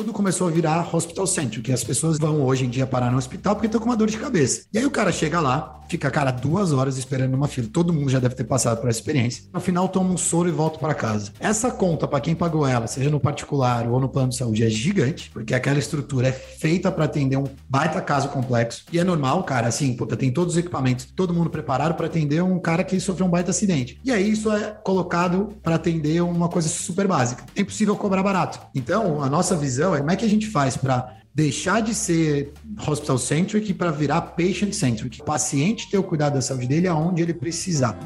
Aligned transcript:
tudo 0.00 0.14
começou 0.14 0.48
a 0.48 0.50
virar 0.50 0.96
hospital 0.96 1.26
centric, 1.26 1.60
que 1.60 1.72
as 1.72 1.84
pessoas 1.84 2.16
vão 2.18 2.42
hoje 2.42 2.64
em 2.64 2.70
dia 2.70 2.86
parar 2.86 3.10
no 3.10 3.18
hospital 3.18 3.54
porque 3.54 3.66
estão 3.66 3.78
com 3.78 3.86
uma 3.86 3.96
dor 3.96 4.08
de 4.08 4.16
cabeça. 4.16 4.62
E 4.72 4.78
aí 4.78 4.86
o 4.86 4.90
cara 4.90 5.12
chega 5.12 5.38
lá, 5.42 5.78
fica, 5.90 6.10
cara, 6.10 6.30
duas 6.30 6.72
horas 6.72 6.96
esperando 6.96 7.32
numa 7.32 7.48
fila. 7.48 7.68
Todo 7.70 7.92
mundo 7.92 8.08
já 8.08 8.18
deve 8.18 8.34
ter 8.34 8.44
passado 8.44 8.80
por 8.80 8.88
essa 8.88 8.98
experiência. 8.98 9.44
No 9.52 9.60
final, 9.60 9.88
toma 9.88 10.10
um 10.10 10.16
soro 10.16 10.48
e 10.48 10.52
volta 10.52 10.78
para 10.78 10.94
casa. 10.94 11.32
Essa 11.38 11.70
conta, 11.70 12.06
para 12.06 12.20
quem 12.20 12.34
pagou 12.34 12.66
ela, 12.66 12.86
seja 12.86 13.10
no 13.10 13.18
particular 13.18 13.86
ou 13.88 14.00
no 14.00 14.08
plano 14.08 14.28
de 14.28 14.36
saúde, 14.36 14.64
é 14.64 14.70
gigante, 14.70 15.28
porque 15.30 15.52
aquela 15.52 15.78
estrutura 15.78 16.28
é 16.28 16.32
feita 16.32 16.90
para 16.92 17.04
atender 17.04 17.36
um 17.36 17.44
baita 17.68 18.00
caso 18.00 18.28
complexo. 18.28 18.84
E 18.92 18.98
é 18.98 19.04
normal, 19.04 19.42
cara, 19.42 19.66
assim, 19.66 19.92
puta, 19.94 20.16
tem 20.16 20.32
todos 20.32 20.54
os 20.54 20.58
equipamentos, 20.58 21.06
todo 21.14 21.34
mundo 21.34 21.50
preparado 21.50 21.94
para 21.94 22.06
atender 22.06 22.42
um 22.42 22.58
cara 22.58 22.84
que 22.84 22.98
sofreu 23.00 23.26
um 23.26 23.30
baita 23.30 23.50
acidente. 23.50 24.00
E 24.04 24.12
aí 24.12 24.30
isso 24.30 24.50
é 24.50 24.70
colocado 24.84 25.48
para 25.62 25.74
atender 25.74 26.22
uma 26.22 26.48
coisa 26.48 26.68
super 26.68 27.06
básica. 27.08 27.44
É 27.54 27.60
impossível 27.60 27.96
cobrar 27.96 28.22
barato. 28.22 28.60
Então, 28.74 29.22
a 29.22 29.28
nossa 29.28 29.56
visão 29.56 29.89
é 29.94 29.98
como 29.98 30.10
é 30.10 30.16
que 30.16 30.24
a 30.24 30.28
gente 30.28 30.46
faz 30.48 30.76
para 30.76 31.16
deixar 31.34 31.80
de 31.80 31.94
ser 31.94 32.52
hospital 32.86 33.18
centric 33.18 33.72
para 33.74 33.90
virar 33.90 34.20
patient 34.20 34.72
centric. 34.72 35.20
O 35.20 35.24
paciente 35.24 35.90
ter 35.90 35.98
o 35.98 36.02
cuidado 36.02 36.34
da 36.34 36.42
saúde 36.42 36.66
dele 36.66 36.88
aonde 36.88 37.22
ele 37.22 37.34
precisar. 37.34 37.98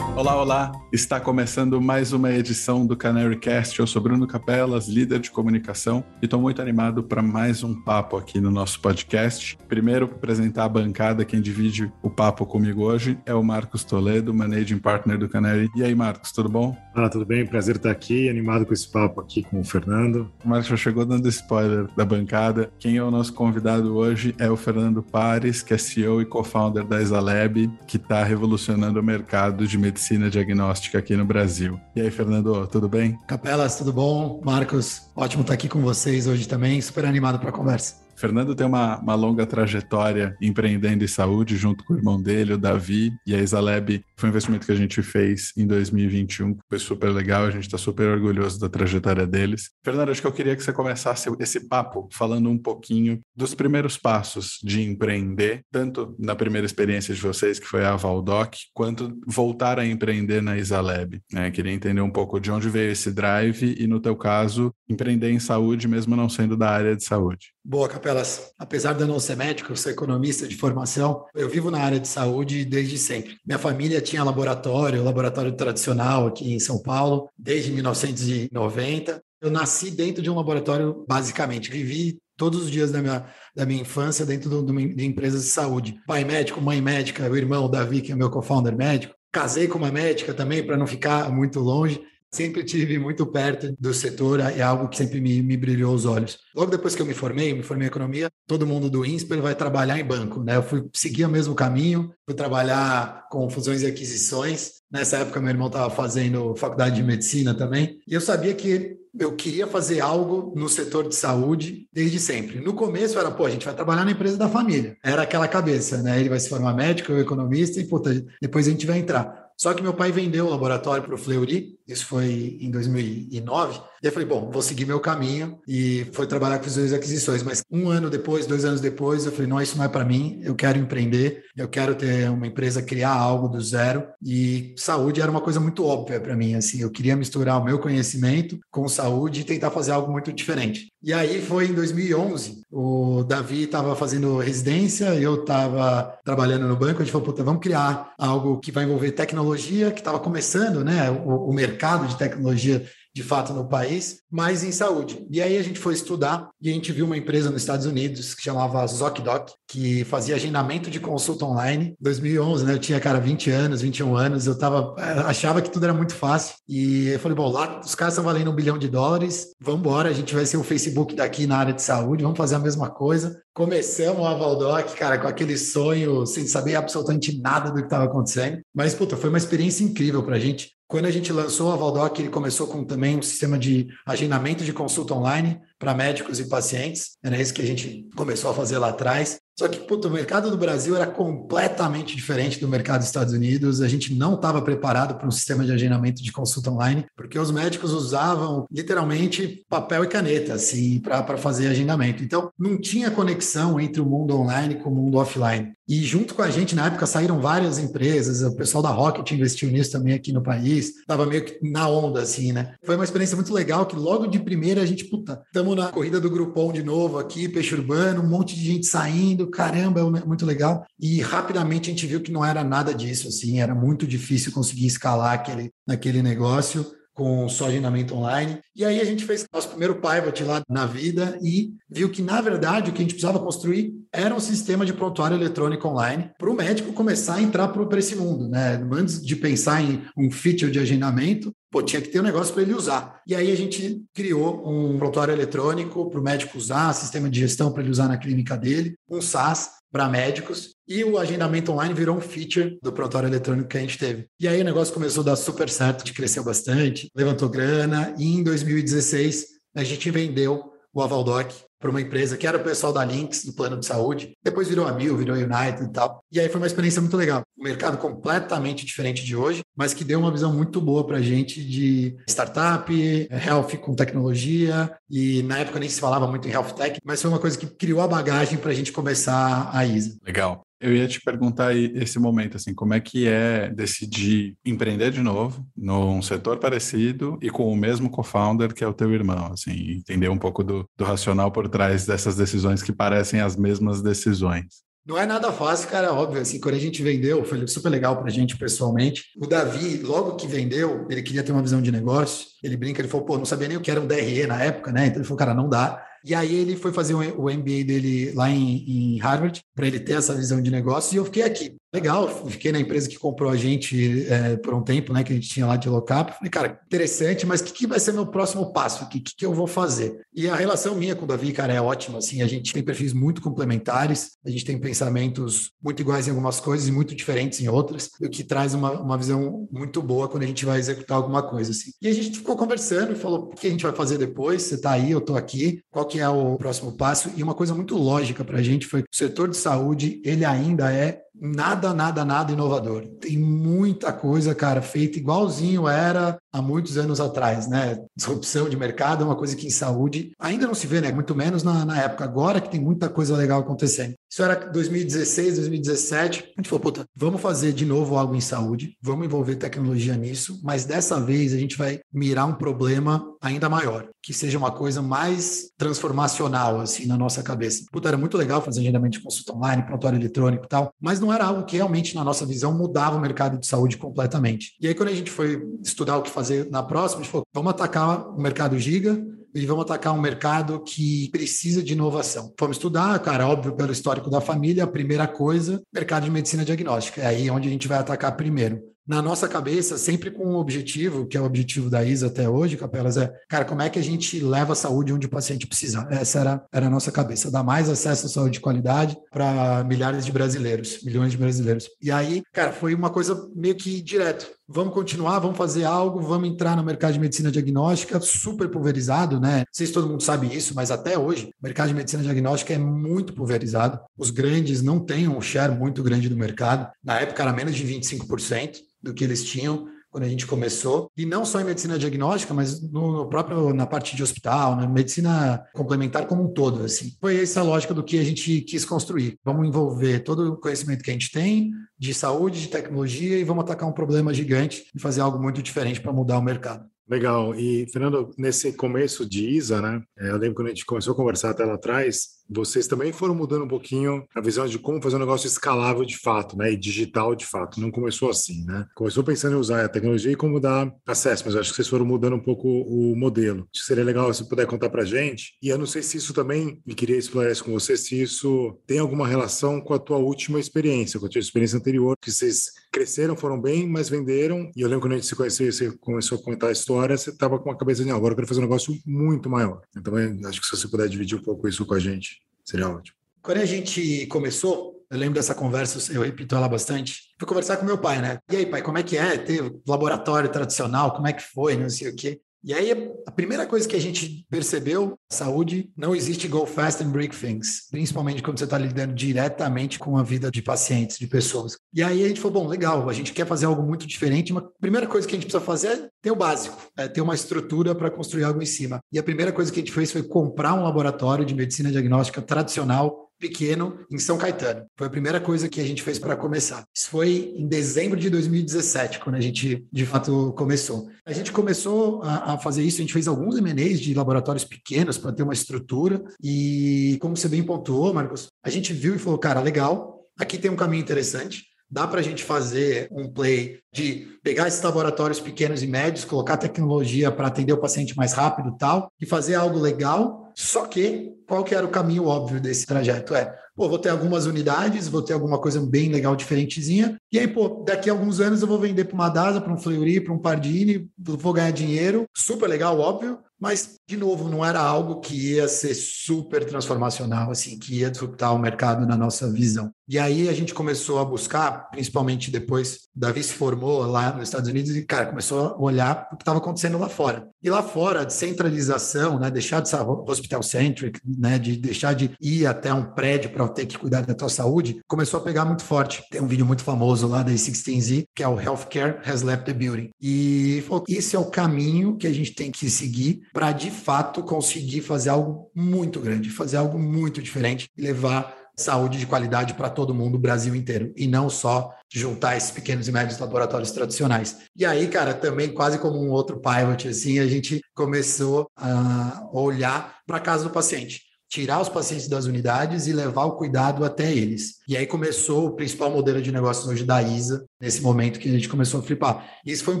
Olá, 0.16 0.40
olá! 0.40 0.83
Está 0.94 1.18
começando 1.18 1.80
mais 1.80 2.12
uma 2.12 2.30
edição 2.30 2.86
do 2.86 2.96
Canary 2.96 3.36
Cast. 3.36 3.80
Eu 3.80 3.84
sou 3.84 4.00
Bruno 4.00 4.28
Capelas, 4.28 4.86
líder 4.86 5.18
de 5.18 5.28
comunicação, 5.28 6.04
e 6.22 6.26
estou 6.26 6.40
muito 6.40 6.62
animado 6.62 7.02
para 7.02 7.20
mais 7.20 7.64
um 7.64 7.74
papo 7.74 8.16
aqui 8.16 8.40
no 8.40 8.48
nosso 8.48 8.80
podcast. 8.80 9.58
Primeiro, 9.68 10.06
para 10.06 10.18
apresentar 10.18 10.62
a 10.62 10.68
bancada, 10.68 11.24
quem 11.24 11.40
divide 11.40 11.92
o 12.00 12.08
papo 12.08 12.46
comigo 12.46 12.84
hoje 12.84 13.18
é 13.26 13.34
o 13.34 13.42
Marcos 13.42 13.82
Toledo, 13.82 14.32
Managing 14.32 14.78
Partner 14.78 15.18
do 15.18 15.28
Canary. 15.28 15.68
E 15.74 15.82
aí, 15.82 15.96
Marcos, 15.96 16.30
tudo 16.30 16.48
bom? 16.48 16.76
Ah, 16.94 17.08
tudo 17.08 17.26
bem? 17.26 17.44
Prazer 17.44 17.74
estar 17.74 17.90
aqui, 17.90 18.28
animado 18.28 18.64
com 18.64 18.72
esse 18.72 18.86
papo 18.86 19.20
aqui 19.20 19.42
com 19.42 19.58
o 19.58 19.64
Fernando. 19.64 20.30
O 20.44 20.48
Marcos 20.48 20.68
já 20.68 20.76
chegou 20.76 21.04
dando 21.04 21.28
spoiler 21.28 21.88
da 21.96 22.04
bancada. 22.04 22.70
Quem 22.78 22.98
é 22.98 23.02
o 23.02 23.10
nosso 23.10 23.32
convidado 23.32 23.96
hoje 23.96 24.32
é 24.38 24.48
o 24.48 24.56
Fernando 24.56 25.02
Pares, 25.02 25.60
que 25.60 25.74
é 25.74 25.78
CEO 25.78 26.22
e 26.22 26.24
co-founder 26.24 26.84
da 26.84 27.02
Exalab, 27.02 27.68
que 27.84 27.96
está 27.96 28.22
revolucionando 28.22 29.00
o 29.00 29.02
mercado 29.02 29.66
de 29.66 29.76
medicina 29.76 30.30
diagnóstica 30.30 30.83
aqui 30.96 31.16
no 31.16 31.24
Brasil. 31.24 31.80
E 31.94 32.00
aí, 32.00 32.10
Fernando, 32.10 32.66
tudo 32.66 32.88
bem? 32.88 33.18
Capelas, 33.26 33.76
tudo 33.76 33.92
bom? 33.92 34.40
Marcos, 34.44 35.10
ótimo 35.16 35.42
estar 35.42 35.54
aqui 35.54 35.68
com 35.68 35.80
vocês 35.80 36.26
hoje 36.26 36.46
também, 36.46 36.80
super 36.80 37.04
animado 37.04 37.38
para 37.38 37.50
a 37.50 37.52
conversa. 37.52 38.04
Fernando 38.16 38.54
tem 38.54 38.66
uma, 38.66 38.98
uma 38.98 39.14
longa 39.14 39.44
trajetória 39.44 40.36
empreendendo 40.40 41.04
em 41.04 41.08
saúde, 41.08 41.56
junto 41.56 41.84
com 41.84 41.94
o 41.94 41.96
irmão 41.96 42.20
dele, 42.20 42.54
o 42.54 42.58
Davi, 42.58 43.12
e 43.26 43.34
a 43.34 43.38
Isaleb 43.38 44.04
foi 44.16 44.28
um 44.28 44.30
investimento 44.30 44.66
que 44.66 44.72
a 44.72 44.76
gente 44.76 45.02
fez 45.02 45.52
em 45.56 45.66
2021, 45.66 46.56
foi 46.68 46.78
super 46.78 47.10
legal, 47.10 47.44
a 47.44 47.50
gente 47.50 47.64
está 47.64 47.78
super 47.78 48.08
orgulhoso 48.08 48.58
da 48.60 48.68
trajetória 48.68 49.26
deles. 49.26 49.70
Fernando, 49.84 50.10
acho 50.10 50.20
que 50.20 50.26
eu 50.26 50.32
queria 50.32 50.56
que 50.56 50.62
você 50.62 50.72
começasse 50.72 51.28
esse 51.38 51.68
papo 51.68 52.08
falando 52.12 52.48
um 52.48 52.58
pouquinho 52.58 53.20
dos 53.34 53.54
primeiros 53.54 53.96
passos 53.96 54.58
de 54.62 54.82
empreender, 54.82 55.62
tanto 55.70 56.14
na 56.18 56.34
primeira 56.36 56.66
experiência 56.66 57.14
de 57.14 57.20
vocês, 57.20 57.58
que 57.58 57.66
foi 57.66 57.84
a 57.84 57.96
Valdoc, 57.96 58.56
quanto 58.72 59.16
voltar 59.26 59.78
a 59.78 59.86
empreender 59.86 60.42
na 60.42 60.56
Isaleb. 60.56 61.20
Né? 61.32 61.50
Queria 61.50 61.72
entender 61.72 62.00
um 62.00 62.10
pouco 62.10 62.40
de 62.40 62.50
onde 62.50 62.68
veio 62.68 62.92
esse 62.92 63.10
drive 63.10 63.74
e, 63.78 63.86
no 63.86 64.00
teu 64.00 64.16
caso, 64.16 64.72
empreender 64.88 65.30
em 65.30 65.38
saúde, 65.38 65.88
mesmo 65.88 66.14
não 66.16 66.28
sendo 66.28 66.56
da 66.56 66.70
área 66.70 66.96
de 66.96 67.04
saúde. 67.04 67.54
Boa, 67.66 67.88
Capelas. 67.88 68.52
Apesar 68.58 68.92
de 68.92 69.00
eu 69.00 69.06
não 69.06 69.18
ser 69.18 69.36
médico, 69.36 69.72
eu 69.72 69.76
sou 69.76 69.90
economista 69.90 70.46
de 70.46 70.54
formação, 70.54 71.24
eu 71.34 71.48
vivo 71.48 71.70
na 71.70 71.80
área 71.80 71.98
de 71.98 72.06
saúde 72.06 72.64
desde 72.64 72.98
sempre. 72.98 73.38
Minha 73.44 73.58
família 73.58 74.02
tinha 74.04 74.22
laboratório, 74.22 75.02
laboratório 75.02 75.52
tradicional 75.52 76.28
aqui 76.28 76.52
em 76.52 76.60
São 76.60 76.80
Paulo, 76.80 77.28
desde 77.36 77.72
1990. 77.72 79.22
Eu 79.40 79.50
nasci 79.50 79.90
dentro 79.90 80.22
de 80.22 80.30
um 80.30 80.36
laboratório, 80.36 81.04
basicamente. 81.08 81.70
Vivi 81.70 82.18
todos 82.36 82.62
os 82.64 82.70
dias 82.70 82.92
da 82.92 83.02
minha, 83.02 83.26
da 83.54 83.66
minha 83.66 83.80
infância 83.80 84.24
dentro 84.24 84.48
do, 84.48 84.62
do, 84.62 84.72
de 84.72 85.04
empresas 85.04 85.42
de 85.42 85.48
saúde. 85.48 85.96
Pai 86.06 86.24
médico, 86.24 86.60
mãe 86.60 86.80
médica, 86.80 87.28
o 87.28 87.36
irmão 87.36 87.70
Davi, 87.70 88.00
que 88.00 88.12
é 88.12 88.14
meu 88.14 88.30
co-founder 88.30 88.76
médico. 88.76 89.14
Casei 89.32 89.66
com 89.66 89.78
uma 89.78 89.90
médica 89.90 90.32
também, 90.32 90.64
para 90.64 90.76
não 90.76 90.86
ficar 90.86 91.30
muito 91.30 91.58
longe 91.58 92.00
sempre 92.34 92.64
tive 92.64 92.98
muito 92.98 93.24
perto 93.26 93.74
do 93.78 93.94
setor, 93.94 94.40
é 94.40 94.62
algo 94.62 94.88
que 94.88 94.96
sempre 94.96 95.20
me, 95.20 95.42
me, 95.42 95.56
brilhou 95.56 95.94
os 95.94 96.04
olhos. 96.04 96.38
Logo 96.54 96.70
depois 96.70 96.94
que 96.94 97.02
eu 97.02 97.06
me 97.06 97.14
formei, 97.14 97.54
me 97.54 97.62
formei 97.62 97.86
em 97.86 97.90
economia, 97.90 98.30
todo 98.46 98.66
mundo 98.66 98.90
do 98.90 99.04
INSPER 99.04 99.40
vai 99.40 99.54
trabalhar 99.54 99.98
em 99.98 100.04
banco, 100.04 100.42
né? 100.42 100.56
Eu 100.56 100.62
fui 100.62 100.84
seguir 100.92 101.24
o 101.24 101.28
mesmo 101.28 101.54
caminho, 101.54 102.12
fui 102.26 102.34
trabalhar 102.34 103.28
com 103.30 103.48
fusões 103.48 103.82
e 103.82 103.86
aquisições. 103.86 104.72
Nessa 104.90 105.18
época, 105.18 105.40
meu 105.40 105.50
irmão 105.50 105.68
estava 105.68 105.90
fazendo 105.90 106.54
faculdade 106.56 106.96
de 106.96 107.02
medicina 107.02 107.54
também, 107.54 107.98
e 108.06 108.14
eu 108.14 108.20
sabia 108.20 108.54
que 108.54 108.98
eu 109.18 109.36
queria 109.36 109.66
fazer 109.66 110.00
algo 110.00 110.52
no 110.56 110.68
setor 110.68 111.08
de 111.08 111.14
saúde 111.14 111.86
desde 111.92 112.18
sempre. 112.18 112.60
No 112.60 112.74
começo 112.74 113.18
era, 113.18 113.30
pô, 113.30 113.46
a 113.46 113.50
gente 113.50 113.64
vai 113.64 113.74
trabalhar 113.74 114.04
na 114.04 114.10
empresa 114.10 114.36
da 114.36 114.48
família. 114.48 114.96
Era 115.04 115.22
aquela 115.22 115.46
cabeça, 115.46 116.02
né? 116.02 116.18
Ele 116.18 116.28
vai 116.28 116.40
se 116.40 116.48
formar 116.48 116.74
médico, 116.74 117.12
eu 117.12 117.20
economista, 117.20 117.80
e 117.80 117.84
puta, 117.86 118.24
depois 118.42 118.66
a 118.66 118.70
gente 118.70 118.86
vai 118.86 118.98
entrar. 118.98 119.43
Só 119.56 119.72
que 119.72 119.82
meu 119.82 119.94
pai 119.94 120.10
vendeu 120.10 120.46
o 120.46 120.50
laboratório 120.50 121.02
para 121.02 121.14
o 121.14 121.18
Fleury, 121.18 121.78
isso 121.86 122.06
foi 122.06 122.58
em 122.60 122.70
2009. 122.70 123.80
E 124.02 124.06
eu 124.06 124.12
falei, 124.12 124.26
bom, 124.26 124.50
vou 124.50 124.62
seguir 124.62 124.84
meu 124.84 125.00
caminho 125.00 125.58
e 125.66 126.06
foi 126.12 126.26
trabalhar 126.26 126.58
com 126.58 126.64
fusões 126.64 126.92
e 126.92 126.94
aquisições. 126.94 127.42
Mas 127.42 127.62
um 127.70 127.88
ano 127.88 128.10
depois, 128.10 128.46
dois 128.46 128.64
anos 128.64 128.80
depois, 128.80 129.24
eu 129.24 129.32
falei, 129.32 129.46
não, 129.46 129.60
isso 129.60 129.76
não 129.76 129.84
é 129.84 129.88
para 129.88 130.04
mim, 130.04 130.40
eu 130.42 130.54
quero 130.54 130.78
empreender, 130.78 131.44
eu 131.56 131.68
quero 131.68 131.94
ter 131.94 132.28
uma 132.30 132.46
empresa, 132.46 132.82
criar 132.82 133.12
algo 133.12 133.48
do 133.48 133.60
zero. 133.60 134.06
E 134.22 134.74
saúde 134.76 135.20
era 135.20 135.30
uma 135.30 135.40
coisa 135.40 135.60
muito 135.60 135.84
óbvia 135.84 136.20
para 136.20 136.36
mim, 136.36 136.54
assim, 136.54 136.80
eu 136.80 136.90
queria 136.90 137.16
misturar 137.16 137.60
o 137.60 137.64
meu 137.64 137.78
conhecimento 137.78 138.58
com 138.70 138.88
saúde 138.88 139.40
e 139.40 139.44
tentar 139.44 139.70
fazer 139.70 139.92
algo 139.92 140.10
muito 140.10 140.32
diferente. 140.32 140.92
E 141.06 141.12
aí 141.12 141.42
foi 141.42 141.66
em 141.66 141.74
2011, 141.74 142.64
o 142.72 143.22
Davi 143.24 143.64
estava 143.64 143.94
fazendo 143.94 144.38
residência, 144.38 145.14
eu 145.16 145.42
estava 145.42 146.18
trabalhando 146.24 146.66
no 146.66 146.76
banco, 146.76 147.02
a 147.02 147.04
gente 147.04 147.12
falou, 147.12 147.26
puta, 147.26 147.44
vamos 147.44 147.60
criar 147.60 148.14
algo 148.18 148.58
que 148.58 148.72
vai 148.72 148.84
envolver 148.84 149.10
tecnologia, 149.10 149.92
que 149.92 150.00
estava 150.00 150.18
começando, 150.18 150.82
né, 150.82 151.10
o, 151.10 151.50
o 151.50 151.52
mercado 151.52 152.06
de 152.06 152.16
tecnologia 152.16 152.88
de 153.14 153.22
fato 153.22 153.52
no 153.52 153.64
país, 153.64 154.18
mas 154.30 154.64
em 154.64 154.72
saúde. 154.72 155.24
E 155.30 155.40
aí 155.40 155.56
a 155.56 155.62
gente 155.62 155.78
foi 155.78 155.94
estudar 155.94 156.48
e 156.60 156.68
a 156.68 156.72
gente 156.72 156.90
viu 156.90 157.06
uma 157.06 157.16
empresa 157.16 157.50
nos 157.50 157.62
Estados 157.62 157.86
Unidos 157.86 158.34
que 158.34 158.42
chamava 158.42 158.84
ZocDoc, 158.86 159.52
que 159.68 160.04
fazia 160.04 160.34
agendamento 160.34 160.90
de 160.90 160.98
consulta 160.98 161.44
online. 161.44 161.94
2011, 162.00 162.64
né? 162.64 162.74
Eu 162.74 162.78
tinha, 162.78 162.98
cara, 162.98 163.20
20 163.20 163.50
anos, 163.50 163.82
21 163.82 164.16
anos, 164.16 164.46
eu 164.46 164.58
tava, 164.58 164.94
eh, 164.98 165.20
achava 165.26 165.62
que 165.62 165.70
tudo 165.70 165.84
era 165.84 165.94
muito 165.94 166.14
fácil. 166.14 166.56
E 166.68 167.08
eu 167.08 167.20
falei, 167.20 167.36
bom, 167.36 167.50
lá 167.50 167.80
os 167.80 167.94
caras 167.94 168.14
estão 168.14 168.24
valendo 168.24 168.50
um 168.50 168.54
bilhão 168.54 168.76
de 168.76 168.88
dólares, 168.88 169.50
vamos 169.60 169.80
embora, 169.80 170.08
a 170.08 170.12
gente 170.12 170.34
vai 170.34 170.44
ser 170.44 170.56
o 170.56 170.64
Facebook 170.64 171.14
daqui 171.14 171.46
na 171.46 171.58
área 171.58 171.72
de 171.72 171.82
saúde, 171.82 172.24
vamos 172.24 172.38
fazer 172.38 172.56
a 172.56 172.60
mesma 172.60 172.90
coisa. 172.90 173.40
Começamos 173.54 174.26
a 174.26 174.34
Valdoc, 174.34 174.96
cara, 174.96 175.16
com 175.16 175.28
aquele 175.28 175.56
sonho, 175.56 176.26
sem 176.26 176.44
saber 176.44 176.74
absolutamente 176.74 177.40
nada 177.40 177.70
do 177.70 177.76
que 177.76 177.84
estava 177.84 178.04
acontecendo. 178.04 178.60
Mas, 178.74 178.94
puta, 178.94 179.16
foi 179.16 179.28
uma 179.28 179.38
experiência 179.38 179.84
incrível 179.84 180.24
para 180.24 180.34
a 180.34 180.40
gente. 180.40 180.72
Quando 180.86 181.06
a 181.06 181.10
gente 181.10 181.32
lançou 181.32 181.72
a 181.72 181.76
Valdoc, 181.76 182.18
ele 182.18 182.28
começou 182.28 182.66
com 182.66 182.84
também 182.84 183.18
um 183.18 183.22
sistema 183.22 183.58
de 183.58 183.88
agendamento 184.06 184.64
de 184.64 184.72
consulta 184.72 185.14
online 185.14 185.60
para 185.78 185.94
médicos 185.94 186.38
e 186.38 186.48
pacientes. 186.48 187.16
Era 187.22 187.40
isso 187.40 187.54
que 187.54 187.62
a 187.62 187.66
gente 187.66 188.06
começou 188.14 188.50
a 188.50 188.54
fazer 188.54 188.78
lá 188.78 188.90
atrás. 188.90 189.40
Só 189.56 189.68
que, 189.68 189.78
puto, 189.78 190.08
o 190.08 190.10
mercado 190.10 190.50
do 190.50 190.56
Brasil 190.56 190.96
era 190.96 191.06
completamente 191.06 192.16
diferente 192.16 192.60
do 192.60 192.66
mercado 192.66 192.98
dos 192.98 193.06
Estados 193.06 193.32
Unidos. 193.32 193.80
A 193.80 193.88
gente 193.88 194.12
não 194.14 194.34
estava 194.34 194.60
preparado 194.60 195.14
para 195.14 195.28
um 195.28 195.30
sistema 195.30 195.64
de 195.64 195.72
agendamento 195.72 196.22
de 196.22 196.32
consulta 196.32 196.70
online, 196.70 197.06
porque 197.16 197.38
os 197.38 197.52
médicos 197.52 197.92
usavam 197.92 198.66
literalmente 198.70 199.64
papel 199.68 200.04
e 200.04 200.08
caneta, 200.08 200.54
assim, 200.54 200.98
para 200.98 201.36
fazer 201.36 201.68
agendamento. 201.68 202.22
Então, 202.22 202.50
não 202.58 202.80
tinha 202.80 203.10
conexão 203.10 203.78
entre 203.78 204.00
o 204.00 204.06
mundo 204.06 204.36
online 204.36 204.76
com 204.76 204.90
o 204.90 204.94
mundo 204.94 205.18
offline. 205.18 205.72
E 205.86 206.02
junto 206.02 206.34
com 206.34 206.40
a 206.40 206.50
gente, 206.50 206.74
na 206.74 206.86
época, 206.86 207.04
saíram 207.04 207.40
várias 207.40 207.78
empresas, 207.78 208.40
o 208.42 208.56
pessoal 208.56 208.82
da 208.82 208.88
Rocket 208.88 209.30
investiu 209.32 209.70
nisso 209.70 209.92
também 209.92 210.14
aqui 210.14 210.32
no 210.32 210.42
país, 210.42 210.96
estava 210.96 211.26
meio 211.26 211.44
que 211.44 211.58
na 211.62 211.86
onda, 211.88 212.22
assim, 212.22 212.52
né? 212.52 212.74
Foi 212.82 212.94
uma 212.94 213.04
experiência 213.04 213.36
muito 213.36 213.52
legal 213.52 213.84
que 213.84 213.94
logo 213.94 214.26
de 214.26 214.38
primeira 214.38 214.80
a 214.80 214.86
gente, 214.86 215.04
puta, 215.04 215.42
estamos 215.46 215.76
na 215.76 215.92
corrida 215.92 216.18
do 216.18 216.30
Grupom 216.30 216.72
de 216.72 216.82
novo 216.82 217.18
aqui, 217.18 217.50
Peixe 217.50 217.74
Urbano, 217.74 218.22
um 218.22 218.28
monte 218.28 218.56
de 218.56 218.64
gente 218.64 218.86
saindo, 218.86 219.43
caramba, 219.50 220.00
é 220.00 220.24
muito 220.24 220.46
legal. 220.46 220.84
E 220.98 221.20
rapidamente 221.20 221.90
a 221.90 221.92
gente 221.92 222.06
viu 222.06 222.20
que 222.20 222.32
não 222.32 222.44
era 222.44 222.62
nada 222.64 222.94
disso, 222.94 223.28
assim, 223.28 223.60
era 223.60 223.74
muito 223.74 224.06
difícil 224.06 224.52
conseguir 224.52 224.86
escalar 224.86 225.34
aquele, 225.34 225.70
naquele 225.86 226.22
negócio 226.22 226.86
com 227.14 227.48
só 227.48 227.66
agendamento 227.66 228.14
online. 228.14 228.58
E 228.74 228.84
aí 228.84 229.00
a 229.00 229.04
gente 229.04 229.24
fez 229.24 229.46
nosso 229.52 229.68
primeiro 229.68 229.94
pivot 229.94 230.42
lá 230.42 230.62
na 230.68 230.84
vida 230.84 231.38
e 231.40 231.72
viu 231.88 232.10
que, 232.10 232.20
na 232.20 232.40
verdade, 232.40 232.90
o 232.90 232.92
que 232.92 232.98
a 232.98 233.02
gente 233.02 233.14
precisava 233.14 233.38
construir 233.38 233.94
era 234.12 234.34
um 234.34 234.40
sistema 234.40 234.84
de 234.84 234.92
prontuário 234.92 235.36
eletrônico 235.36 235.88
online 235.88 236.30
para 236.36 236.50
o 236.50 236.54
médico 236.54 236.92
começar 236.92 237.36
a 237.36 237.42
entrar 237.42 237.68
para 237.68 237.98
esse 237.98 238.16
mundo. 238.16 238.48
Né? 238.48 238.84
Antes 238.92 239.24
de 239.24 239.36
pensar 239.36 239.80
em 239.80 240.02
um 240.18 240.30
feature 240.30 240.72
de 240.72 240.80
agendamento, 240.80 241.54
pô, 241.74 241.82
tinha 241.82 242.00
que 242.00 242.08
ter 242.08 242.20
um 242.20 242.22
negócio 242.22 242.54
para 242.54 242.62
ele 242.62 242.72
usar. 242.72 243.20
E 243.26 243.34
aí 243.34 243.50
a 243.50 243.56
gente 243.56 244.00
criou 244.14 244.62
um 244.64 244.96
prontuário 244.96 245.34
eletrônico 245.34 246.08
para 246.08 246.20
o 246.20 246.22
médico 246.22 246.56
usar, 246.56 246.92
sistema 246.92 247.28
de 247.28 247.40
gestão 247.40 247.72
para 247.72 247.82
ele 247.82 247.90
usar 247.90 248.06
na 248.06 248.16
clínica 248.16 248.56
dele, 248.56 248.94
um 249.10 249.20
SaaS 249.20 249.70
para 249.90 250.08
médicos, 250.08 250.76
e 250.86 251.02
o 251.02 251.18
agendamento 251.18 251.72
online 251.72 251.92
virou 251.92 252.16
um 252.16 252.20
feature 252.20 252.78
do 252.80 252.92
prontuário 252.92 253.28
eletrônico 253.28 253.68
que 253.68 253.76
a 253.76 253.80
gente 253.80 253.98
teve. 253.98 254.28
E 254.38 254.46
aí 254.46 254.60
o 254.60 254.64
negócio 254.64 254.94
começou 254.94 255.22
a 255.22 255.26
dar 255.26 255.36
super 255.36 255.68
certo, 255.68 256.04
cresceu 256.14 256.44
bastante, 256.44 257.10
levantou 257.12 257.48
grana, 257.48 258.14
e 258.16 258.24
em 258.24 258.44
2016 258.44 259.46
a 259.74 259.82
gente 259.82 260.08
vendeu 260.12 260.73
o 260.94 261.02
Avaldoc 261.02 261.52
para 261.84 261.90
uma 261.90 262.00
empresa 262.00 262.38
que 262.38 262.46
era 262.46 262.56
o 262.56 262.62
pessoal 262.64 262.94
da 262.94 263.04
Lynx, 263.04 263.44
do 263.44 263.52
plano 263.52 263.78
de 263.78 263.84
saúde. 263.84 264.32
Depois 264.42 264.68
virou 264.68 264.86
a 264.86 264.92
Mil, 264.92 265.18
virou 265.18 265.36
a 265.36 265.38
United 265.38 265.84
e 265.84 265.92
tal. 265.92 266.24
E 266.32 266.40
aí 266.40 266.48
foi 266.48 266.58
uma 266.58 266.66
experiência 266.66 266.98
muito 266.98 267.14
legal. 267.14 267.42
Um 267.58 267.64
mercado 267.64 267.98
completamente 267.98 268.86
diferente 268.86 269.22
de 269.22 269.36
hoje, 269.36 269.60
mas 269.76 269.92
que 269.92 270.02
deu 270.02 270.18
uma 270.18 270.30
visão 270.30 270.50
muito 270.50 270.80
boa 270.80 271.06
para 271.06 271.18
a 271.18 271.22
gente 271.22 271.62
de 271.62 272.16
startup, 272.26 272.90
health 273.30 273.76
com 273.82 273.94
tecnologia. 273.94 274.96
E 275.10 275.42
na 275.42 275.58
época 275.58 275.78
nem 275.78 275.90
se 275.90 276.00
falava 276.00 276.26
muito 276.26 276.48
em 276.48 276.52
health 276.52 276.72
tech, 276.72 276.98
mas 277.04 277.20
foi 277.20 277.30
uma 277.30 277.38
coisa 277.38 277.58
que 277.58 277.66
criou 277.66 278.00
a 278.00 278.08
bagagem 278.08 278.56
para 278.56 278.70
a 278.70 278.74
gente 278.74 278.90
começar 278.90 279.68
a 279.70 279.84
ISA. 279.84 280.16
Legal. 280.24 280.62
Eu 280.84 280.94
ia 280.94 281.08
te 281.08 281.18
perguntar 281.18 281.74
esse 281.74 282.18
momento, 282.18 282.58
assim, 282.58 282.74
como 282.74 282.92
é 282.92 283.00
que 283.00 283.26
é 283.26 283.70
decidir 283.70 284.54
empreender 284.62 285.10
de 285.10 285.22
novo 285.22 285.66
num 285.74 286.20
setor 286.20 286.58
parecido 286.58 287.38
e 287.40 287.48
com 287.48 287.72
o 287.72 287.74
mesmo 287.74 288.10
co-founder 288.10 288.74
que 288.74 288.84
é 288.84 288.86
o 288.86 288.92
teu 288.92 289.10
irmão, 289.10 289.54
assim, 289.54 289.92
entender 289.92 290.28
um 290.28 290.36
pouco 290.36 290.62
do, 290.62 290.86
do 290.94 291.02
racional 291.02 291.50
por 291.50 291.70
trás 291.70 292.04
dessas 292.04 292.36
decisões 292.36 292.82
que 292.82 292.92
parecem 292.92 293.40
as 293.40 293.56
mesmas 293.56 294.02
decisões. 294.02 294.84
Não 295.06 295.16
é 295.16 295.24
nada 295.24 295.50
fácil, 295.50 295.88
cara, 295.88 296.12
óbvio. 296.12 296.42
Assim, 296.42 296.60
quando 296.60 296.74
a 296.74 296.78
gente 296.78 297.02
vendeu, 297.02 297.42
foi 297.46 297.66
super 297.66 297.88
legal 297.88 298.18
para 298.18 298.26
a 298.26 298.30
gente 298.30 298.54
pessoalmente. 298.58 299.24
O 299.38 299.46
Davi, 299.46 300.02
logo 300.02 300.36
que 300.36 300.46
vendeu, 300.46 301.06
ele 301.08 301.22
queria 301.22 301.42
ter 301.42 301.52
uma 301.52 301.62
visão 301.62 301.80
de 301.80 301.90
negócio. 301.90 302.46
Ele 302.62 302.76
brinca, 302.76 303.00
ele 303.00 303.08
falou, 303.08 303.24
pô, 303.24 303.38
não 303.38 303.46
sabia 303.46 303.68
nem 303.68 303.76
o 303.78 303.80
que 303.80 303.90
era 303.90 304.00
um 304.00 304.06
DRE 304.06 304.46
na 304.46 304.62
época, 304.62 304.92
né? 304.92 305.06
Então 305.06 305.18
ele 305.18 305.24
falou, 305.24 305.38
cara, 305.38 305.54
não 305.54 305.66
dá. 305.66 306.02
E 306.24 306.34
aí 306.34 306.54
ele 306.54 306.74
foi 306.74 306.92
fazer 306.92 307.14
o 307.14 307.50
MBA 307.50 307.84
dele 307.84 308.32
lá 308.32 308.48
em, 308.48 309.14
em 309.14 309.18
Harvard, 309.18 309.62
para 309.74 309.86
ele 309.86 310.00
ter 310.00 310.14
essa 310.14 310.34
visão 310.34 310.62
de 310.62 310.70
negócio, 310.70 311.14
e 311.14 311.18
eu 311.18 311.24
fiquei 311.26 311.42
aqui. 311.42 311.76
Legal, 311.94 312.28
fiquei 312.48 312.72
na 312.72 312.80
empresa 312.80 313.08
que 313.08 313.16
comprou 313.16 313.48
a 313.48 313.56
gente 313.56 314.26
é, 314.26 314.56
por 314.56 314.74
um 314.74 314.82
tempo, 314.82 315.12
né, 315.12 315.22
que 315.22 315.32
a 315.32 315.36
gente 315.36 315.48
tinha 315.48 315.64
lá 315.64 315.76
de 315.76 315.88
lockup. 315.88 316.32
Falei, 316.32 316.50
cara, 316.50 316.80
interessante, 316.86 317.46
mas 317.46 317.60
o 317.60 317.64
que, 317.66 317.72
que, 317.72 317.86
vai 317.86 318.00
ser 318.00 318.12
meu 318.12 318.26
próximo 318.26 318.72
passo? 318.72 319.04
O 319.04 319.08
que, 319.08 319.20
que, 319.20 319.36
que, 319.36 319.46
eu 319.46 319.54
vou 319.54 319.68
fazer? 319.68 320.20
E 320.34 320.48
a 320.48 320.56
relação 320.56 320.96
minha 320.96 321.14
com 321.14 321.24
o 321.24 321.28
Davi, 321.28 321.52
cara, 321.52 321.72
é 321.72 321.80
ótima. 321.80 322.18
Assim, 322.18 322.42
a 322.42 322.48
gente 322.48 322.72
tem 322.72 322.82
perfis 322.82 323.12
muito 323.12 323.40
complementares, 323.40 324.32
a 324.44 324.50
gente 324.50 324.64
tem 324.64 324.76
pensamentos 324.76 325.70
muito 325.80 326.02
iguais 326.02 326.26
em 326.26 326.30
algumas 326.30 326.58
coisas 326.58 326.88
e 326.88 326.90
muito 326.90 327.14
diferentes 327.14 327.60
em 327.60 327.68
outras, 327.68 328.10
o 328.20 328.28
que 328.28 328.42
traz 328.42 328.74
uma, 328.74 328.90
uma 329.00 329.16
visão 329.16 329.68
muito 329.70 330.02
boa 330.02 330.28
quando 330.28 330.42
a 330.42 330.46
gente 330.48 330.64
vai 330.64 330.80
executar 330.80 331.16
alguma 331.16 331.44
coisa. 331.48 331.70
Assim. 331.70 331.92
E 332.02 332.08
a 332.08 332.12
gente 332.12 332.38
ficou 332.38 332.56
conversando 332.56 333.12
e 333.12 333.16
falou: 333.16 333.50
o 333.52 333.54
que 333.54 333.68
a 333.68 333.70
gente 333.70 333.84
vai 333.84 333.92
fazer 333.92 334.18
depois? 334.18 334.62
Você 334.62 334.74
está 334.74 334.90
aí, 334.90 335.12
eu 335.12 335.20
estou 335.20 335.36
aqui, 335.36 335.80
qual 335.92 336.04
que 336.04 336.18
é 336.18 336.28
o 336.28 336.56
próximo 336.56 336.96
passo? 336.96 337.30
E 337.36 337.42
uma 337.44 337.54
coisa 337.54 337.72
muito 337.72 337.96
lógica 337.96 338.44
para 338.44 338.58
a 338.58 338.62
gente 338.62 338.84
foi 338.84 339.02
que 339.02 339.08
o 339.12 339.16
setor 339.16 339.48
de 339.48 339.56
saúde, 339.56 340.20
ele 340.24 340.44
ainda 340.44 340.92
é 340.92 341.23
nada, 341.34 341.92
nada, 341.92 342.24
nada 342.24 342.52
inovador. 342.52 343.06
Tem 343.20 343.36
muita 343.36 344.12
coisa, 344.12 344.54
cara, 344.54 344.80
feita 344.80 345.18
igualzinho 345.18 345.88
era 345.88 346.38
há 346.52 346.62
muitos 346.62 346.96
anos 346.96 347.20
atrás, 347.20 347.66
né? 347.66 347.98
Disrupção 348.16 348.68
de 348.68 348.76
mercado 348.76 349.22
é 349.22 349.26
uma 349.26 349.36
coisa 349.36 349.56
que 349.56 349.66
em 349.66 349.70
saúde 349.70 350.32
ainda 350.38 350.66
não 350.66 350.74
se 350.74 350.86
vê, 350.86 351.00
né? 351.00 351.10
Muito 351.12 351.34
menos 351.34 351.62
na, 351.62 351.84
na 351.84 352.00
época. 352.00 352.24
Agora 352.24 352.60
que 352.60 352.70
tem 352.70 352.80
muita 352.80 353.08
coisa 353.08 353.36
legal 353.36 353.60
acontecendo. 353.60 354.14
Isso 354.30 354.42
era 354.42 354.56
2016, 354.56 355.56
2017. 355.56 356.40
A 356.56 356.60
gente 356.60 356.68
falou, 356.68 356.80
puta, 356.80 357.04
vamos 357.14 357.40
fazer 357.40 357.72
de 357.72 357.84
novo 357.84 358.16
algo 358.16 358.34
em 358.34 358.40
saúde, 358.40 358.96
vamos 359.00 359.26
envolver 359.26 359.54
tecnologia 359.54 360.16
nisso, 360.16 360.60
mas 360.62 360.84
dessa 360.84 361.20
vez 361.20 361.52
a 361.52 361.58
gente 361.58 361.76
vai 361.76 362.00
mirar 362.12 362.46
um 362.46 362.54
problema 362.54 363.24
ainda 363.40 363.68
maior, 363.68 364.08
que 364.20 364.32
seja 364.32 364.58
uma 364.58 364.72
coisa 364.72 365.00
mais 365.00 365.70
transformacional, 365.78 366.80
assim, 366.80 367.06
na 367.06 367.16
nossa 367.16 367.44
cabeça. 367.44 367.84
Puta, 367.92 368.08
era 368.08 368.16
muito 368.16 368.36
legal 368.36 368.60
fazer 368.60 368.80
agendamento 368.80 369.18
de 369.18 369.24
consulta 369.24 369.52
online, 369.52 369.84
prontuário 369.84 370.18
eletrônico 370.18 370.64
e 370.64 370.68
tal, 370.68 370.92
mas 371.00 371.20
não 371.24 371.32
era 371.32 371.44
algo 371.44 371.64
que 371.64 371.76
realmente, 371.76 372.14
na 372.14 372.22
nossa 372.22 372.44
visão, 372.44 372.76
mudava 372.76 373.16
o 373.16 373.20
mercado 373.20 373.58
de 373.58 373.66
saúde 373.66 373.96
completamente. 373.96 374.74
E 374.80 374.86
aí, 374.86 374.94
quando 374.94 375.08
a 375.08 375.14
gente 375.14 375.30
foi 375.30 375.62
estudar 375.82 376.18
o 376.18 376.22
que 376.22 376.30
fazer 376.30 376.70
na 376.70 376.82
próxima, 376.82 377.20
a 377.20 377.22
gente 377.24 377.32
falou, 377.32 377.46
vamos 377.52 377.70
atacar 377.70 378.28
o 378.28 378.40
mercado 378.40 378.78
giga, 378.78 379.24
e 379.54 379.64
vamos 379.66 379.84
atacar 379.84 380.12
um 380.12 380.20
mercado 380.20 380.80
que 380.80 381.28
precisa 381.30 381.80
de 381.80 381.92
inovação. 381.92 382.52
Vamos 382.58 382.76
estudar, 382.76 383.16
cara, 383.20 383.46
óbvio, 383.46 383.72
pelo 383.72 383.92
histórico 383.92 384.28
da 384.28 384.40
família, 384.40 384.82
a 384.82 384.88
primeira 384.88 385.28
coisa, 385.28 385.80
mercado 385.94 386.24
de 386.24 386.30
medicina 386.30 386.64
diagnóstica. 386.64 387.20
É 387.20 387.26
aí 387.26 387.48
onde 387.48 387.68
a 387.68 387.70
gente 387.70 387.86
vai 387.86 387.98
atacar 387.98 388.36
primeiro 388.36 388.82
na 389.06 389.20
nossa 389.20 389.46
cabeça, 389.46 389.98
sempre 389.98 390.30
com 390.30 390.44
um 390.44 390.56
objetivo, 390.56 391.26
que 391.26 391.36
é 391.36 391.40
o 391.40 391.44
objetivo 391.44 391.90
da 391.90 392.04
ISA 392.04 392.28
até 392.28 392.48
hoje, 392.48 392.76
Capelas, 392.76 393.16
é, 393.16 393.32
cara, 393.48 393.64
como 393.64 393.82
é 393.82 393.90
que 393.90 393.98
a 393.98 394.02
gente 394.02 394.40
leva 394.40 394.72
a 394.72 394.76
saúde 394.76 395.12
onde 395.12 395.26
o 395.26 395.30
paciente 395.30 395.66
precisa? 395.66 396.06
Essa 396.10 396.40
era, 396.40 396.66
era 396.72 396.86
a 396.86 396.90
nossa 396.90 397.12
cabeça, 397.12 397.50
dar 397.50 397.62
mais 397.62 397.88
acesso 397.88 398.26
à 398.26 398.28
saúde 398.28 398.54
de 398.54 398.60
qualidade 398.60 399.16
para 399.30 399.84
milhares 399.84 400.24
de 400.24 400.32
brasileiros, 400.32 401.02
milhões 401.02 401.32
de 401.32 401.38
brasileiros. 401.38 401.88
E 402.00 402.10
aí, 402.10 402.42
cara, 402.52 402.72
foi 402.72 402.94
uma 402.94 403.10
coisa 403.10 403.48
meio 403.54 403.74
que 403.74 404.00
direto. 404.00 404.50
Vamos 404.66 404.94
continuar, 404.94 405.40
vamos 405.40 405.58
fazer 405.58 405.84
algo, 405.84 406.20
vamos 406.20 406.48
entrar 406.48 406.74
no 406.74 406.82
mercado 406.82 407.12
de 407.12 407.20
medicina 407.20 407.50
diagnóstica, 407.50 408.18
super 408.18 408.66
pulverizado, 408.70 409.38
né? 409.38 409.58
Não 409.58 409.64
sei 409.70 409.86
se 409.86 409.92
todo 409.92 410.08
mundo 410.08 410.22
sabe 410.22 410.46
isso, 410.46 410.74
mas 410.74 410.90
até 410.90 411.18
hoje, 411.18 411.48
o 411.60 411.62
mercado 411.62 411.88
de 411.88 411.94
medicina 411.94 412.22
diagnóstica 412.22 412.72
é 412.72 412.78
muito 412.78 413.34
pulverizado. 413.34 414.00
Os 414.16 414.30
grandes 414.30 414.80
não 414.80 414.98
têm 414.98 415.28
um 415.28 415.38
share 415.42 415.74
muito 415.74 416.02
grande 416.02 416.30
do 416.30 416.36
mercado. 416.36 416.90
Na 417.04 417.20
época 417.20 417.42
era 417.42 417.52
menos 417.52 417.74
de 417.74 417.84
25% 417.84 418.78
do 419.02 419.12
que 419.12 419.22
eles 419.22 419.44
tinham 419.44 419.86
quando 420.14 420.22
a 420.22 420.28
gente 420.28 420.46
começou, 420.46 421.10
e 421.16 421.26
não 421.26 421.44
só 421.44 421.60
em 421.60 421.64
medicina 421.64 421.98
diagnóstica, 421.98 422.54
mas 422.54 422.80
no, 422.80 423.28
próprio 423.28 423.74
na 423.74 423.84
parte 423.84 424.14
de 424.14 424.22
hospital, 424.22 424.76
na 424.76 424.86
medicina 424.86 425.66
complementar 425.74 426.28
como 426.28 426.44
um 426.44 426.52
todo, 426.52 426.84
assim. 426.84 427.16
Foi 427.20 427.42
essa 427.42 427.58
a 427.58 427.64
lógica 427.64 427.92
do 427.92 428.04
que 428.04 428.16
a 428.20 428.22
gente 428.22 428.60
quis 428.60 428.84
construir. 428.84 429.36
Vamos 429.44 429.66
envolver 429.66 430.20
todo 430.20 430.52
o 430.52 430.56
conhecimento 430.56 431.02
que 431.02 431.10
a 431.10 431.12
gente 431.12 431.32
tem 431.32 431.72
de 431.98 432.14
saúde, 432.14 432.60
de 432.60 432.68
tecnologia 432.68 433.36
e 433.36 433.42
vamos 433.42 433.64
atacar 433.64 433.88
um 433.88 433.92
problema 433.92 434.32
gigante 434.32 434.86
e 434.94 435.00
fazer 435.00 435.20
algo 435.20 435.42
muito 435.42 435.60
diferente 435.60 436.00
para 436.00 436.12
mudar 436.12 436.38
o 436.38 436.42
mercado. 436.42 436.86
Legal. 437.08 437.52
E, 437.56 437.84
Fernando, 437.92 438.30
nesse 438.38 438.72
começo 438.72 439.28
de 439.28 439.48
ISA, 439.50 439.82
né? 439.82 440.00
Eu 440.16 440.36
lembro 440.36 440.54
quando 440.54 440.68
a 440.68 440.70
gente 440.70 440.86
começou 440.86 441.12
a 441.12 441.16
conversar 441.16 441.50
até 441.50 441.64
lá 441.64 441.74
atrás, 441.74 442.28
vocês 442.48 442.86
também 442.86 443.12
foram 443.12 443.34
mudando 443.34 443.64
um 443.64 443.68
pouquinho 443.68 444.26
a 444.34 444.40
visão 444.40 444.66
de 444.66 444.78
como 444.78 445.02
fazer 445.02 445.16
um 445.16 445.20
negócio 445.20 445.46
escalável 445.46 446.04
de 446.04 446.18
fato, 446.18 446.56
né? 446.56 446.72
E 446.72 446.76
digital 446.76 447.34
de 447.34 447.46
fato. 447.46 447.80
Não 447.80 447.90
começou 447.90 448.30
assim, 448.30 448.64
né? 448.64 448.86
Começou 448.94 449.24
pensando 449.24 449.56
em 449.56 449.58
usar 449.58 449.84
a 449.84 449.88
tecnologia 449.88 450.32
e 450.32 450.36
como 450.36 450.60
dar 450.60 450.92
acesso, 451.06 451.44
mas 451.46 451.56
acho 451.56 451.70
que 451.70 451.76
vocês 451.76 451.88
foram 451.88 452.04
mudando 452.04 452.36
um 452.36 452.42
pouco 452.42 452.68
o 452.68 453.16
modelo. 453.16 453.60
Acho 453.72 453.82
que 453.82 453.86
seria 453.86 454.04
legal 454.04 454.32
se 454.32 454.48
puder 454.48 454.66
contar 454.66 454.90
pra 454.90 455.04
gente. 455.04 455.54
E 455.62 455.68
eu 455.68 455.78
não 455.78 455.86
sei 455.86 456.02
se 456.02 456.16
isso 456.16 456.32
também, 456.32 456.80
me 456.86 456.94
queria 456.94 457.16
explorar 457.16 457.50
isso 457.50 457.64
com 457.64 457.72
você, 457.72 457.96
se 457.96 458.20
isso 458.20 458.78
tem 458.86 458.98
alguma 458.98 459.26
relação 459.26 459.80
com 459.80 459.94
a 459.94 459.98
tua 459.98 460.18
última 460.18 460.60
experiência, 460.60 461.18
com 461.18 461.26
a 461.26 461.28
tua 461.28 461.40
experiência 461.40 461.78
anterior, 461.78 462.16
que 462.20 462.30
vocês 462.30 462.70
cresceram, 462.92 463.36
foram 463.36 463.60
bem, 463.60 463.88
mas 463.88 464.08
venderam. 464.08 464.70
E 464.76 464.80
eu 464.80 464.88
lembro 464.88 465.02
quando 465.02 465.12
a 465.12 465.16
gente 465.16 465.26
se 465.26 465.34
conheceu, 465.34 465.72
você 465.72 465.90
começou 465.98 466.38
a 466.38 466.42
contar 466.42 466.68
a 466.68 466.72
história, 466.72 467.16
você 467.16 467.30
estava 467.30 467.58
com 467.58 467.70
a 467.70 467.76
cabeça 467.76 468.04
de, 468.04 468.10
agora 468.10 468.32
eu 468.32 468.36
quero 468.36 468.46
fazer 468.46 468.60
um 468.60 468.64
negócio 468.64 468.94
muito 469.04 469.50
maior. 469.50 469.80
Então, 469.96 470.14
acho 470.48 470.60
que 470.60 470.66
se 470.66 470.76
você 470.76 470.88
puder 470.88 471.08
dividir 471.08 471.36
um 471.36 471.42
pouco 471.42 471.66
isso 471.66 471.84
com 471.84 471.94
a 471.94 471.98
gente. 471.98 472.33
Seria 472.64 472.88
ótimo. 472.88 473.16
Quando 473.42 473.58
a 473.58 473.66
gente 473.66 474.26
começou, 474.28 475.04
eu 475.10 475.18
lembro 475.18 475.34
dessa 475.34 475.54
conversa, 475.54 476.12
eu 476.12 476.22
repito 476.22 476.56
ela 476.56 476.68
bastante. 476.68 477.34
Fui 477.38 477.46
conversar 477.46 477.76
com 477.76 477.84
meu 477.84 477.98
pai, 477.98 478.22
né? 478.22 478.38
E 478.50 478.56
aí, 478.56 478.66
pai, 478.66 478.82
como 478.82 478.96
é 478.96 479.02
que 479.02 479.16
é 479.16 479.36
ter 479.36 479.62
laboratório 479.86 480.50
tradicional? 480.50 481.12
Como 481.12 481.26
é 481.26 481.32
que 481.32 481.42
foi? 481.42 481.76
Não 481.76 481.90
sei 481.90 482.08
o 482.08 482.16
quê. 482.16 482.40
E 482.66 482.72
aí, 482.72 483.12
a 483.26 483.30
primeira 483.30 483.66
coisa 483.66 483.86
que 483.86 483.94
a 483.94 484.00
gente 484.00 484.46
percebeu, 484.48 485.18
saúde, 485.30 485.90
não 485.94 486.16
existe 486.16 486.48
go 486.48 486.64
fast 486.64 487.04
and 487.04 487.10
break 487.10 487.36
things, 487.36 487.86
principalmente 487.90 488.42
quando 488.42 488.58
você 488.58 488.64
está 488.64 488.78
lidando 488.78 489.12
diretamente 489.12 489.98
com 489.98 490.16
a 490.16 490.22
vida 490.22 490.50
de 490.50 490.62
pacientes, 490.62 491.18
de 491.18 491.26
pessoas. 491.26 491.76
E 491.92 492.02
aí 492.02 492.24
a 492.24 492.28
gente 492.28 492.40
falou, 492.40 492.62
bom, 492.62 492.68
legal, 492.68 493.06
a 493.06 493.12
gente 493.12 493.34
quer 493.34 493.46
fazer 493.46 493.66
algo 493.66 493.82
muito 493.82 494.06
diferente, 494.06 494.50
mas 494.50 494.64
a 494.64 494.68
primeira 494.80 495.06
coisa 495.06 495.28
que 495.28 495.34
a 495.34 495.36
gente 495.36 495.44
precisa 495.44 495.62
fazer 495.62 495.88
é 495.88 496.08
ter 496.22 496.30
o 496.30 496.36
básico, 496.36 496.80
é 496.96 497.06
ter 497.06 497.20
uma 497.20 497.34
estrutura 497.34 497.94
para 497.94 498.10
construir 498.10 498.44
algo 498.44 498.62
em 498.62 498.66
cima. 498.66 498.98
E 499.12 499.18
a 499.18 499.22
primeira 499.22 499.52
coisa 499.52 499.70
que 499.70 499.80
a 499.80 499.82
gente 499.82 499.92
fez 499.92 500.10
foi 500.10 500.22
comprar 500.22 500.72
um 500.72 500.84
laboratório 500.84 501.44
de 501.44 501.54
medicina 501.54 501.92
diagnóstica 501.92 502.40
tradicional 502.40 503.23
pequeno 503.38 503.98
em 504.10 504.18
São 504.18 504.38
Caetano. 504.38 504.86
Foi 504.96 505.06
a 505.06 505.10
primeira 505.10 505.40
coisa 505.40 505.68
que 505.68 505.80
a 505.80 505.84
gente 505.84 506.02
fez 506.02 506.18
para 506.18 506.36
começar. 506.36 506.84
Isso 506.94 507.08
foi 507.10 507.54
em 507.56 507.66
dezembro 507.66 508.18
de 508.18 508.30
2017, 508.30 509.20
quando 509.20 509.36
a 509.36 509.40
gente 509.40 509.86
de 509.92 510.06
fato 510.06 510.52
começou. 510.56 511.08
A 511.26 511.32
gente 511.32 511.52
começou 511.52 512.22
a, 512.22 512.54
a 512.54 512.58
fazer 512.58 512.82
isso, 512.82 512.98
a 512.98 513.02
gente 513.02 513.12
fez 513.12 513.28
alguns 513.28 513.58
M&As 513.58 514.00
de 514.00 514.14
laboratórios 514.14 514.64
pequenos 514.64 515.18
para 515.18 515.32
ter 515.32 515.42
uma 515.42 515.52
estrutura 515.52 516.22
e, 516.42 517.18
como 517.20 517.36
você 517.36 517.48
bem 517.48 517.62
pontuou, 517.62 518.12
Marcos, 518.12 518.48
a 518.62 518.70
gente 518.70 518.92
viu 518.92 519.14
e 519.14 519.18
falou, 519.18 519.38
cara, 519.38 519.60
legal, 519.60 520.24
aqui 520.38 520.58
tem 520.58 520.70
um 520.70 520.76
caminho 520.76 521.02
interessante, 521.02 521.64
dá 521.90 522.06
para 522.06 522.20
a 522.20 522.22
gente 522.22 522.42
fazer 522.42 523.08
um 523.12 523.30
play 523.30 523.78
de 523.92 524.38
pegar 524.42 524.66
esses 524.66 524.82
laboratórios 524.82 525.40
pequenos 525.40 525.82
e 525.82 525.86
médios, 525.86 526.24
colocar 526.24 526.56
tecnologia 526.56 527.30
para 527.30 527.46
atender 527.46 527.72
o 527.72 527.80
paciente 527.80 528.16
mais 528.16 528.32
rápido 528.32 528.70
e 528.70 528.78
tal, 528.78 529.12
e 529.20 529.26
fazer 529.26 529.54
algo 529.54 529.78
legal 529.78 530.43
Só 530.54 530.86
que, 530.86 531.32
qual 531.46 531.64
que 531.64 531.74
era 531.74 531.84
o 531.84 531.90
caminho 531.90 532.26
óbvio 532.26 532.60
desse 532.60 532.86
trajeto? 532.86 533.34
É, 533.34 533.54
pô, 533.74 533.88
vou 533.88 533.98
ter 533.98 534.08
algumas 534.08 534.46
unidades, 534.46 535.08
vou 535.08 535.22
ter 535.22 535.32
alguma 535.32 535.60
coisa 535.60 535.80
bem 535.80 536.10
legal, 536.10 536.36
diferentezinha, 536.36 537.18
e 537.32 537.38
aí, 537.38 537.48
pô, 537.48 537.82
daqui 537.84 538.08
a 538.08 538.12
alguns 538.12 538.40
anos 538.40 538.62
eu 538.62 538.68
vou 538.68 538.78
vender 538.78 539.04
para 539.04 539.14
uma 539.14 539.28
DASA, 539.28 539.60
para 539.60 539.72
um 539.72 539.78
Fleury, 539.78 540.20
para 540.20 540.32
um 540.32 540.38
Pardini, 540.38 541.08
vou 541.18 541.52
ganhar 541.52 541.72
dinheiro, 541.72 542.26
super 542.34 542.68
legal, 542.68 542.98
óbvio, 542.98 543.38
mas, 543.64 543.98
de 544.06 544.18
novo, 544.18 544.50
não 544.50 544.62
era 544.62 544.78
algo 544.78 545.20
que 545.20 545.54
ia 545.54 545.66
ser 545.66 545.94
super 545.94 546.66
transformacional, 546.66 547.50
assim, 547.50 547.78
que 547.78 548.00
ia 548.00 548.10
disruptar 548.10 548.54
o 548.54 548.58
mercado 548.58 549.06
na 549.06 549.16
nossa 549.16 549.50
visão. 549.50 549.90
E 550.06 550.18
aí 550.18 550.50
a 550.50 550.52
gente 550.52 550.74
começou 550.74 551.18
a 551.18 551.24
buscar, 551.24 551.88
principalmente 551.90 552.50
depois, 552.50 553.08
Davi 553.16 553.42
se 553.42 553.54
formou 553.54 554.02
lá 554.02 554.32
nos 554.32 554.48
Estados 554.48 554.68
Unidos 554.68 554.94
e, 554.94 555.02
cara, 555.02 555.24
começou 555.24 555.68
a 555.68 555.80
olhar 555.80 556.28
o 556.30 556.36
que 556.36 556.42
estava 556.42 556.58
acontecendo 556.58 556.98
lá 556.98 557.08
fora. 557.08 557.48
E 557.62 557.70
lá 557.70 557.82
fora, 557.82 558.20
a 558.20 558.24
descentralização, 558.24 559.38
né, 559.38 559.50
deixar 559.50 559.80
de 559.80 559.88
ser 559.88 560.02
hospital-centric, 560.02 561.18
né, 561.24 561.58
de 561.58 561.78
deixar 561.78 562.12
de 562.12 562.32
ir 562.38 562.66
até 562.66 562.92
um 562.92 563.14
prédio 563.14 563.50
para 563.50 563.66
ter 563.68 563.86
que 563.86 563.96
cuidar 563.96 564.26
da 564.26 564.34
tua 564.34 564.50
saúde, 564.50 565.00
começou 565.08 565.40
a 565.40 565.42
pegar 565.42 565.64
muito 565.64 565.82
forte. 565.82 566.22
Tem 566.30 566.42
um 566.42 566.46
vídeo 566.46 566.66
muito 566.66 566.84
famoso 566.84 567.26
lá 567.26 567.42
da 567.42 567.52
A16Z, 567.52 568.26
que 568.34 568.42
é 568.42 568.48
o 568.48 568.60
Healthcare 568.60 569.20
Has 569.24 569.40
Left 569.40 569.64
the 569.64 569.72
Building. 569.72 570.10
E 570.20 570.84
falou, 570.86 571.04
esse 571.08 571.34
é 571.34 571.38
o 571.38 571.46
caminho 571.46 572.18
que 572.18 572.26
a 572.26 572.32
gente 572.32 572.54
tem 572.54 572.70
que 572.70 572.90
seguir 572.90 573.40
para, 573.54 573.70
de 573.70 573.90
fato, 573.90 574.42
conseguir 574.42 575.00
fazer 575.00 575.30
algo 575.30 575.70
muito 575.72 576.18
grande, 576.18 576.50
fazer 576.50 576.76
algo 576.76 576.98
muito 576.98 577.40
diferente 577.40 577.88
e 577.96 578.02
levar 578.02 578.54
saúde 578.76 579.16
de 579.16 579.26
qualidade 579.26 579.74
para 579.74 579.88
todo 579.88 580.12
mundo, 580.12 580.34
o 580.34 580.40
Brasil 580.40 580.74
inteiro, 580.74 581.12
e 581.16 581.28
não 581.28 581.48
só 581.48 581.94
juntar 582.12 582.56
esses 582.56 582.72
pequenos 582.72 583.06
e 583.06 583.12
médios 583.12 583.38
laboratórios 583.38 583.92
tradicionais. 583.92 584.58
E 584.76 584.84
aí, 584.84 585.06
cara, 585.06 585.32
também 585.32 585.72
quase 585.72 585.98
como 585.98 586.20
um 586.20 586.30
outro 586.30 586.60
pilot, 586.60 587.06
assim, 587.06 587.38
a 587.38 587.46
gente 587.46 587.80
começou 587.94 588.68
a 588.76 589.46
olhar 589.52 590.16
para 590.26 590.38
a 590.38 590.40
casa 590.40 590.64
do 590.64 590.70
paciente 590.70 591.22
tirar 591.54 591.80
os 591.80 591.88
pacientes 591.88 592.26
das 592.26 592.46
unidades 592.46 593.06
e 593.06 593.12
levar 593.12 593.44
o 593.44 593.52
cuidado 593.52 594.04
até 594.04 594.32
eles. 594.32 594.78
E 594.86 594.96
aí 594.96 595.06
começou 595.06 595.66
o 595.66 595.72
principal 595.72 596.10
modelo 596.10 596.42
de 596.42 596.52
negócios 596.52 596.86
hoje 596.86 597.04
da 597.04 597.22
ISA, 597.22 597.64
nesse 597.80 598.02
momento 598.02 598.38
que 598.38 598.48
a 598.48 598.52
gente 598.52 598.68
começou 598.68 599.00
a 599.00 599.02
flipar. 599.02 599.44
Isso 599.64 599.84
foi 599.84 599.94
um 599.94 600.00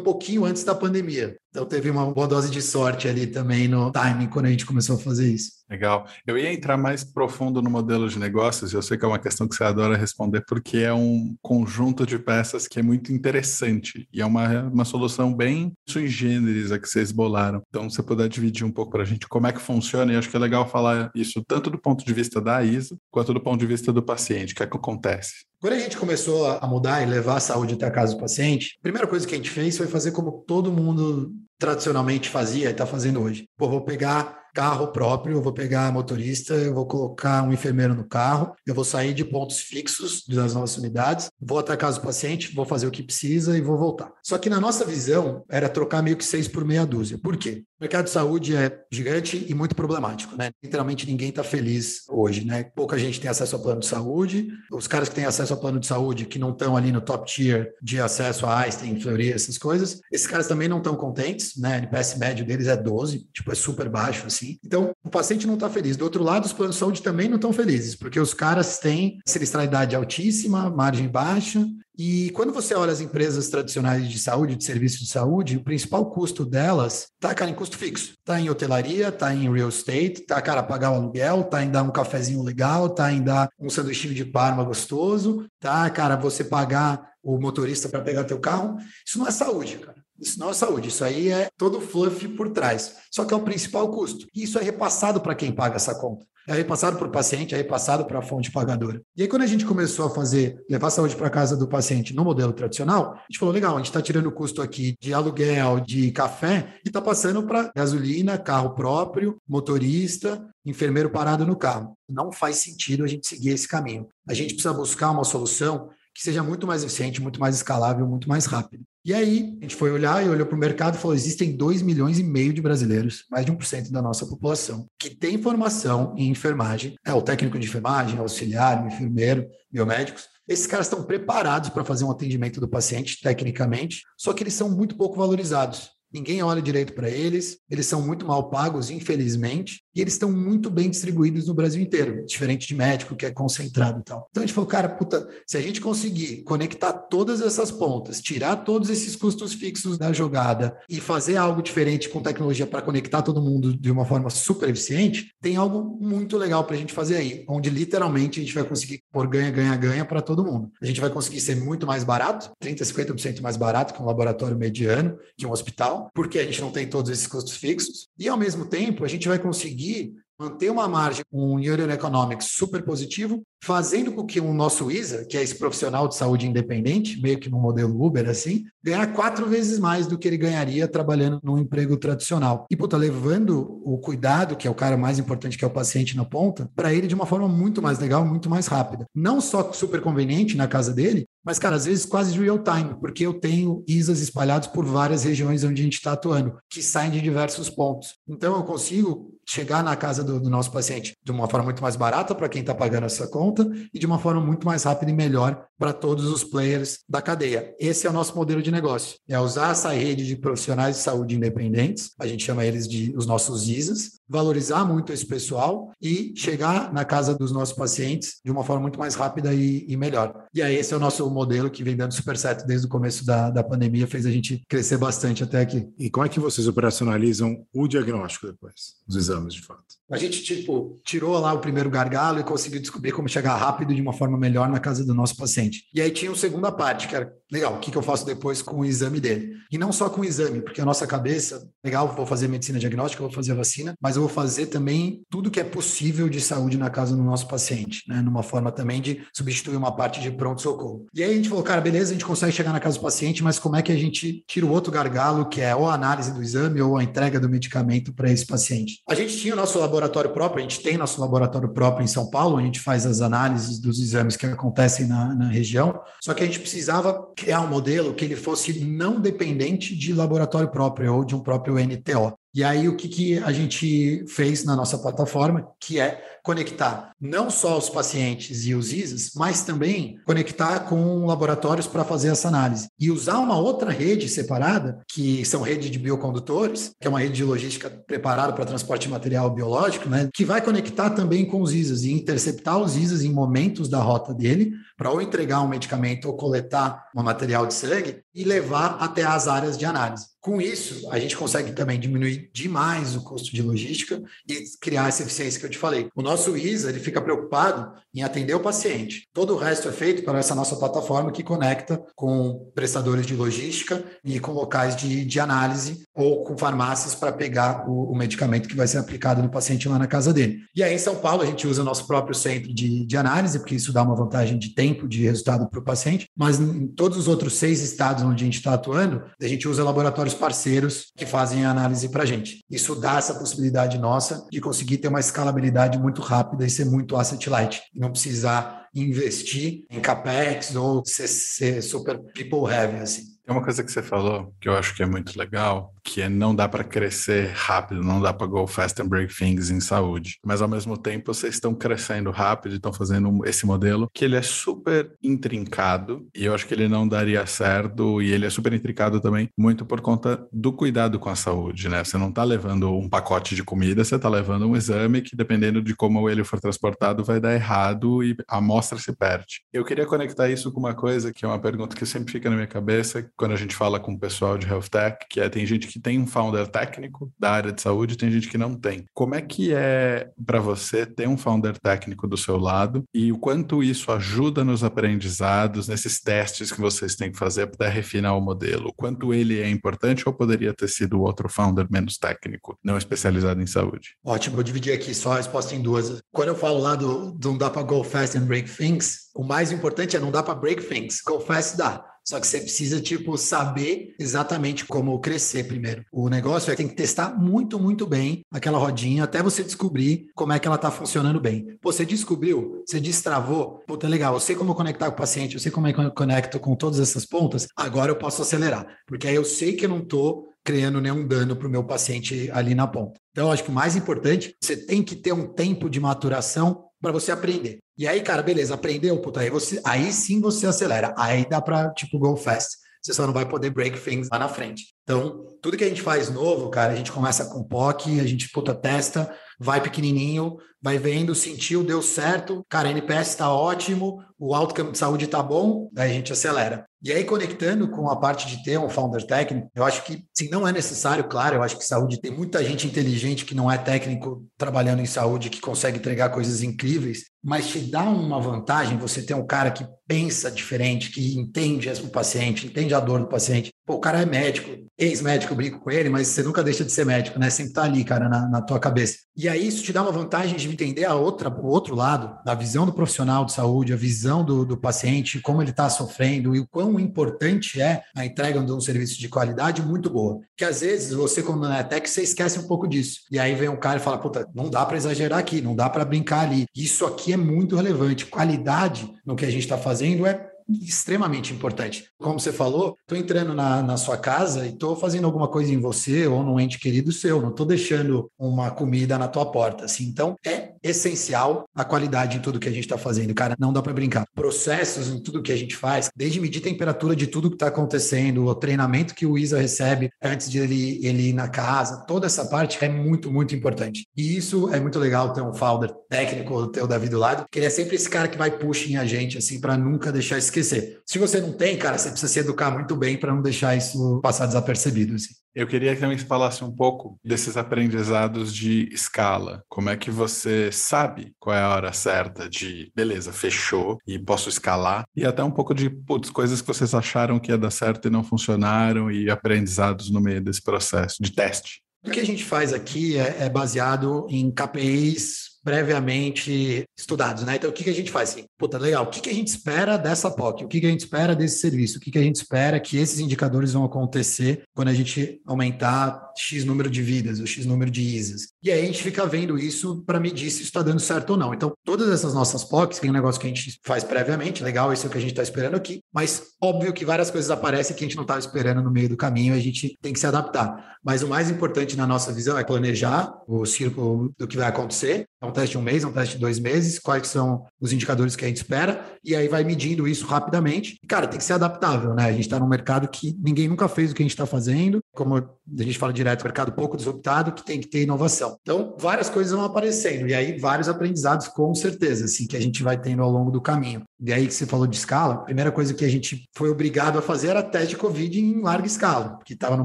pouquinho 0.00 0.44
antes 0.44 0.62
da 0.64 0.74
pandemia. 0.74 1.36
Então 1.50 1.64
teve 1.64 1.88
uma 1.88 2.12
boa 2.12 2.26
dose 2.26 2.50
de 2.50 2.60
sorte 2.60 3.06
ali 3.06 3.28
também 3.28 3.68
no 3.68 3.92
timing 3.92 4.26
quando 4.26 4.46
a 4.46 4.50
gente 4.50 4.66
começou 4.66 4.96
a 4.96 4.98
fazer 4.98 5.32
isso. 5.32 5.52
Legal. 5.70 6.06
Eu 6.26 6.36
ia 6.36 6.52
entrar 6.52 6.76
mais 6.76 7.04
profundo 7.04 7.62
no 7.62 7.70
modelo 7.70 8.08
de 8.08 8.18
negócios, 8.18 8.74
eu 8.74 8.82
sei 8.82 8.98
que 8.98 9.04
é 9.04 9.08
uma 9.08 9.18
questão 9.18 9.48
que 9.48 9.54
você 9.54 9.64
adora 9.64 9.96
responder, 9.96 10.42
porque 10.46 10.78
é 10.78 10.92
um 10.92 11.34
conjunto 11.40 12.04
de 12.04 12.18
peças 12.18 12.68
que 12.68 12.78
é 12.80 12.82
muito 12.82 13.12
interessante 13.12 14.06
e 14.12 14.20
é 14.20 14.26
uma, 14.26 14.64
uma 14.64 14.84
solução 14.84 15.34
bem 15.34 15.72
sui 15.88 16.06
generis 16.08 16.70
a 16.70 16.78
que 16.78 16.88
vocês 16.88 17.10
bolaram. 17.10 17.62
Então, 17.68 17.88
você 17.88 18.02
puder 18.02 18.28
dividir 18.28 18.66
um 18.66 18.72
pouco 18.72 18.92
para 18.92 19.02
a 19.02 19.06
gente 19.06 19.26
como 19.28 19.46
é 19.46 19.52
que 19.52 19.60
funciona, 19.60 20.12
e 20.12 20.16
acho 20.16 20.28
que 20.28 20.36
é 20.36 20.40
legal 20.40 20.68
falar 20.68 21.10
isso 21.14 21.42
tanto 21.46 21.70
do 21.70 21.78
ponto 21.78 22.04
de 22.04 22.12
vista 22.12 22.40
da 22.40 22.62
ISA 22.62 22.96
quanto 23.10 23.32
do 23.32 23.40
ponto 23.40 23.60
de 23.60 23.66
vista 23.66 23.92
do 23.92 24.02
paciente, 24.02 24.54
que 24.54 24.62
é 24.62 24.66
que 24.74 24.78
acontece. 24.78 25.44
Quando 25.64 25.76
a 25.76 25.78
gente 25.78 25.96
começou 25.96 26.46
a 26.46 26.66
mudar 26.66 27.02
e 27.02 27.06
levar 27.06 27.38
a 27.38 27.40
saúde 27.40 27.72
até 27.72 27.86
a 27.86 27.90
casa 27.90 28.14
do 28.14 28.20
paciente, 28.20 28.76
a 28.80 28.82
primeira 28.82 29.06
coisa 29.06 29.26
que 29.26 29.32
a 29.32 29.36
gente 29.38 29.48
fez 29.48 29.78
foi 29.78 29.86
fazer 29.86 30.12
como 30.12 30.44
todo 30.46 30.70
mundo 30.70 31.32
tradicionalmente 31.58 32.28
fazia 32.28 32.68
e 32.68 32.70
está 32.70 32.84
fazendo 32.84 33.22
hoje. 33.22 33.48
Pô, 33.56 33.70
vou 33.70 33.80
pegar 33.80 34.44
carro 34.54 34.88
próprio, 34.88 35.42
vou 35.42 35.52
pegar 35.52 35.92
motorista, 35.92 36.54
eu 36.54 36.72
vou 36.72 36.86
colocar 36.86 37.42
um 37.42 37.52
enfermeiro 37.52 37.92
no 37.94 38.06
carro, 38.06 38.54
eu 38.64 38.72
vou 38.72 38.84
sair 38.84 39.12
de 39.12 39.24
pontos 39.24 39.58
fixos 39.58 40.24
das 40.28 40.54
nossas 40.54 40.78
unidades, 40.78 41.28
vou 41.40 41.58
até 41.58 41.72
a 41.72 41.76
casa 41.76 41.98
do 41.98 42.06
paciente, 42.06 42.54
vou 42.54 42.64
fazer 42.64 42.86
o 42.86 42.90
que 42.90 43.02
precisa 43.02 43.58
e 43.58 43.60
vou 43.60 43.76
voltar. 43.76 44.12
Só 44.22 44.38
que 44.38 44.48
na 44.48 44.60
nossa 44.60 44.84
visão 44.84 45.44
era 45.50 45.68
trocar 45.68 46.02
meio 46.02 46.16
que 46.16 46.24
seis 46.24 46.46
por 46.46 46.64
meia 46.64 46.86
dúzia. 46.86 47.18
Por 47.18 47.36
quê? 47.36 47.64
O 47.80 47.82
mercado 47.82 48.04
de 48.04 48.10
saúde 48.10 48.54
é 48.54 48.80
gigante 48.92 49.44
e 49.48 49.52
muito 49.52 49.74
problemático, 49.74 50.36
né? 50.36 50.50
Literalmente 50.62 51.06
ninguém 51.06 51.30
está 51.30 51.42
feliz 51.42 52.02
hoje, 52.08 52.44
né? 52.44 52.62
Pouca 52.62 52.96
gente 52.96 53.20
tem 53.20 53.28
acesso 53.28 53.56
ao 53.56 53.62
plano 53.62 53.80
de 53.80 53.86
saúde. 53.86 54.48
Os 54.70 54.86
caras 54.86 55.08
que 55.08 55.14
têm 55.16 55.24
acesso 55.24 55.52
ao 55.54 55.60
plano 55.60 55.80
de 55.80 55.86
saúde, 55.86 56.26
que 56.26 56.38
não 56.38 56.50
estão 56.50 56.76
ali 56.76 56.92
no 56.92 57.00
top 57.00 57.30
tier 57.30 57.72
de 57.82 58.00
acesso 58.00 58.46
a 58.46 58.60
Einstein, 58.60 59.00
Fleury, 59.00 59.32
essas 59.32 59.58
coisas, 59.58 60.00
esses 60.12 60.26
caras 60.26 60.46
também 60.46 60.68
não 60.68 60.78
estão 60.78 60.94
contentes, 60.96 61.56
né? 61.56 61.74
O 61.74 61.78
NPS 61.78 62.16
médio 62.18 62.44
deles 62.44 62.66
é 62.66 62.76
12, 62.76 63.28
tipo, 63.32 63.50
é 63.50 63.54
super 63.54 63.88
baixo, 63.88 64.26
assim. 64.26 64.58
Então, 64.64 64.92
o 65.02 65.10
paciente 65.10 65.46
não 65.46 65.54
está 65.54 65.68
feliz. 65.68 65.96
Do 65.96 66.04
outro 66.04 66.22
lado, 66.22 66.44
os 66.44 66.52
planos 66.52 66.76
de 66.76 66.80
saúde 66.80 67.02
também 67.02 67.28
não 67.28 67.36
estão 67.36 67.52
felizes, 67.52 67.94
porque 67.94 68.20
os 68.20 68.34
caras 68.34 68.78
têm 68.78 69.18
sinistralidade 69.26 69.94
altíssima, 69.94 70.70
margem 70.70 71.08
baixa, 71.08 71.66
e 71.96 72.30
quando 72.30 72.52
você 72.52 72.74
olha 72.74 72.92
as 72.92 73.00
empresas 73.00 73.48
tradicionais 73.48 74.08
de 74.08 74.18
saúde, 74.18 74.56
de 74.56 74.64
serviço 74.64 74.98
de 74.98 75.06
saúde, 75.06 75.56
o 75.56 75.62
principal 75.62 76.06
custo 76.10 76.44
delas 76.44 77.08
está, 77.14 77.32
cara, 77.32 77.50
em 77.50 77.54
custo 77.54 77.78
fixo. 77.78 78.14
Está 78.18 78.40
em 78.40 78.50
hotelaria, 78.50 79.08
está 79.08 79.32
em 79.32 79.52
real 79.52 79.68
estate, 79.68 80.22
está, 80.22 80.42
cara, 80.42 80.62
pagar 80.62 80.90
o 80.90 80.96
aluguel, 80.96 81.42
está 81.42 81.62
em 81.62 81.70
dar 81.70 81.84
um 81.84 81.92
cafezinho 81.92 82.42
legal, 82.42 82.86
está 82.86 83.12
em 83.12 83.22
dar 83.22 83.48
um 83.60 83.70
sanduichinho 83.70 84.12
de 84.12 84.24
parma 84.24 84.64
gostoso, 84.64 85.46
tá, 85.60 85.88
cara, 85.90 86.16
você 86.16 86.42
pagar 86.42 87.12
o 87.22 87.38
motorista 87.38 87.88
para 87.88 88.00
pegar 88.00 88.24
teu 88.24 88.40
carro. 88.40 88.76
Isso 89.06 89.18
não 89.18 89.28
é 89.28 89.30
saúde, 89.30 89.78
cara. 89.78 90.02
Isso 90.20 90.38
não 90.38 90.50
é 90.50 90.54
saúde, 90.54 90.88
isso 90.88 91.04
aí 91.04 91.28
é 91.28 91.48
todo 91.56 91.80
fluff 91.80 92.26
por 92.28 92.50
trás. 92.50 92.96
Só 93.10 93.24
que 93.24 93.34
é 93.34 93.36
o 93.36 93.42
principal 93.42 93.88
custo. 93.90 94.26
E 94.34 94.42
isso 94.44 94.58
é 94.58 94.62
repassado 94.62 95.20
para 95.20 95.34
quem 95.34 95.52
paga 95.52 95.76
essa 95.76 95.94
conta. 95.94 96.26
É 96.46 96.54
repassado 96.54 96.98
para 96.98 97.08
o 97.08 97.10
paciente, 97.10 97.54
é 97.54 97.58
repassado 97.58 98.04
para 98.04 98.18
a 98.18 98.22
fonte 98.22 98.50
pagadora. 98.50 99.00
E 99.16 99.22
aí, 99.22 99.28
quando 99.28 99.42
a 99.42 99.46
gente 99.46 99.64
começou 99.64 100.06
a 100.06 100.10
fazer, 100.10 100.62
levar 100.68 100.90
saúde 100.90 101.16
para 101.16 101.30
casa 101.30 101.56
do 101.56 101.66
paciente 101.66 102.14
no 102.14 102.24
modelo 102.24 102.52
tradicional, 102.52 103.14
a 103.14 103.24
gente 103.30 103.38
falou: 103.38 103.54
legal, 103.54 103.74
a 103.74 103.78
gente 103.78 103.86
está 103.86 104.02
tirando 104.02 104.26
o 104.26 104.32
custo 104.32 104.60
aqui 104.60 104.94
de 105.00 105.14
aluguel, 105.14 105.80
de 105.80 106.10
café, 106.12 106.74
e 106.84 106.88
está 106.88 107.00
passando 107.00 107.42
para 107.46 107.72
gasolina, 107.74 108.36
carro 108.36 108.74
próprio, 108.74 109.38
motorista, 109.48 110.46
enfermeiro 110.64 111.10
parado 111.10 111.46
no 111.46 111.56
carro. 111.56 111.96
Não 112.08 112.30
faz 112.30 112.56
sentido 112.56 113.04
a 113.04 113.06
gente 113.06 113.26
seguir 113.26 113.50
esse 113.50 113.66
caminho. 113.66 114.06
A 114.28 114.34
gente 114.34 114.54
precisa 114.54 114.74
buscar 114.74 115.10
uma 115.10 115.24
solução 115.24 115.88
que 116.14 116.22
seja 116.22 116.42
muito 116.42 116.66
mais 116.66 116.84
eficiente, 116.84 117.20
muito 117.20 117.40
mais 117.40 117.56
escalável, 117.56 118.06
muito 118.06 118.28
mais 118.28 118.46
rápido. 118.46 118.84
E 119.04 119.12
aí, 119.12 119.58
a 119.60 119.64
gente 119.64 119.76
foi 119.76 119.90
olhar 119.90 120.24
e 120.24 120.28
olhou 120.30 120.46
para 120.46 120.56
o 120.56 120.58
mercado 120.58 120.94
e 120.94 120.98
falou: 120.98 121.14
existem 121.14 121.54
2 121.54 121.82
milhões 121.82 122.18
e 122.18 122.22
meio 122.22 122.54
de 122.54 122.62
brasileiros, 122.62 123.24
mais 123.30 123.44
de 123.44 123.52
1% 123.52 123.90
da 123.90 124.00
nossa 124.00 124.26
população, 124.26 124.86
que 124.98 125.10
tem 125.10 125.36
formação 125.42 126.14
em 126.16 126.30
enfermagem, 126.30 126.94
é 127.04 127.12
o 127.12 127.20
técnico 127.20 127.58
de 127.58 127.66
enfermagem, 127.66 128.18
auxiliar, 128.18 128.82
o 128.82 128.86
enfermeiro, 128.86 129.46
biomédicos. 129.70 130.24
Esses 130.48 130.66
caras 130.66 130.86
estão 130.86 131.02
preparados 131.04 131.70
para 131.70 131.84
fazer 131.84 132.04
um 132.04 132.10
atendimento 132.10 132.60
do 132.60 132.68
paciente, 132.68 133.20
tecnicamente, 133.20 134.02
só 134.16 134.32
que 134.32 134.42
eles 134.42 134.54
são 134.54 134.70
muito 134.70 134.96
pouco 134.96 135.16
valorizados. 135.16 135.90
Ninguém 136.12 136.42
olha 136.42 136.62
direito 136.62 136.92
para 136.92 137.10
eles, 137.10 137.58
eles 137.68 137.86
são 137.86 138.00
muito 138.00 138.24
mal 138.24 138.48
pagos, 138.48 138.88
infelizmente, 138.88 139.83
e 139.94 140.00
eles 140.00 140.14
estão 140.14 140.30
muito 140.32 140.68
bem 140.70 140.90
distribuídos 140.90 141.46
no 141.46 141.54
Brasil 141.54 141.80
inteiro, 141.80 142.24
diferente 142.26 142.66
de 142.66 142.74
médico 142.74 143.14
que 143.14 143.26
é 143.26 143.30
concentrado 143.30 144.00
e 144.00 144.02
tal. 144.02 144.28
Então 144.30 144.42
a 144.42 144.46
gente 144.46 144.54
falou, 144.54 144.68
cara, 144.68 144.88
puta, 144.88 145.28
se 145.46 145.56
a 145.56 145.60
gente 145.60 145.80
conseguir 145.80 146.42
conectar 146.42 146.92
todas 146.92 147.40
essas 147.40 147.70
pontas, 147.70 148.20
tirar 148.20 148.56
todos 148.56 148.90
esses 148.90 149.14
custos 149.14 149.54
fixos 149.54 149.96
da 149.96 150.12
jogada 150.12 150.76
e 150.88 151.00
fazer 151.00 151.36
algo 151.36 151.62
diferente 151.62 152.08
com 152.08 152.20
tecnologia 152.20 152.66
para 152.66 152.82
conectar 152.82 153.22
todo 153.22 153.42
mundo 153.42 153.76
de 153.76 153.90
uma 153.90 154.04
forma 154.04 154.30
super 154.30 154.68
eficiente, 154.68 155.32
tem 155.40 155.56
algo 155.56 155.96
muito 156.00 156.36
legal 156.36 156.64
para 156.64 156.74
a 156.74 156.78
gente 156.78 156.92
fazer 156.92 157.16
aí, 157.16 157.44
onde 157.48 157.70
literalmente 157.70 158.40
a 158.40 158.42
gente 158.42 158.54
vai 158.54 158.64
conseguir 158.64 159.02
pôr 159.12 159.28
ganha, 159.28 159.50
ganha, 159.50 159.76
ganha 159.76 160.04
para 160.04 160.20
todo 160.20 160.44
mundo. 160.44 160.70
A 160.82 160.86
gente 160.86 161.00
vai 161.00 161.10
conseguir 161.10 161.40
ser 161.40 161.56
muito 161.56 161.86
mais 161.86 162.02
barato, 162.02 162.50
30%, 162.62 162.84
50% 162.84 163.40
mais 163.40 163.56
barato 163.56 163.94
que 163.94 164.02
um 164.02 164.06
laboratório 164.06 164.56
mediano, 164.56 165.16
que 165.36 165.46
um 165.46 165.52
hospital, 165.52 166.10
porque 166.14 166.38
a 166.38 166.44
gente 166.44 166.60
não 166.60 166.70
tem 166.70 166.86
todos 166.86 167.10
esses 167.10 167.26
custos 167.26 167.56
fixos, 167.56 168.08
e 168.18 168.28
ao 168.28 168.36
mesmo 168.36 168.66
tempo 168.66 169.04
a 169.04 169.08
gente 169.08 169.28
vai 169.28 169.38
conseguir 169.38 169.83
conseguir 169.84 170.14
manter 170.36 170.68
uma 170.68 170.88
margem, 170.88 171.24
um 171.32 171.54
Union 171.54 171.88
Economics 171.90 172.46
super 172.56 172.82
positivo, 172.82 173.42
fazendo 173.62 174.10
com 174.10 174.26
que 174.26 174.40
o 174.40 174.52
nosso 174.52 174.90
ISA, 174.90 175.24
que 175.24 175.38
é 175.38 175.42
esse 175.42 175.56
profissional 175.56 176.08
de 176.08 176.16
saúde 176.16 176.46
independente, 176.46 177.20
meio 177.22 177.38
que 177.38 177.48
no 177.48 177.58
modelo 177.58 178.04
Uber 178.04 178.28
assim, 178.28 178.64
ganhar 178.82 179.12
quatro 179.12 179.46
vezes 179.46 179.78
mais 179.78 180.08
do 180.08 180.18
que 180.18 180.26
ele 180.26 180.36
ganharia 180.36 180.88
trabalhando 180.88 181.38
num 181.42 181.56
emprego 181.56 181.96
tradicional. 181.96 182.66
E, 182.68 182.76
puta, 182.76 182.96
levando 182.96 183.80
o 183.84 183.96
cuidado, 183.96 184.56
que 184.56 184.66
é 184.66 184.70
o 184.70 184.74
cara 184.74 184.96
mais 184.96 185.20
importante, 185.20 185.56
que 185.56 185.64
é 185.64 185.68
o 185.68 185.72
paciente 185.72 186.16
na 186.16 186.24
ponta, 186.24 186.68
para 186.74 186.92
ele 186.92 187.06
de 187.06 187.14
uma 187.14 187.26
forma 187.26 187.48
muito 187.48 187.80
mais 187.80 188.00
legal, 188.00 188.26
muito 188.26 188.50
mais 188.50 188.66
rápida. 188.66 189.06
Não 189.14 189.40
só 189.40 189.72
super 189.72 190.00
conveniente 190.00 190.56
na 190.56 190.66
casa 190.66 190.92
dele, 190.92 191.26
mas, 191.44 191.58
cara, 191.58 191.76
às 191.76 191.84
vezes 191.84 192.04
quase 192.04 192.36
real 192.38 192.58
time, 192.58 192.96
porque 193.00 193.24
eu 193.24 193.34
tenho 193.34 193.84
ISAs 193.86 194.20
espalhados 194.20 194.66
por 194.68 194.84
várias 194.84 195.22
regiões 195.22 195.62
onde 195.62 195.80
a 195.80 195.84
gente 195.84 195.94
está 195.94 196.12
atuando, 196.12 196.56
que 196.68 196.82
saem 196.82 197.12
de 197.12 197.20
diversos 197.20 197.70
pontos. 197.70 198.16
Então, 198.26 198.56
eu 198.56 198.64
consigo 198.64 199.33
chegar 199.46 199.82
na 199.82 199.96
casa 199.96 200.22
do, 200.22 200.40
do 200.40 200.50
nosso 200.50 200.70
paciente 200.70 201.16
de 201.22 201.32
uma 201.32 201.48
forma 201.48 201.64
muito 201.64 201.82
mais 201.82 201.96
barata 201.96 202.34
para 202.34 202.48
quem 202.48 202.60
está 202.60 202.74
pagando 202.74 203.06
essa 203.06 203.26
conta 203.26 203.68
e 203.92 203.98
de 203.98 204.06
uma 204.06 204.18
forma 204.18 204.40
muito 204.40 204.66
mais 204.66 204.84
rápida 204.84 205.10
e 205.10 205.14
melhor 205.14 205.66
para 205.78 205.92
todos 205.92 206.26
os 206.26 206.44
players 206.44 207.00
da 207.08 207.20
cadeia. 207.20 207.74
Esse 207.78 208.06
é 208.06 208.10
o 208.10 208.12
nosso 208.12 208.34
modelo 208.36 208.62
de 208.62 208.70
negócio. 208.70 209.18
É 209.28 209.38
usar 209.38 209.72
essa 209.72 209.90
rede 209.90 210.26
de 210.26 210.36
profissionais 210.36 210.96
de 210.96 211.02
saúde 211.02 211.36
independentes, 211.36 212.12
a 212.18 212.26
gente 212.26 212.44
chama 212.44 212.64
eles 212.64 212.88
de 212.88 213.12
os 213.16 213.26
nossos 213.26 213.68
ISAs, 213.68 214.12
valorizar 214.28 214.84
muito 214.84 215.12
esse 215.12 215.26
pessoal 215.26 215.92
e 216.00 216.32
chegar 216.36 216.92
na 216.92 217.04
casa 217.04 217.34
dos 217.34 217.52
nossos 217.52 217.74
pacientes 217.74 218.40
de 218.44 218.50
uma 218.50 218.64
forma 218.64 218.82
muito 218.82 218.98
mais 218.98 219.14
rápida 219.14 219.52
e, 219.52 219.84
e 219.88 219.96
melhor. 219.96 220.46
E 220.54 220.62
aí 220.62 220.76
esse 220.76 220.94
é 220.94 220.96
o 220.96 221.00
nosso 221.00 221.28
modelo 221.30 221.70
que 221.70 221.84
vem 221.84 221.96
dando 221.96 222.14
super 222.14 222.36
certo 222.36 222.66
desde 222.66 222.86
o 222.86 222.90
começo 222.90 223.24
da, 223.26 223.50
da 223.50 223.62
pandemia, 223.62 224.06
fez 224.06 224.26
a 224.26 224.30
gente 224.30 224.62
crescer 224.68 224.96
bastante 224.96 225.42
até 225.42 225.60
aqui. 225.60 225.86
E 225.98 226.10
como 226.10 226.24
é 226.24 226.28
que 226.28 226.40
vocês 226.40 226.66
operacionalizam 226.66 227.64
o 227.72 227.86
diagnóstico 227.86 228.46
depois, 228.46 228.94
os 229.06 229.16
exames 229.16 229.33
de 229.42 229.62
fato? 229.62 229.82
A 230.10 230.16
gente, 230.18 230.42
tipo, 230.42 231.00
tirou 231.04 231.38
lá 231.38 231.52
o 231.52 231.60
primeiro 231.60 231.88
gargalo 231.88 232.38
e 232.38 232.44
conseguiu 232.44 232.80
descobrir 232.80 233.12
como 233.12 233.28
chegar 233.28 233.56
rápido 233.56 233.94
de 233.94 234.00
uma 234.00 234.12
forma 234.12 234.36
melhor 234.36 234.68
na 234.68 234.78
casa 234.78 235.04
do 235.04 235.14
nosso 235.14 235.36
paciente. 235.36 235.84
E 235.94 236.00
aí 236.00 236.10
tinha 236.10 236.30
uma 236.30 236.36
segunda 236.36 236.70
parte, 236.70 237.08
que 237.08 237.16
era, 237.16 237.32
legal, 237.54 237.74
o 237.74 237.78
que, 237.78 237.90
que 237.90 237.96
eu 237.96 238.02
faço 238.02 238.26
depois 238.26 238.60
com 238.60 238.80
o 238.80 238.84
exame 238.84 239.20
dele? 239.20 239.54
E 239.70 239.78
não 239.78 239.92
só 239.92 240.10
com 240.10 240.20
o 240.20 240.24
exame, 240.24 240.60
porque 240.60 240.80
a 240.80 240.84
nossa 240.84 241.06
cabeça, 241.06 241.68
legal, 241.82 242.12
vou 242.14 242.26
fazer 242.26 242.48
medicina 242.48 242.78
diagnóstica, 242.78 243.22
vou 243.22 243.30
fazer 243.30 243.54
vacina, 243.54 243.94
mas 244.00 244.16
eu 244.16 244.22
vou 244.22 244.30
fazer 244.30 244.66
também 244.66 245.22
tudo 245.30 245.50
que 245.50 245.60
é 245.60 245.64
possível 245.64 246.28
de 246.28 246.40
saúde 246.40 246.76
na 246.76 246.90
casa 246.90 247.16
do 247.16 247.22
nosso 247.22 247.46
paciente, 247.46 248.02
né? 248.08 248.20
Numa 248.20 248.42
forma 248.42 248.72
também 248.72 249.00
de 249.00 249.22
substituir 249.32 249.76
uma 249.76 249.94
parte 249.94 250.20
de 250.20 250.30
pronto-socorro. 250.30 251.06
E 251.14 251.22
aí 251.22 251.30
a 251.30 251.34
gente 251.34 251.48
falou, 251.48 251.62
cara, 251.62 251.80
beleza, 251.80 252.10
a 252.10 252.12
gente 252.14 252.24
consegue 252.24 252.52
chegar 252.52 252.72
na 252.72 252.80
casa 252.80 252.98
do 252.98 253.02
paciente, 253.02 253.42
mas 253.42 253.58
como 253.58 253.76
é 253.76 253.82
que 253.82 253.92
a 253.92 253.96
gente 253.96 254.44
tira 254.46 254.66
o 254.66 254.70
outro 254.70 254.92
gargalo, 254.92 255.48
que 255.48 255.60
é 255.60 255.74
ou 255.74 255.88
a 255.88 255.94
análise 255.94 256.32
do 256.32 256.42
exame 256.42 256.82
ou 256.82 256.96
a 256.96 257.04
entrega 257.04 257.38
do 257.38 257.48
medicamento 257.48 258.12
para 258.12 258.30
esse 258.30 258.46
paciente? 258.46 259.00
A 259.08 259.14
gente 259.14 259.36
tinha 259.36 259.54
o 259.54 259.56
nosso 259.56 259.78
laboratório 259.78 260.30
próprio, 260.30 260.58
a 260.58 260.68
gente 260.68 260.82
tem 260.82 260.96
nosso 260.96 261.20
laboratório 261.20 261.72
próprio 261.72 262.04
em 262.04 262.08
São 262.08 262.28
Paulo, 262.28 262.58
a 262.58 262.62
gente 262.62 262.80
faz 262.80 263.06
as 263.06 263.20
análises 263.20 263.78
dos 263.78 264.00
exames 264.00 264.36
que 264.36 264.46
acontecem 264.46 265.06
na, 265.06 265.34
na 265.34 265.48
região, 265.48 266.00
só 266.20 266.34
que 266.34 266.42
a 266.42 266.46
gente 266.46 266.58
precisava 266.58 267.24
criar 267.44 267.60
um 267.60 267.68
modelo 267.68 268.14
que 268.14 268.24
ele 268.24 268.36
fosse 268.36 268.80
não 268.80 269.20
dependente 269.20 269.94
de 269.94 270.14
laboratório 270.14 270.70
próprio 270.70 271.14
ou 271.14 271.24
de 271.26 271.36
um 271.36 271.40
próprio 271.40 271.74
NTO. 271.74 272.38
E 272.54 272.62
aí, 272.62 272.88
o 272.88 272.96
que, 272.96 273.08
que 273.08 273.38
a 273.38 273.52
gente 273.52 274.24
fez 274.28 274.64
na 274.64 274.76
nossa 274.76 274.96
plataforma, 274.98 275.66
que 275.80 275.98
é 275.98 276.22
conectar 276.44 277.12
não 277.18 277.50
só 277.50 277.78
os 277.78 277.88
pacientes 277.88 278.66
e 278.66 278.74
os 278.74 278.92
ISAs, 278.92 279.30
mas 279.34 279.62
também 279.62 280.20
conectar 280.26 280.80
com 280.80 281.24
laboratórios 281.24 281.86
para 281.86 282.04
fazer 282.04 282.28
essa 282.28 282.48
análise. 282.48 282.86
E 283.00 283.10
usar 283.10 283.38
uma 283.38 283.58
outra 283.58 283.90
rede 283.90 284.28
separada, 284.28 285.00
que 285.10 285.44
são 285.44 285.62
redes 285.62 285.90
de 285.90 285.98
biocondutores, 285.98 286.92
que 287.00 287.06
é 287.06 287.10
uma 287.10 287.18
rede 287.18 287.34
de 287.34 287.44
logística 287.44 287.90
preparada 287.90 288.52
para 288.52 288.66
transporte 288.66 289.02
de 289.02 289.08
material 289.08 289.50
biológico, 289.50 290.08
né, 290.08 290.28
que 290.34 290.44
vai 290.44 290.60
conectar 290.60 291.10
também 291.10 291.46
com 291.46 291.62
os 291.62 291.72
ISAs 291.72 292.02
e 292.02 292.12
interceptar 292.12 292.78
os 292.78 292.94
ISAs 292.94 293.22
em 293.22 293.32
momentos 293.32 293.88
da 293.88 294.00
rota 294.00 294.34
dele, 294.34 294.72
para 294.96 295.10
ou 295.10 295.22
entregar 295.22 295.62
um 295.62 295.68
medicamento 295.68 296.26
ou 296.26 296.36
coletar 296.36 297.06
um 297.16 297.22
material 297.22 297.66
de 297.66 297.74
sangue 297.74 298.20
e 298.34 298.44
levar 298.44 298.98
até 299.00 299.24
as 299.24 299.48
áreas 299.48 299.78
de 299.78 299.86
análise. 299.86 300.33
Com 300.44 300.60
isso, 300.60 301.10
a 301.10 301.18
gente 301.18 301.34
consegue 301.38 301.72
também 301.72 301.98
diminuir 301.98 302.50
demais 302.52 303.16
o 303.16 303.24
custo 303.24 303.50
de 303.50 303.62
logística 303.62 304.22
e 304.46 304.62
criar 304.78 305.08
essa 305.08 305.22
eficiência 305.22 305.58
que 305.58 305.64
eu 305.64 305.70
te 305.70 305.78
falei. 305.78 306.10
O 306.14 306.20
nosso 306.20 306.54
ISA 306.54 306.90
ele 306.90 307.00
fica 307.00 307.18
preocupado 307.18 307.98
em 308.14 308.22
atender 308.22 308.52
o 308.52 308.60
paciente. 308.60 309.26
Todo 309.32 309.54
o 309.54 309.56
resto 309.56 309.88
é 309.88 309.92
feito 309.92 310.22
para 310.22 310.38
essa 310.38 310.54
nossa 310.54 310.76
plataforma 310.76 311.32
que 311.32 311.42
conecta 311.42 311.96
com 312.14 312.70
prestadores 312.74 313.24
de 313.26 313.34
logística 313.34 314.04
e 314.22 314.38
com 314.38 314.52
locais 314.52 314.94
de, 314.94 315.24
de 315.24 315.40
análise 315.40 316.03
ou 316.14 316.44
com 316.44 316.56
farmácias 316.56 317.14
para 317.14 317.32
pegar 317.32 317.88
o, 317.88 318.12
o, 318.12 318.16
medicamento 318.16 318.68
que 318.68 318.76
vai 318.76 318.86
ser 318.86 318.98
aplicado 318.98 319.42
no 319.42 319.50
paciente 319.50 319.88
lá 319.88 319.98
na 319.98 320.06
casa 320.06 320.32
dele. 320.32 320.60
E 320.74 320.82
aí 320.82 320.94
em 320.94 320.98
São 320.98 321.16
Paulo 321.16 321.42
a 321.42 321.46
gente 321.46 321.66
usa 321.66 321.82
o 321.82 321.84
nosso 321.84 322.06
próprio 322.06 322.34
centro 322.34 322.72
de, 322.72 323.04
de 323.04 323.16
análise, 323.16 323.58
porque 323.58 323.74
isso 323.74 323.92
dá 323.92 324.02
uma 324.02 324.14
vantagem 324.14 324.56
de 324.56 324.74
tempo, 324.74 325.08
de 325.08 325.24
resultado 325.24 325.68
para 325.68 325.80
o 325.80 325.84
paciente, 325.84 326.28
mas 326.36 326.60
em 326.60 326.86
todos 326.86 327.18
os 327.18 327.26
outros 327.26 327.54
seis 327.54 327.82
estados 327.82 328.22
onde 328.22 328.44
a 328.44 328.46
gente 328.46 328.58
está 328.58 328.74
atuando, 328.74 329.24
a 329.40 329.48
gente 329.48 329.66
usa 329.66 329.82
laboratórios 329.82 330.34
parceiros 330.34 331.12
que 331.16 331.26
fazem 331.26 331.64
a 331.64 331.70
análise 331.70 332.08
para 332.08 332.22
a 332.22 332.26
gente. 332.26 332.64
Isso 332.70 332.94
dá 332.94 333.18
essa 333.18 333.34
possibilidade 333.34 333.98
nossa 333.98 334.46
de 334.50 334.60
conseguir 334.60 334.98
ter 334.98 335.08
uma 335.08 335.20
escalabilidade 335.20 335.98
muito 335.98 336.22
rápida 336.22 336.64
e 336.64 336.70
ser 336.70 336.84
muito 336.84 337.16
asset 337.16 337.50
light, 337.50 337.82
não 337.94 338.10
precisar 338.10 338.84
investir 338.94 339.84
em 339.90 340.00
capex 340.00 340.76
ou 340.76 341.02
ser, 341.04 341.26
ser 341.26 341.82
super 341.82 342.18
people 342.32 342.72
heavy 342.72 342.98
assim. 342.98 343.33
Tem 343.44 343.54
uma 343.54 343.62
coisa 343.62 343.84
que 343.84 343.92
você 343.92 344.02
falou 344.02 344.54
que 344.58 344.66
eu 344.66 344.74
acho 344.74 344.94
que 344.94 345.02
é 345.02 345.06
muito 345.06 345.38
legal, 345.38 345.94
que 346.02 346.22
é 346.22 346.30
não 346.30 346.54
dá 346.54 346.66
para 346.66 346.82
crescer 346.82 347.50
rápido, 347.54 348.02
não 348.02 348.18
dá 348.18 348.32
para 348.32 348.46
go 348.46 348.66
fast 348.66 349.00
and 349.02 349.06
break 349.06 349.34
things 349.34 349.68
em 349.68 349.80
saúde. 349.80 350.38
Mas 350.42 350.62
ao 350.62 350.68
mesmo 350.68 350.96
tempo 350.96 351.34
vocês 351.34 351.54
estão 351.54 351.74
crescendo 351.74 352.30
rápido, 352.30 352.76
estão 352.76 352.92
fazendo 352.92 353.44
esse 353.44 353.66
modelo 353.66 354.08
que 354.14 354.24
ele 354.24 354.36
é 354.36 354.40
super 354.40 355.12
intrincado 355.22 356.26
e 356.34 356.46
eu 356.46 356.54
acho 356.54 356.66
que 356.66 356.72
ele 356.72 356.88
não 356.88 357.06
daria 357.06 357.44
certo 357.44 358.22
e 358.22 358.32
ele 358.32 358.46
é 358.46 358.50
super 358.50 358.72
intrincado 358.72 359.20
também 359.20 359.50
muito 359.58 359.84
por 359.84 360.00
conta 360.00 360.46
do 360.50 360.72
cuidado 360.72 361.18
com 361.18 361.28
a 361.28 361.36
saúde, 361.36 361.86
né? 361.90 362.02
Você 362.02 362.16
não 362.16 362.30
está 362.30 362.44
levando 362.44 362.96
um 362.96 363.10
pacote 363.10 363.54
de 363.54 363.62
comida, 363.62 364.04
você 364.04 364.16
está 364.16 364.28
levando 364.28 364.66
um 364.66 364.74
exame 364.74 365.20
que 365.20 365.36
dependendo 365.36 365.82
de 365.82 365.94
como 365.94 366.30
ele 366.30 366.44
for 366.44 366.58
transportado 366.58 367.22
vai 367.22 367.38
dar 367.38 367.52
errado 367.52 368.22
e 368.24 368.34
a 368.48 368.56
amostra 368.56 368.98
se 368.98 369.14
perde. 369.14 369.60
Eu 369.70 369.84
queria 369.84 370.06
conectar 370.06 370.48
isso 370.48 370.72
com 370.72 370.80
uma 370.80 370.94
coisa 370.94 371.30
que 371.30 371.44
é 371.44 371.48
uma 371.48 371.58
pergunta 371.58 371.94
que 371.94 372.06
sempre 372.06 372.32
fica 372.32 372.48
na 372.48 372.56
minha 372.56 372.66
cabeça 372.66 373.28
quando 373.36 373.52
a 373.52 373.56
gente 373.56 373.74
fala 373.74 374.00
com 374.00 374.12
o 374.12 374.18
pessoal 374.18 374.56
de 374.56 374.66
health 374.66 374.88
tech, 374.90 375.26
que 375.28 375.40
é 375.40 375.48
tem 375.48 375.66
gente 375.66 375.86
que 375.86 376.00
tem 376.00 376.20
um 376.20 376.26
founder 376.26 376.66
técnico 376.66 377.32
da 377.38 377.50
área 377.50 377.72
de 377.72 377.80
saúde, 377.80 378.16
tem 378.16 378.30
gente 378.30 378.48
que 378.48 378.58
não 378.58 378.74
tem. 378.74 379.04
Como 379.12 379.34
é 379.34 379.40
que 379.40 379.72
é 379.72 380.30
para 380.44 380.60
você 380.60 381.04
ter 381.04 381.28
um 381.28 381.36
founder 381.36 381.78
técnico 381.78 382.26
do 382.26 382.36
seu 382.36 382.56
lado 382.56 383.04
e 383.12 383.32
o 383.32 383.38
quanto 383.38 383.82
isso 383.82 384.10
ajuda 384.12 384.64
nos 384.64 384.84
aprendizados, 384.84 385.88
nesses 385.88 386.20
testes 386.20 386.70
que 386.70 386.80
vocês 386.80 387.14
têm 387.14 387.32
que 387.32 387.38
fazer 387.38 387.66
para 387.66 387.88
refinar 387.88 388.36
o 388.36 388.40
modelo? 388.40 388.88
O 388.88 388.92
quanto 388.92 389.34
ele 389.34 389.60
é 389.60 389.68
importante 389.68 390.24
ou 390.26 390.32
poderia 390.32 390.72
ter 390.72 390.88
sido 390.88 391.20
outro 391.20 391.48
founder 391.48 391.86
menos 391.90 392.18
técnico, 392.18 392.78
não 392.82 392.96
especializado 392.96 393.60
em 393.60 393.66
saúde? 393.66 394.16
Ótimo, 394.24 394.56
vou 394.56 394.64
dividir 394.64 394.92
aqui 394.92 395.14
só 395.14 395.32
a 395.32 395.36
resposta 395.36 395.74
em 395.74 395.82
duas. 395.82 396.20
Quando 396.32 396.48
eu 396.48 396.56
falo 396.56 396.78
lá 396.78 396.94
do, 396.94 397.36
não 397.42 397.56
dá 397.56 397.70
para 397.70 397.82
go 397.82 398.02
fast 398.04 398.36
and 398.38 398.46
break 398.46 398.70
things, 398.70 399.30
o 399.34 399.42
mais 399.42 399.72
importante 399.72 400.16
é 400.16 400.20
não 400.20 400.30
dá 400.30 400.42
para 400.42 400.54
break 400.54 400.84
things, 400.84 401.20
go 401.26 401.40
fast 401.40 401.76
dá. 401.76 402.13
Só 402.24 402.40
que 402.40 402.46
você 402.46 402.60
precisa, 402.60 403.00
tipo, 403.00 403.36
saber 403.36 404.14
exatamente 404.18 404.86
como 404.86 405.18
crescer 405.20 405.64
primeiro. 405.64 406.04
O 406.10 406.28
negócio 406.28 406.70
é 406.70 406.74
que 406.74 406.82
tem 406.82 406.88
que 406.88 406.96
testar 406.96 407.38
muito, 407.38 407.78
muito 407.78 408.06
bem 408.06 408.42
aquela 408.50 408.78
rodinha 408.78 409.24
até 409.24 409.42
você 409.42 409.62
descobrir 409.62 410.28
como 410.34 410.52
é 410.52 410.58
que 410.58 410.66
ela 410.66 410.76
está 410.76 410.90
funcionando 410.90 411.40
bem. 411.40 411.76
Pô, 411.82 411.92
você 411.92 412.04
descobriu, 412.04 412.82
você 412.86 412.98
destravou, 412.98 413.82
puta, 413.86 414.08
legal, 414.08 414.34
eu 414.34 414.40
sei 414.40 414.56
como 414.56 414.74
conectar 414.74 415.06
com 415.06 415.12
o 415.12 415.18
paciente, 415.18 415.54
eu 415.54 415.60
sei 415.60 415.70
como 415.70 415.86
é 415.86 415.92
que 415.92 416.00
eu 416.00 416.10
conecto 416.12 416.58
com 416.58 416.74
todas 416.74 416.98
essas 416.98 417.26
pontas, 417.26 417.68
agora 417.76 418.10
eu 418.10 418.16
posso 418.16 418.42
acelerar. 418.42 418.86
Porque 419.06 419.28
aí 419.28 419.34
eu 419.34 419.44
sei 419.44 419.74
que 419.74 419.84
eu 419.84 419.90
não 419.90 419.98
estou 419.98 420.48
criando 420.64 421.00
nenhum 421.00 421.26
dano 421.26 421.54
para 421.54 421.68
o 421.68 421.70
meu 421.70 421.84
paciente 421.84 422.50
ali 422.52 422.74
na 422.74 422.86
ponta. 422.86 423.20
Então, 423.32 423.52
acho 423.52 423.62
que 423.62 423.70
o 423.70 423.74
mais 423.74 423.96
importante, 423.96 424.56
você 424.60 424.76
tem 424.76 425.02
que 425.02 425.14
ter 425.14 425.32
um 425.32 425.46
tempo 425.46 425.90
de 425.90 426.00
maturação 426.00 426.86
para 427.04 427.12
você 427.12 427.30
aprender. 427.30 427.78
E 427.98 428.08
aí, 428.08 428.22
cara, 428.22 428.42
beleza, 428.42 428.74
aprendeu, 428.74 429.20
puta, 429.20 429.40
aí, 429.40 429.50
você, 429.50 429.80
aí 429.84 430.10
sim 430.10 430.40
você 430.40 430.66
acelera. 430.66 431.14
Aí 431.18 431.46
dá 431.46 431.60
para, 431.60 431.92
tipo, 431.92 432.18
go 432.18 432.34
fast. 432.34 432.78
Você 433.02 433.12
só 433.12 433.26
não 433.26 433.34
vai 433.34 433.46
poder 433.46 433.68
break 433.68 434.00
things 434.00 434.30
lá 434.32 434.38
na 434.38 434.48
frente. 434.48 434.94
Então, 435.02 435.46
tudo 435.60 435.76
que 435.76 435.84
a 435.84 435.88
gente 435.88 436.00
faz 436.00 436.30
novo, 436.30 436.70
cara, 436.70 436.94
a 436.94 436.96
gente 436.96 437.12
começa 437.12 437.44
com 437.44 437.62
POC, 437.62 438.18
a 438.18 438.26
gente, 438.26 438.48
puta, 438.50 438.74
testa, 438.74 439.30
vai 439.58 439.80
pequenininho, 439.80 440.56
vai 440.80 440.98
vendo, 440.98 441.34
sentiu, 441.34 441.82
deu 441.82 442.02
certo, 442.02 442.64
cara, 442.68 442.90
NPS 442.90 443.30
está 443.30 443.52
ótimo, 443.52 444.22
o 444.38 444.54
outcome 444.54 444.92
de 444.92 444.98
saúde 444.98 445.24
está 445.24 445.42
bom, 445.42 445.88
daí 445.92 446.10
a 446.10 446.14
gente 446.14 446.32
acelera. 446.32 446.84
E 447.02 447.12
aí, 447.12 447.24
conectando 447.24 447.88
com 447.88 448.08
a 448.10 448.16
parte 448.16 448.46
de 448.46 448.62
ter 448.62 448.78
um 448.78 448.88
founder 448.88 449.26
técnico, 449.26 449.70
eu 449.74 449.84
acho 449.84 450.04
que, 450.04 450.24
sim, 450.34 450.48
não 450.50 450.66
é 450.66 450.72
necessário, 450.72 451.24
claro, 451.24 451.56
eu 451.56 451.62
acho 451.62 451.78
que 451.78 451.84
saúde 451.84 452.20
tem 452.20 452.30
muita 452.30 452.62
gente 452.62 452.86
inteligente 452.86 453.44
que 453.44 453.54
não 453.54 453.70
é 453.70 453.78
técnico 453.78 454.46
trabalhando 454.56 455.00
em 455.00 455.06
saúde, 455.06 455.50
que 455.50 455.60
consegue 455.60 455.98
entregar 455.98 456.30
coisas 456.30 456.62
incríveis, 456.62 457.24
mas 457.44 457.68
te 457.68 457.78
dá 457.78 458.04
uma 458.04 458.40
vantagem 458.40 458.96
você 458.96 459.20
ter 459.20 459.34
um 459.34 459.46
cara 459.46 459.70
que 459.70 459.86
pensa 460.06 460.50
diferente, 460.50 461.10
que 461.10 461.38
entende 461.38 461.88
o 462.02 462.08
paciente, 462.08 462.66
entende 462.66 462.94
a 462.94 463.00
dor 463.00 463.20
do 463.20 463.28
paciente. 463.28 463.70
Pô, 463.86 463.94
o 463.94 464.00
cara 464.00 464.22
é 464.22 464.26
médico, 464.26 464.70
ex-médico, 464.98 465.54
brinco 465.54 465.80
com 465.80 465.90
ele, 465.90 466.08
mas 466.08 466.28
você 466.28 466.42
nunca 466.42 466.62
deixa 466.62 466.84
de 466.84 466.92
ser 466.92 467.04
médico, 467.04 467.38
né? 467.38 467.50
Sempre 467.50 467.74
tá 467.74 467.82
ali, 467.82 468.02
cara, 468.02 468.28
na, 468.28 468.48
na, 468.48 468.62
tua 468.62 468.78
cabeça. 468.78 469.18
E 469.36 469.46
aí 469.46 469.66
isso 469.66 469.82
te 469.82 469.92
dá 469.92 470.02
uma 470.02 470.12
vantagem 470.12 470.56
de 470.56 470.68
entender 470.68 471.04
a 471.04 471.14
outra, 471.14 471.50
o 471.50 471.66
outro 471.66 471.94
lado, 471.94 472.34
da 472.44 472.54
visão 472.54 472.86
do 472.86 472.92
profissional 472.92 473.44
de 473.44 473.52
saúde, 473.52 473.92
a 473.92 473.96
visão 473.96 474.42
do, 474.42 474.64
do 474.64 474.76
paciente, 474.76 475.40
como 475.40 475.60
ele 475.60 475.70
está 475.70 475.90
sofrendo 475.90 476.54
e 476.54 476.60
o 476.60 476.66
quão 476.66 476.98
importante 476.98 477.80
é 477.80 478.02
a 478.16 478.24
entrega 478.24 478.62
de 478.62 478.72
um 478.72 478.80
serviço 478.80 479.18
de 479.18 479.28
qualidade 479.28 479.82
muito 479.82 480.08
boa. 480.08 480.40
Que 480.56 480.64
às 480.64 480.80
vezes 480.80 481.12
você, 481.12 481.42
como 481.42 481.60
na 481.60 481.84
tech, 481.84 482.08
você 482.08 482.22
esquece 482.22 482.58
um 482.58 482.66
pouco 482.66 482.86
disso. 482.86 483.20
E 483.30 483.38
aí 483.38 483.54
vem 483.54 483.68
um 483.68 483.76
cara 483.76 483.98
e 483.98 484.02
fala, 484.02 484.16
puta, 484.16 484.48
não 484.54 484.70
dá 484.70 484.84
para 484.86 484.96
exagerar 484.96 485.38
aqui, 485.38 485.60
não 485.60 485.74
dá 485.74 485.90
para 485.90 486.06
brincar 486.06 486.40
ali. 486.40 486.64
Isso 486.74 487.04
aqui 487.04 487.33
é 487.34 487.36
muito 487.36 487.76
relevante. 487.76 488.26
Qualidade 488.26 489.12
no 489.24 489.36
que 489.36 489.44
a 489.44 489.50
gente 489.50 489.62
está 489.62 489.76
fazendo 489.76 490.26
é 490.26 490.50
extremamente 490.68 491.52
importante. 491.52 492.08
Como 492.18 492.40
você 492.40 492.52
falou, 492.52 492.96
estou 493.02 493.18
entrando 493.18 493.54
na, 493.54 493.82
na 493.82 493.96
sua 493.96 494.16
casa 494.16 494.66
e 494.66 494.70
estou 494.70 494.96
fazendo 494.96 495.26
alguma 495.26 495.48
coisa 495.48 495.72
em 495.72 495.78
você 495.78 496.26
ou 496.26 496.42
num 496.42 496.58
ente 496.58 496.78
querido 496.78 497.12
seu, 497.12 497.40
não 497.40 497.50
estou 497.50 497.66
deixando 497.66 498.30
uma 498.38 498.70
comida 498.70 499.18
na 499.18 499.28
tua 499.28 499.50
porta. 499.50 499.84
Assim. 499.84 500.04
Então, 500.04 500.36
é 500.44 500.63
essencial 500.84 501.64
a 501.74 501.84
qualidade 501.84 502.36
em 502.36 502.40
tudo 502.40 502.60
que 502.60 502.68
a 502.68 502.72
gente 502.72 502.84
está 502.84 502.98
fazendo, 502.98 503.34
cara. 503.34 503.56
Não 503.58 503.72
dá 503.72 503.80
para 503.80 503.92
brincar. 503.92 504.26
Processos 504.34 505.08
em 505.08 505.20
tudo 505.20 505.42
que 505.42 505.50
a 505.50 505.56
gente 505.56 505.74
faz, 505.74 506.10
desde 506.14 506.40
medir 506.40 506.60
temperatura 506.60 507.16
de 507.16 507.26
tudo 507.26 507.48
que 507.48 507.56
está 507.56 507.68
acontecendo, 507.68 508.46
o 508.46 508.54
treinamento 508.54 509.14
que 509.14 509.24
o 509.24 509.38
Isa 509.38 509.58
recebe 509.58 510.10
antes 510.22 510.50
de 510.50 510.58
ele, 510.58 511.04
ele 511.04 511.30
ir 511.30 511.32
na 511.32 511.48
casa, 511.48 512.04
toda 512.06 512.26
essa 512.26 512.44
parte 512.44 512.84
é 512.84 512.88
muito, 512.88 513.32
muito 513.32 513.54
importante. 513.54 514.06
E 514.16 514.36
isso 514.36 514.72
é 514.72 514.78
muito 514.78 514.98
legal 514.98 515.32
ter 515.32 515.40
um 515.40 515.54
founder 515.54 515.90
técnico, 516.10 516.66
ter 516.68 516.82
o 516.82 516.86
Davi 516.86 517.08
do 517.08 517.18
lado, 517.18 517.46
que 517.50 517.58
ele 517.58 517.66
é 517.66 517.70
sempre 517.70 517.96
esse 517.96 518.08
cara 518.08 518.28
que 518.28 518.36
vai 518.36 518.50
puxing 518.50 518.96
a 518.96 519.06
gente, 519.06 519.38
assim, 519.38 519.60
para 519.60 519.76
nunca 519.76 520.12
deixar 520.12 520.36
esquecer. 520.36 521.00
Se 521.06 521.18
você 521.18 521.40
não 521.40 521.52
tem, 521.52 521.78
cara, 521.78 521.96
você 521.96 522.10
precisa 522.10 522.30
se 522.30 522.38
educar 522.38 522.70
muito 522.70 522.94
bem 522.94 523.16
para 523.16 523.34
não 523.34 523.40
deixar 523.40 523.74
isso 523.76 524.20
passar 524.20 524.46
desapercebido, 524.46 525.14
assim. 525.14 525.43
Eu 525.54 525.66
queria 525.66 525.94
que 525.94 526.00
também 526.00 526.18
falasse 526.18 526.64
um 526.64 526.70
pouco 526.70 527.18
desses 527.24 527.56
aprendizados 527.56 528.52
de 528.52 528.88
escala. 528.92 529.62
Como 529.68 529.88
é 529.88 529.96
que 529.96 530.10
você 530.10 530.72
sabe 530.72 531.32
qual 531.38 531.56
é 531.56 531.60
a 531.60 531.68
hora 531.68 531.92
certa 531.92 532.48
de, 532.48 532.90
beleza, 532.94 533.32
fechou 533.32 533.98
e 534.06 534.18
posso 534.18 534.48
escalar? 534.48 535.04
E 535.14 535.24
até 535.24 535.44
um 535.44 535.50
pouco 535.50 535.72
de, 535.72 535.88
putz, 535.88 536.28
coisas 536.28 536.60
que 536.60 536.66
vocês 536.66 536.92
acharam 536.92 537.38
que 537.38 537.52
ia 537.52 537.58
dar 537.58 537.70
certo 537.70 538.08
e 538.08 538.10
não 538.10 538.24
funcionaram 538.24 539.10
e 539.10 539.30
aprendizados 539.30 540.10
no 540.10 540.20
meio 540.20 540.42
desse 540.42 540.62
processo 540.62 541.22
de 541.22 541.32
teste. 541.32 541.82
O 542.04 542.10
que 542.10 542.20
a 542.20 542.26
gente 542.26 542.44
faz 542.44 542.72
aqui 542.72 543.16
é, 543.16 543.44
é 543.44 543.48
baseado 543.48 544.26
em 544.28 544.50
KPIs 544.50 545.53
previamente 545.64 546.84
estudados, 546.96 547.42
né? 547.42 547.56
Então, 547.56 547.70
o 547.70 547.72
que, 547.72 547.82
que 547.82 547.90
a 547.90 547.94
gente 547.94 548.10
faz? 548.10 548.30
Assim, 548.30 548.44
puta, 548.58 548.78
legal, 548.78 549.04
o 549.04 549.06
que, 549.06 549.20
que 549.20 549.30
a 549.30 549.34
gente 549.34 549.48
espera 549.48 549.96
dessa 549.96 550.30
POC? 550.30 550.64
O 550.64 550.68
que, 550.68 550.80
que 550.80 550.86
a 550.86 550.90
gente 550.90 551.00
espera 551.00 551.34
desse 551.34 551.58
serviço? 551.58 551.96
O 551.96 552.00
que, 552.00 552.10
que 552.10 552.18
a 552.18 552.22
gente 552.22 552.36
espera 552.36 552.78
que 552.78 552.98
esses 552.98 553.18
indicadores 553.18 553.72
vão 553.72 553.84
acontecer 553.84 554.64
quando 554.74 554.88
a 554.88 554.94
gente 554.94 555.40
aumentar 555.46 556.23
X 556.36 556.64
número 556.64 556.90
de 556.90 557.02
vidas, 557.02 557.40
ou 557.40 557.46
X 557.46 557.66
número 557.66 557.90
de 557.90 558.02
ISAs? 558.02 558.48
E 558.62 558.70
aí 558.70 558.82
a 558.82 558.86
gente 558.86 559.02
fica 559.02 559.26
vendo 559.26 559.58
isso 559.58 560.02
para 560.06 560.20
medir 560.20 560.50
se 560.50 560.62
está 560.62 560.82
dando 560.82 561.00
certo 561.00 561.30
ou 561.30 561.36
não. 561.36 561.54
Então, 561.54 561.72
todas 561.84 562.08
essas 562.08 562.34
nossas 562.34 562.64
POCs, 562.64 562.98
tem 562.98 563.10
um 563.10 563.12
negócio 563.14 563.40
que 563.40 563.46
a 563.46 563.50
gente 563.50 563.78
faz 563.84 564.04
previamente, 564.04 564.62
legal, 564.62 564.92
isso 564.92 565.06
é 565.06 565.08
o 565.08 565.12
que 565.12 565.18
a 565.18 565.20
gente 565.20 565.30
está 565.30 565.42
esperando 565.42 565.74
aqui, 565.74 566.00
mas 566.12 566.54
óbvio 566.62 566.92
que 566.92 567.04
várias 567.04 567.30
coisas 567.30 567.50
aparecem 567.50 567.94
que 567.94 568.04
a 568.04 568.06
gente 568.06 568.16
não 568.16 568.22
estava 568.22 568.40
esperando 568.40 568.82
no 568.82 568.90
meio 568.90 569.08
do 569.08 569.16
caminho, 569.16 569.54
a 569.54 569.60
gente 569.60 569.96
tem 570.00 570.12
que 570.12 570.18
se 570.18 570.26
adaptar. 570.26 570.94
Mas 571.04 571.22
o 571.22 571.28
mais 571.28 571.50
importante 571.50 571.96
na 571.96 572.06
nossa 572.06 572.32
visão 572.32 572.58
é 572.58 572.64
planejar 572.64 573.32
o 573.46 573.66
círculo 573.66 574.32
do 574.38 574.48
que 574.48 574.56
vai 574.56 574.66
acontecer, 574.66 575.26
é 575.40 575.46
um 575.46 575.52
teste 575.52 575.72
de 575.72 575.78
um 575.78 575.82
mês, 575.82 576.02
é 576.02 576.06
um 576.06 576.12
teste 576.12 576.36
de 576.36 576.40
dois 576.40 576.58
meses, 576.58 576.98
quais 576.98 577.26
são 577.28 577.66
os 577.78 577.92
indicadores 577.92 578.34
que 578.34 578.44
a 578.44 578.48
gente 578.48 578.56
espera, 578.56 579.04
e 579.22 579.36
aí 579.36 579.46
vai 579.46 579.62
medindo 579.62 580.08
isso 580.08 580.26
rapidamente. 580.26 580.98
Cara, 581.06 581.26
tem 581.26 581.38
que 581.38 581.44
ser 581.44 581.52
adaptável, 581.52 582.14
né? 582.14 582.24
A 582.24 582.32
gente 582.32 582.42
está 582.42 582.58
num 582.58 582.68
mercado 582.68 583.06
que 583.08 583.36
ninguém 583.38 583.68
nunca 583.68 583.86
fez 583.88 584.10
o 584.10 584.14
que 584.14 584.22
a 584.22 584.24
gente 584.24 584.32
está 584.32 584.46
fazendo, 584.46 585.00
como 585.12 585.36
a 585.36 585.82
gente 585.82 585.98
fala 585.98 586.12
direto, 586.24 586.42
mercado 586.42 586.72
pouco 586.72 586.96
disruptado, 586.96 587.52
que 587.52 587.64
tem 587.64 587.78
que 587.78 587.86
ter 587.86 588.02
inovação. 588.02 588.56
Então, 588.62 588.94
várias 588.98 589.28
coisas 589.28 589.52
vão 589.52 589.64
aparecendo, 589.64 590.26
e 590.26 590.34
aí 590.34 590.58
vários 590.58 590.88
aprendizados, 590.88 591.48
com 591.48 591.74
certeza, 591.74 592.24
assim, 592.24 592.46
que 592.46 592.56
a 592.56 592.60
gente 592.60 592.82
vai 592.82 592.98
tendo 592.98 593.22
ao 593.22 593.30
longo 593.30 593.50
do 593.50 593.60
caminho. 593.60 594.02
E 594.20 594.32
aí 594.32 594.46
que 594.46 594.54
você 594.54 594.64
falou 594.64 594.86
de 594.86 594.96
escala, 594.96 595.34
a 595.34 595.38
primeira 595.38 595.70
coisa 595.70 595.92
que 595.92 596.04
a 596.04 596.08
gente 596.08 596.48
foi 596.56 596.70
obrigado 596.70 597.18
a 597.18 597.22
fazer 597.22 597.48
era 597.48 597.62
teste 597.62 597.90
de 597.90 597.96
Covid 597.96 598.40
em 598.40 598.62
larga 598.62 598.86
escala, 598.86 599.36
porque 599.36 599.52
estava 599.52 599.76
no 599.76 599.84